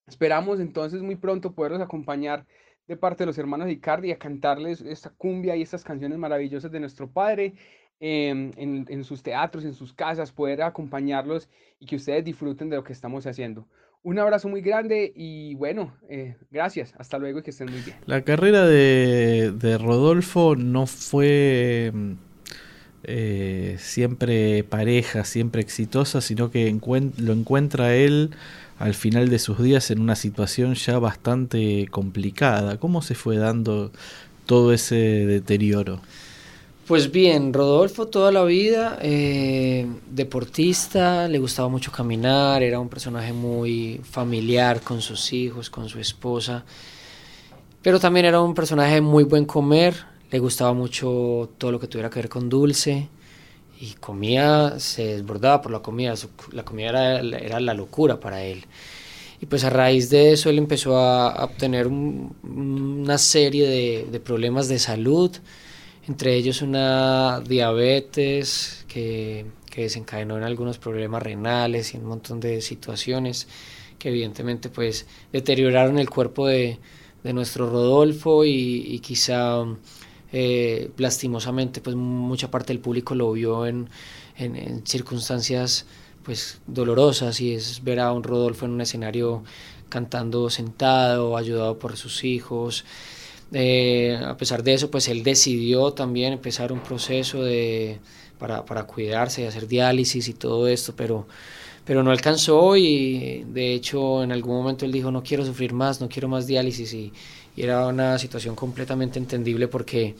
Esperamos 0.07 0.59
entonces 0.59 1.01
muy 1.01 1.15
pronto 1.15 1.53
poderlos 1.53 1.81
acompañar 1.81 2.45
de 2.87 2.95
parte 2.95 3.23
de 3.23 3.27
los 3.27 3.37
hermanos 3.37 3.69
Icardi 3.69 4.11
a 4.11 4.17
cantarles 4.17 4.81
esta 4.81 5.09
cumbia 5.09 5.55
y 5.55 5.61
estas 5.61 5.83
canciones 5.83 6.17
maravillosas 6.17 6.71
de 6.71 6.79
nuestro 6.79 7.11
Padre 7.11 7.53
em, 7.99 8.51
en, 8.55 9.03
sus 9.03 9.21
teatros, 9.21 9.65
en 9.65 9.73
sus 9.73 9.93
casas, 9.93 10.31
poder 10.31 10.61
acompañarlos 10.61 11.49
y 11.79 11.85
que 11.85 11.97
ustedes 11.97 12.23
disfruten 12.23 12.69
de 12.69 12.77
lo 12.77 12.83
que 12.83 12.93
estamos 12.93 13.27
haciendo. 13.27 13.67
Un 14.03 14.19
abrazo 14.19 14.47
muy 14.47 14.61
grande 14.61 15.11
y 15.13 15.55
bueno, 15.55 15.97
eh, 16.07 16.37
gracias, 16.49 16.93
hasta 16.97 17.17
luego 17.17 17.39
y 17.39 17.43
que 17.43 17.49
estén 17.49 17.69
muy 17.69 17.81
bien. 17.81 17.97
La 18.05 18.21
carrera 18.21 18.65
de, 18.65 19.51
de 19.51 19.77
Rodolfo 19.77 20.55
no 20.55 20.85
fue 20.85 21.91
mm, 21.93 22.13
eh, 23.07 23.77
siempre 23.79 24.63
pareja, 24.63 25.23
siempre 25.23 25.61
exitosa, 25.61 26.21
sino 26.21 26.51
que 26.51 26.69
lo 27.17 27.33
encuentra 27.33 27.95
él 27.95 28.31
al 28.79 28.93
final 28.93 29.29
de 29.29 29.39
sus 29.39 29.61
días 29.61 29.89
en 29.91 29.99
una 29.99 30.15
situación 30.15 30.75
ya 30.75 30.99
bastante 30.99 31.87
complicada. 31.89 32.77
¿Cómo 32.77 33.01
se 33.01 33.15
fue 33.15 33.37
dando 33.37 33.91
todo 34.45 34.73
ese 34.73 34.95
deterioro? 34.95 35.99
Pues 36.87 37.11
bien, 37.11 37.51
Rodolfo 37.51 38.07
toda 38.07 38.31
la 38.31 38.45
vida, 38.45 38.97
eh, 39.01 39.85
deportista, 40.09 41.27
le 41.27 41.37
gustaba 41.37 41.67
mucho 41.67 41.91
caminar, 41.91 42.63
era 42.63 42.79
un 42.79 42.87
personaje 42.87 43.33
muy 43.33 43.99
familiar 44.09 44.79
con 44.79 45.01
sus 45.01 45.33
hijos, 45.33 45.69
con 45.69 45.89
su 45.89 45.99
esposa, 45.99 46.63
pero 47.81 47.99
también 47.99 48.25
era 48.25 48.39
un 48.39 48.53
personaje 48.53 49.01
muy 49.01 49.25
buen 49.25 49.43
comer, 49.43 49.95
le 50.31 50.39
gustaba 50.39 50.73
mucho 50.73 51.49
todo 51.57 51.71
lo 51.71 51.79
que 51.79 51.87
tuviera 51.87 52.09
que 52.09 52.19
ver 52.19 52.29
con 52.29 52.49
dulce, 52.49 53.09
y 53.79 53.93
comía, 53.93 54.79
se 54.79 55.17
desbordaba 55.17 55.61
por 55.61 55.71
la 55.71 55.79
comida, 55.79 56.15
la 56.51 56.63
comida 56.65 56.89
era, 56.89 57.19
era, 57.19 57.59
la 57.59 57.73
locura 57.73 58.19
para 58.19 58.43
él. 58.43 58.65
Y 59.39 59.45
pues 59.45 59.63
a 59.63 59.69
raíz 59.69 60.09
de 60.09 60.31
eso 60.31 60.49
él 60.49 60.57
empezó 60.57 60.97
a, 60.97 61.43
obtener 61.43 61.87
una 61.87 63.17
serie 63.17 63.67
de, 64.09 64.19
problemas 64.19 64.67
de 64.67 64.79
salud, 64.79 65.31
entre 66.07 66.35
ellos 66.35 66.61
una 66.61 67.41
diabetes 67.41 68.85
que, 68.87 69.45
que, 69.69 69.83
desencadenó 69.83 70.37
en 70.37 70.43
algunos 70.43 70.79
problemas 70.79 71.21
renales 71.21 71.93
y 71.93 71.97
un 71.97 72.05
montón 72.05 72.39
de 72.39 72.61
situaciones 72.61 73.47
que 73.99 74.09
evidentemente 74.09 74.69
pues 74.69 75.05
deterioraron 75.31 75.99
el 75.99 76.09
cuerpo 76.09 76.47
de, 76.47 76.79
de 77.23 77.33
nuestro 77.33 77.69
Rodolfo 77.69 78.43
y 78.45 78.99
quizá 78.99 79.63
eh, 80.31 80.91
lastimosamente 80.97 81.81
pues 81.81 81.95
mucha 81.95 82.51
parte 82.51 82.73
del 82.73 82.79
público 82.79 83.15
lo 83.15 83.31
vio 83.31 83.65
en, 83.65 83.89
en, 84.37 84.85
circunstancias 84.85 85.85
pues 86.23 86.59
dolorosas 86.67 87.39
y 87.39 87.53
es 87.53 87.83
ver 87.83 87.99
a 88.01 88.11
un 88.11 88.23
Rodolfo 88.23 88.65
en 88.65 88.71
un 88.71 88.81
escenario 88.81 89.43
cantando 89.89 90.49
sentado, 90.49 91.37
ayudado 91.37 91.79
por 91.79 91.95
sus 91.95 92.25
hijos. 92.25 92.83
Eh, 93.53 94.19
a 94.21 94.35
pesar 94.35 94.61
de 94.63 94.73
eso, 94.73 94.91
pues 94.91 95.07
él 95.07 95.23
decidió 95.23 95.93
también 95.93 96.33
empezar 96.33 96.73
un 96.73 96.81
proceso 96.81 97.43
de, 97.43 97.99
para, 98.37 98.65
para 98.65 98.83
cuidarse 98.83 99.43
y 99.43 99.45
hacer 99.45 99.67
diálisis 99.67 100.27
y 100.27 100.33
todo 100.33 100.67
esto, 100.67 100.93
pero, 100.95 101.27
pero 101.85 102.03
no 102.03 102.11
alcanzó 102.11 102.75
y 102.75 103.45
de 103.47 103.73
hecho 103.73 104.23
en 104.23 104.33
algún 104.33 104.57
momento 104.57 104.83
él 104.85 104.91
dijo 104.91 105.11
no 105.11 105.23
quiero 105.23 105.45
sufrir 105.45 105.73
más, 105.73 106.01
no 106.01 106.09
quiero 106.09 106.27
más 106.27 106.47
diálisis 106.47 106.93
y, 106.93 107.13
y 107.57 107.63
era 107.63 107.87
una 107.87 108.19
situación 108.19 108.55
completamente 108.55 109.17
entendible 109.17 109.67
porque 109.67 110.15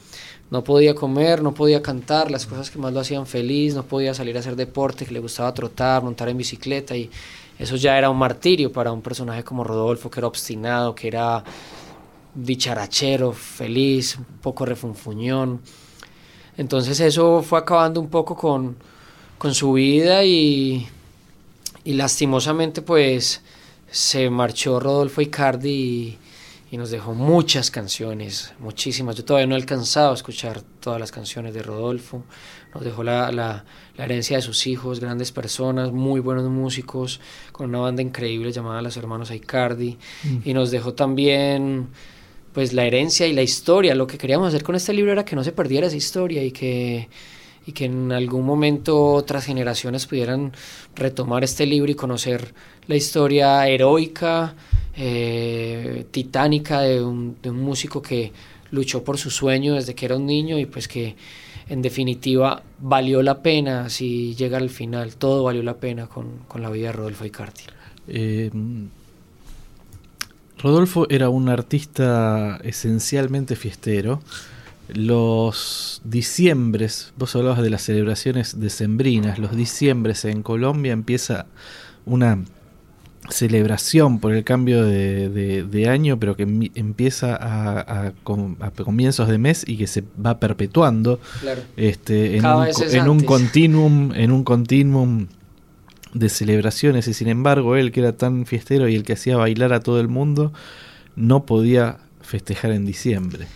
no 0.50 0.64
podía 0.64 0.96
comer, 0.96 1.40
no 1.40 1.54
podía 1.54 1.80
cantar, 1.80 2.32
las 2.32 2.46
cosas 2.46 2.68
que 2.68 2.80
más 2.80 2.92
lo 2.92 2.98
hacían 2.98 3.26
feliz, 3.26 3.76
no 3.76 3.84
podía 3.84 4.12
salir 4.12 4.36
a 4.36 4.40
hacer 4.40 4.56
deporte, 4.56 5.06
que 5.06 5.14
le 5.14 5.20
gustaba 5.20 5.54
trotar, 5.54 6.02
montar 6.02 6.28
en 6.28 6.36
bicicleta 6.36 6.96
y 6.96 7.08
eso 7.56 7.76
ya 7.76 7.96
era 7.96 8.10
un 8.10 8.18
martirio 8.18 8.72
para 8.72 8.90
un 8.90 9.02
personaje 9.02 9.44
como 9.44 9.62
Rodolfo 9.62 10.10
que 10.10 10.18
era 10.18 10.26
obstinado, 10.26 10.96
que 10.96 11.06
era 11.06 11.44
dicharachero, 12.34 13.32
feliz, 13.32 14.16
un 14.16 14.24
poco 14.42 14.66
refunfuñón. 14.66 15.60
Entonces 16.56 16.98
eso 16.98 17.42
fue 17.42 17.60
acabando 17.60 18.00
un 18.00 18.08
poco 18.08 18.34
con, 18.34 18.76
con 19.38 19.54
su 19.54 19.74
vida 19.74 20.24
y, 20.24 20.88
y 21.84 21.92
lastimosamente 21.92 22.82
pues 22.82 23.42
se 23.88 24.28
marchó 24.28 24.80
Rodolfo 24.80 25.20
Icardi 25.20 25.70
y 25.70 26.18
y 26.70 26.76
nos 26.76 26.90
dejó 26.90 27.14
muchas 27.14 27.70
canciones, 27.70 28.52
muchísimas. 28.58 29.16
Yo 29.16 29.24
todavía 29.24 29.46
no 29.46 29.54
he 29.54 29.58
alcanzado 29.58 30.10
a 30.10 30.14
escuchar 30.14 30.60
todas 30.80 31.00
las 31.00 31.10
canciones 31.10 31.54
de 31.54 31.62
Rodolfo. 31.62 32.24
Nos 32.74 32.84
dejó 32.84 33.02
la, 33.02 33.32
la, 33.32 33.64
la, 33.96 34.04
herencia 34.04 34.36
de 34.36 34.42
sus 34.42 34.66
hijos, 34.66 35.00
grandes 35.00 35.32
personas, 35.32 35.92
muy 35.92 36.20
buenos 36.20 36.48
músicos, 36.50 37.20
con 37.52 37.70
una 37.70 37.78
banda 37.78 38.02
increíble 38.02 38.52
llamada 38.52 38.82
Los 38.82 38.98
Hermanos 38.98 39.30
Aicardi. 39.30 39.96
Mm. 40.24 40.38
Y 40.44 40.52
nos 40.52 40.70
dejó 40.70 40.92
también 40.92 41.88
pues 42.52 42.74
la 42.74 42.84
herencia 42.84 43.26
y 43.26 43.32
la 43.32 43.42
historia. 43.42 43.94
Lo 43.94 44.06
que 44.06 44.18
queríamos 44.18 44.48
hacer 44.48 44.62
con 44.62 44.74
este 44.74 44.92
libro 44.92 45.12
era 45.12 45.24
que 45.24 45.36
no 45.36 45.44
se 45.44 45.52
perdiera 45.52 45.86
esa 45.86 45.96
historia 45.96 46.44
y 46.44 46.52
que 46.52 47.08
y 47.68 47.72
que 47.72 47.84
en 47.84 48.12
algún 48.12 48.46
momento 48.46 49.12
otras 49.12 49.44
generaciones 49.44 50.06
pudieran 50.06 50.54
retomar 50.94 51.44
este 51.44 51.66
libro 51.66 51.92
y 51.92 51.94
conocer 51.94 52.54
la 52.86 52.96
historia 52.96 53.68
heroica, 53.68 54.54
eh, 55.00 56.06
titánica 56.10 56.80
de 56.80 57.00
un, 57.00 57.36
músico 57.52 58.02
que 58.02 58.32
luchó 58.72 59.04
por 59.04 59.16
su 59.16 59.30
sueño 59.30 59.74
desde 59.74 59.94
que 59.94 60.06
era 60.06 60.16
un 60.16 60.26
niño 60.26 60.58
y 60.58 60.66
pues 60.66 60.88
que 60.88 61.14
en 61.68 61.82
definitiva 61.82 62.64
valió 62.80 63.22
la 63.22 63.40
pena 63.40 63.88
si 63.90 64.34
llega 64.34 64.58
al 64.58 64.70
final, 64.70 65.14
todo 65.14 65.44
valió 65.44 65.62
la 65.62 65.76
pena 65.76 66.08
con, 66.08 66.38
con 66.48 66.62
la 66.62 66.70
vida 66.70 66.88
de 66.88 66.92
Rodolfo 66.94 67.24
Icardi. 67.24 67.62
Eh, 68.08 68.50
Rodolfo 70.58 71.06
era 71.08 71.28
un 71.28 71.48
artista 71.48 72.58
esencialmente 72.64 73.54
fiestero, 73.54 74.20
los 74.88 76.00
diciembres, 76.02 77.12
vos 77.16 77.36
hablabas 77.36 77.62
de 77.62 77.70
las 77.70 77.82
celebraciones 77.82 78.58
decembrinas, 78.58 79.38
los 79.38 79.54
diciembres 79.54 80.24
en 80.24 80.42
Colombia 80.42 80.92
empieza 80.92 81.46
una 82.04 82.42
celebración 83.30 84.20
por 84.20 84.34
el 84.34 84.44
cambio 84.44 84.84
de, 84.84 85.88
año, 85.88 86.18
pero 86.18 86.36
que 86.36 86.42
empieza 86.74 87.38
a, 87.40 88.12
comienzos 88.24 89.28
de 89.28 89.38
mes 89.38 89.64
y 89.66 89.76
que 89.76 89.86
se 89.86 90.04
va 90.24 90.38
perpetuando 90.38 91.20
este, 91.76 92.36
en, 92.36 92.46
un, 92.46 92.66
en 92.90 93.08
un, 93.08 93.20
continuum, 93.20 94.12
en 94.14 94.32
un 94.32 94.44
continuum 94.44 95.26
de 96.14 96.28
celebraciones. 96.28 97.08
Y 97.08 97.14
sin 97.14 97.28
embargo 97.28 97.76
él 97.76 97.92
que 97.92 98.00
era 98.00 98.16
tan 98.16 98.46
fiestero 98.46 98.88
y 98.88 98.94
el 98.94 99.04
que 99.04 99.14
hacía 99.14 99.36
bailar 99.36 99.72
a 99.72 99.80
todo 99.80 100.00
el 100.00 100.08
mundo 100.08 100.52
no 101.16 101.44
podía 101.44 101.98
festejar 102.20 102.72
en 102.72 102.84
diciembre. 102.86 103.46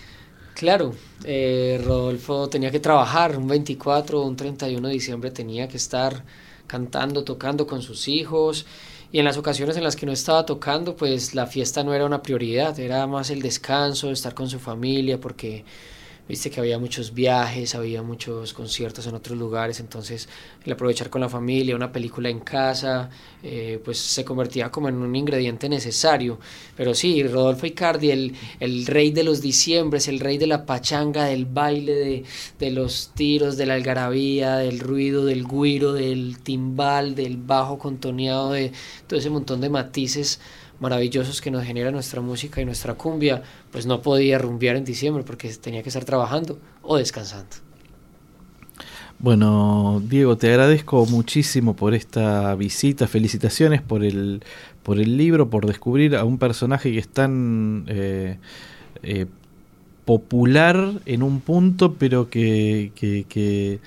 Claro, 0.55 0.95
eh, 1.25 1.81
Rodolfo 1.85 2.49
tenía 2.49 2.71
que 2.71 2.81
trabajar 2.81 3.37
un 3.37 3.49
24 3.49 4.21
o 4.21 4.27
un 4.27 4.37
31 4.37 4.89
de 4.89 4.95
diciembre 4.95 5.31
tenía 5.31 5.69
que 5.69 5.77
estar 5.77 6.25
cantando, 6.67 7.25
tocando 7.25 7.67
con 7.67 7.83
sus 7.83 8.09
hijos 8.09 8.67
y 9.13 9.19
en 9.19 9.27
las 9.27 9.37
ocasiones 9.37 9.77
en 9.77 9.85
las 9.85 9.95
que 9.95 10.07
no 10.07 10.13
estaba 10.13 10.47
tocando, 10.47 10.97
pues 10.97 11.35
la 11.35 11.47
fiesta 11.47 11.85
no 11.85 11.93
era 11.93 12.07
una 12.07 12.23
prioridad, 12.23 12.79
era 12.81 13.07
más 13.07 13.29
el 13.29 13.43
descanso, 13.43 14.11
estar 14.11 14.35
con 14.35 14.49
su 14.49 14.59
familia, 14.59 15.21
porque 15.21 15.65
viste 16.29 16.51
que 16.51 16.61
había 16.61 16.79
muchos 16.79 17.13
viajes, 17.13 17.75
había 17.75 18.03
muchos 18.03 18.53
conciertos 18.53 19.07
en 19.07 19.15
otros 19.15 19.37
lugares, 19.37 19.81
entonces 19.81 20.29
el 20.65 20.73
aprovechar 20.73 21.11
con 21.11 21.21
la 21.21 21.29
familia, 21.29 21.75
una 21.77 21.93
película 21.93 22.29
en 22.29 22.41
casa, 22.41 23.11
eh, 23.43 23.81
pues 23.85 23.99
se 23.99 24.25
convertía 24.25 24.71
como 24.71 24.89
en 24.89 24.97
un 24.97 25.15
ingrediente 25.15 25.69
necesario. 25.69 26.39
Pero 26.77 26.95
sí, 26.95 27.23
Rodolfo 27.25 27.67
Icardi, 27.67 28.11
el, 28.11 28.35
el 28.61 28.87
rey 28.87 29.11
de 29.11 29.25
los 29.25 29.41
diciembres, 29.41 30.09
el 30.09 30.21
rey 30.21 30.39
de 30.39 30.47
la 30.47 30.65
pachanga, 30.65 31.25
del 31.25 31.47
baile, 31.47 31.95
de, 31.95 32.25
de 32.59 32.71
los 32.71 33.11
tiros, 33.15 33.57
de 33.57 33.67
la 33.67 33.75
algarabía, 33.75 34.57
del 34.57 34.79
ruido, 34.79 35.25
del 35.25 35.45
guiro, 35.47 35.93
del 35.93 36.39
timbal, 36.43 37.15
del 37.15 37.37
bajo 37.37 37.79
contoneado, 37.79 38.53
de 38.53 38.73
todo 39.07 39.19
ese 39.19 39.31
montón 39.31 39.61
de 39.61 39.69
matices 39.71 40.41
maravillosos 40.83 41.41
que 41.41 41.51
nos 41.53 41.65
genera 41.65 41.93
nuestra 41.93 42.21
música 42.21 42.61
y 42.61 42.65
nuestra 42.65 42.95
cumbia, 42.95 43.43
pues 43.71 43.87
no 43.87 44.03
podía 44.03 44.37
rumbear 44.37 44.75
en 44.75 44.85
diciembre 44.85 45.23
porque 45.25 45.49
tenía 45.55 45.81
que 45.83 45.89
estar 45.89 46.05
trabajando 46.05 46.59
o 46.83 46.97
descansando. 46.97 47.57
Bueno, 49.21 50.03
Diego, 50.05 50.37
te 50.37 50.49
agradezco 50.49 51.07
muchísimo 51.07 51.77
por 51.77 51.95
esta 51.95 52.57
visita, 52.57 53.07
felicitaciones 53.07 53.81
por 53.81 54.03
el, 54.03 54.43
por 54.83 54.99
el 54.99 55.17
libro, 55.17 55.49
por 55.49 55.67
descubrir 55.67 56.17
a 56.17 56.25
un 56.25 56.39
personaje 56.39 56.91
que 56.91 56.99
es 56.99 57.09
tan 57.09 57.85
eh, 57.87 58.39
eh, 59.05 59.27
popular 60.13 60.93
en 61.07 61.23
un 61.23 61.41
punto, 61.41 61.95
pero 61.95 62.29
que, 62.29 62.93
que 62.95 63.81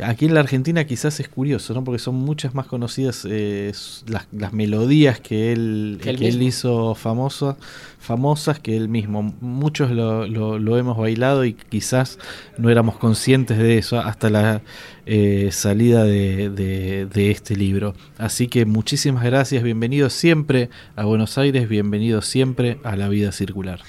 Aquí 0.00 0.26
en 0.26 0.34
la 0.34 0.40
Argentina 0.40 0.84
quizás 0.84 1.18
es 1.18 1.28
curioso, 1.28 1.74
¿no? 1.74 1.82
Porque 1.82 1.98
son 1.98 2.14
muchas 2.14 2.54
más 2.54 2.66
conocidas 2.66 3.26
eh, 3.28 3.72
las, 4.06 4.52
melodías 4.52 5.18
que 5.18 5.52
él, 5.52 5.98
que 6.00 6.10
él 6.10 6.40
hizo 6.40 6.94
famosas, 6.94 7.56
famosas 7.98 8.60
que 8.60 8.76
él 8.76 8.88
mismo. 8.88 9.34
Muchos 9.40 9.90
lo, 9.90 10.28
lo, 10.28 10.78
hemos 10.78 10.96
bailado 10.96 11.44
y 11.44 11.54
quizás 11.54 12.20
no 12.58 12.70
éramos 12.70 12.96
conscientes 12.96 13.58
de 13.58 13.78
eso 13.78 13.98
hasta 13.98 14.30
la 14.30 14.62
eh, 15.04 15.48
salida 15.50 16.04
de, 16.04 16.48
de, 16.48 17.30
este 17.32 17.56
libro. 17.56 17.96
Así 18.18 18.46
que 18.46 18.66
muchísimas 18.66 19.24
gracias, 19.24 19.64
bienvenido 19.64 20.10
siempre 20.10 20.70
a 20.94 21.06
Buenos 21.06 21.38
Aires, 21.38 21.68
bienvenido 21.68 22.22
siempre 22.22 22.78
a 22.84 22.94
la 22.94 23.08
vida 23.08 23.32
circular. 23.32 23.80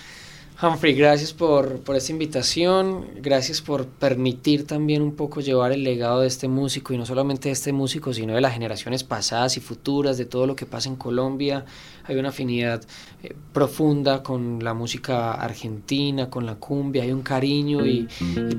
Humphrey, 0.62 0.94
gracias 0.94 1.32
por, 1.32 1.80
por, 1.84 1.96
esta 1.96 2.12
invitación, 2.12 3.08
gracias 3.22 3.62
por 3.62 3.86
permitir 3.86 4.68
también 4.68 5.02
un 5.02 5.16
poco 5.16 5.40
llevar 5.40 5.72
el 5.72 5.86
legado 5.86 6.20
de 6.20 6.28
este 6.28 6.50
músico 6.50 6.94
y 6.94 6.98
no 6.98 7.06
solamente 7.06 7.48
de 7.48 7.54
este 7.54 7.72
músico, 7.72 8.14
sino 8.14 8.34
de 8.34 8.42
las 8.42 8.52
generaciones 8.52 9.06
pasadas 9.06 9.56
y 9.56 9.62
futuras, 9.62 10.18
de 10.18 10.26
todo 10.26 10.48
lo 10.48 10.58
que 10.58 10.66
pasa 10.66 10.90
en 10.90 10.98
Colombia. 10.98 11.64
Hay 12.10 12.18
una 12.18 12.30
afinidad 12.30 12.82
eh, 13.22 13.36
profunda 13.54 14.24
con 14.24 14.64
la 14.64 14.74
música 14.74 15.34
argentina, 15.34 16.28
con 16.28 16.44
la 16.48 16.56
cumbia, 16.56 17.04
hay 17.04 17.12
un 17.12 17.22
cariño 17.22 17.86
y, 17.86 18.08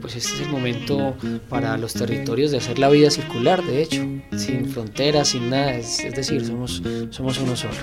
pues 0.00 0.14
este 0.14 0.34
es 0.34 0.40
el 0.42 0.50
momento 0.50 1.16
para 1.48 1.76
los 1.76 1.92
territorios 1.94 2.52
de 2.52 2.58
hacer 2.58 2.78
la 2.78 2.88
vida 2.88 3.10
circular, 3.10 3.60
de 3.64 3.82
hecho, 3.82 4.02
sin 4.36 4.66
fronteras, 4.66 5.28
sin 5.28 5.50
nada, 5.50 5.74
es, 5.74 5.98
es 5.98 6.14
decir, 6.14 6.44
somos, 6.46 6.80
somos 7.10 7.38
uno 7.40 7.56
solo. 7.56 7.74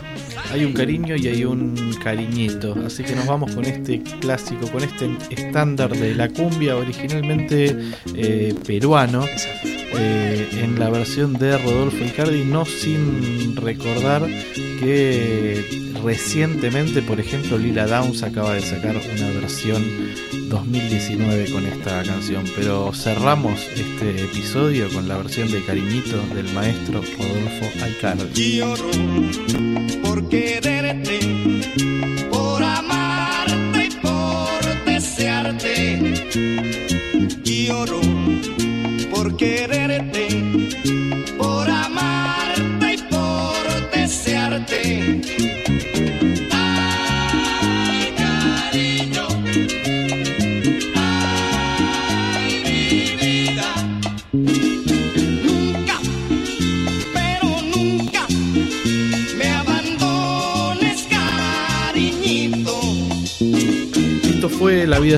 Hay 0.53 0.63
un 0.63 0.71
cariño 0.71 1.17
y 1.17 1.27
hay 1.27 1.43
un 1.43 1.75
cariñito, 2.01 2.73
así 2.85 3.03
que 3.03 3.13
nos 3.13 3.27
vamos 3.27 3.53
con 3.53 3.65
este 3.65 4.01
clásico, 4.21 4.71
con 4.71 4.83
este 4.83 5.09
estándar 5.29 5.89
de 5.89 6.15
la 6.15 6.29
cumbia 6.29 6.77
originalmente 6.77 7.75
eh, 8.15 8.55
peruano, 8.65 9.25
eh, 9.99 10.47
en 10.61 10.79
la 10.79 10.89
versión 10.89 11.33
de 11.33 11.57
Rodolfo 11.57 12.03
Icardi, 12.03 12.43
no 12.43 12.65
sin 12.65 13.55
recordar 13.55 14.27
que 14.79 15.56
recientemente, 16.03 17.01
por 17.01 17.19
ejemplo, 17.19 17.57
Lila 17.57 17.87
Downs 17.87 18.23
acaba 18.23 18.53
de 18.53 18.61
sacar 18.61 18.95
una 18.95 19.29
versión 19.31 19.83
2019 20.49 21.51
con 21.51 21.65
esta 21.65 22.03
canción, 22.03 22.43
pero 22.55 22.91
cerramos 22.93 23.59
este 23.75 24.23
episodio 24.23 24.89
con 24.89 25.07
la 25.07 25.17
versión 25.17 25.51
de 25.51 25.63
Cariñito 25.63 26.17
del 26.33 26.51
maestro 26.53 27.01
Rodolfo 27.01 27.65
Icardi. 27.87 28.61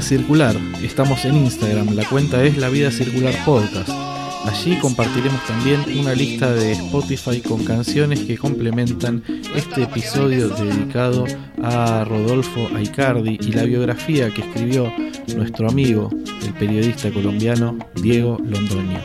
Circular 0.01 0.55
Estamos 0.81 1.25
en 1.25 1.35
Instagram, 1.35 1.93
la 1.93 2.07
cuenta 2.07 2.43
es 2.43 2.57
La 2.57 2.69
Vida 2.69 2.89
Circular 2.91 3.33
Podcast. 3.43 3.89
Allí 4.45 4.77
compartiremos 4.79 5.45
también 5.45 5.81
una 5.99 6.13
lista 6.13 6.51
de 6.53 6.71
Spotify 6.71 7.41
con 7.41 7.63
canciones 7.65 8.21
que 8.21 8.37
complementan 8.37 9.23
este 9.55 9.83
episodio 9.83 10.49
dedicado 10.49 11.25
a 11.61 12.05
Rodolfo 12.05 12.69
Aicardi 12.75 13.37
y 13.41 13.51
la 13.51 13.63
biografía 13.63 14.33
que 14.33 14.41
escribió 14.41 14.93
nuestro 15.35 15.69
amigo, 15.69 16.09
el 16.43 16.53
periodista 16.53 17.11
colombiano 17.11 17.77
Diego 18.01 18.37
Londoño. 18.43 18.99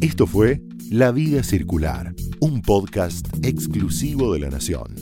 Esto 0.00 0.26
fue 0.26 0.62
La 0.90 1.12
Vida 1.12 1.42
Circular, 1.42 2.14
un 2.40 2.62
podcast 2.62 3.28
exclusivo 3.42 4.32
de 4.32 4.40
la 4.40 4.50
Nación. 4.50 5.01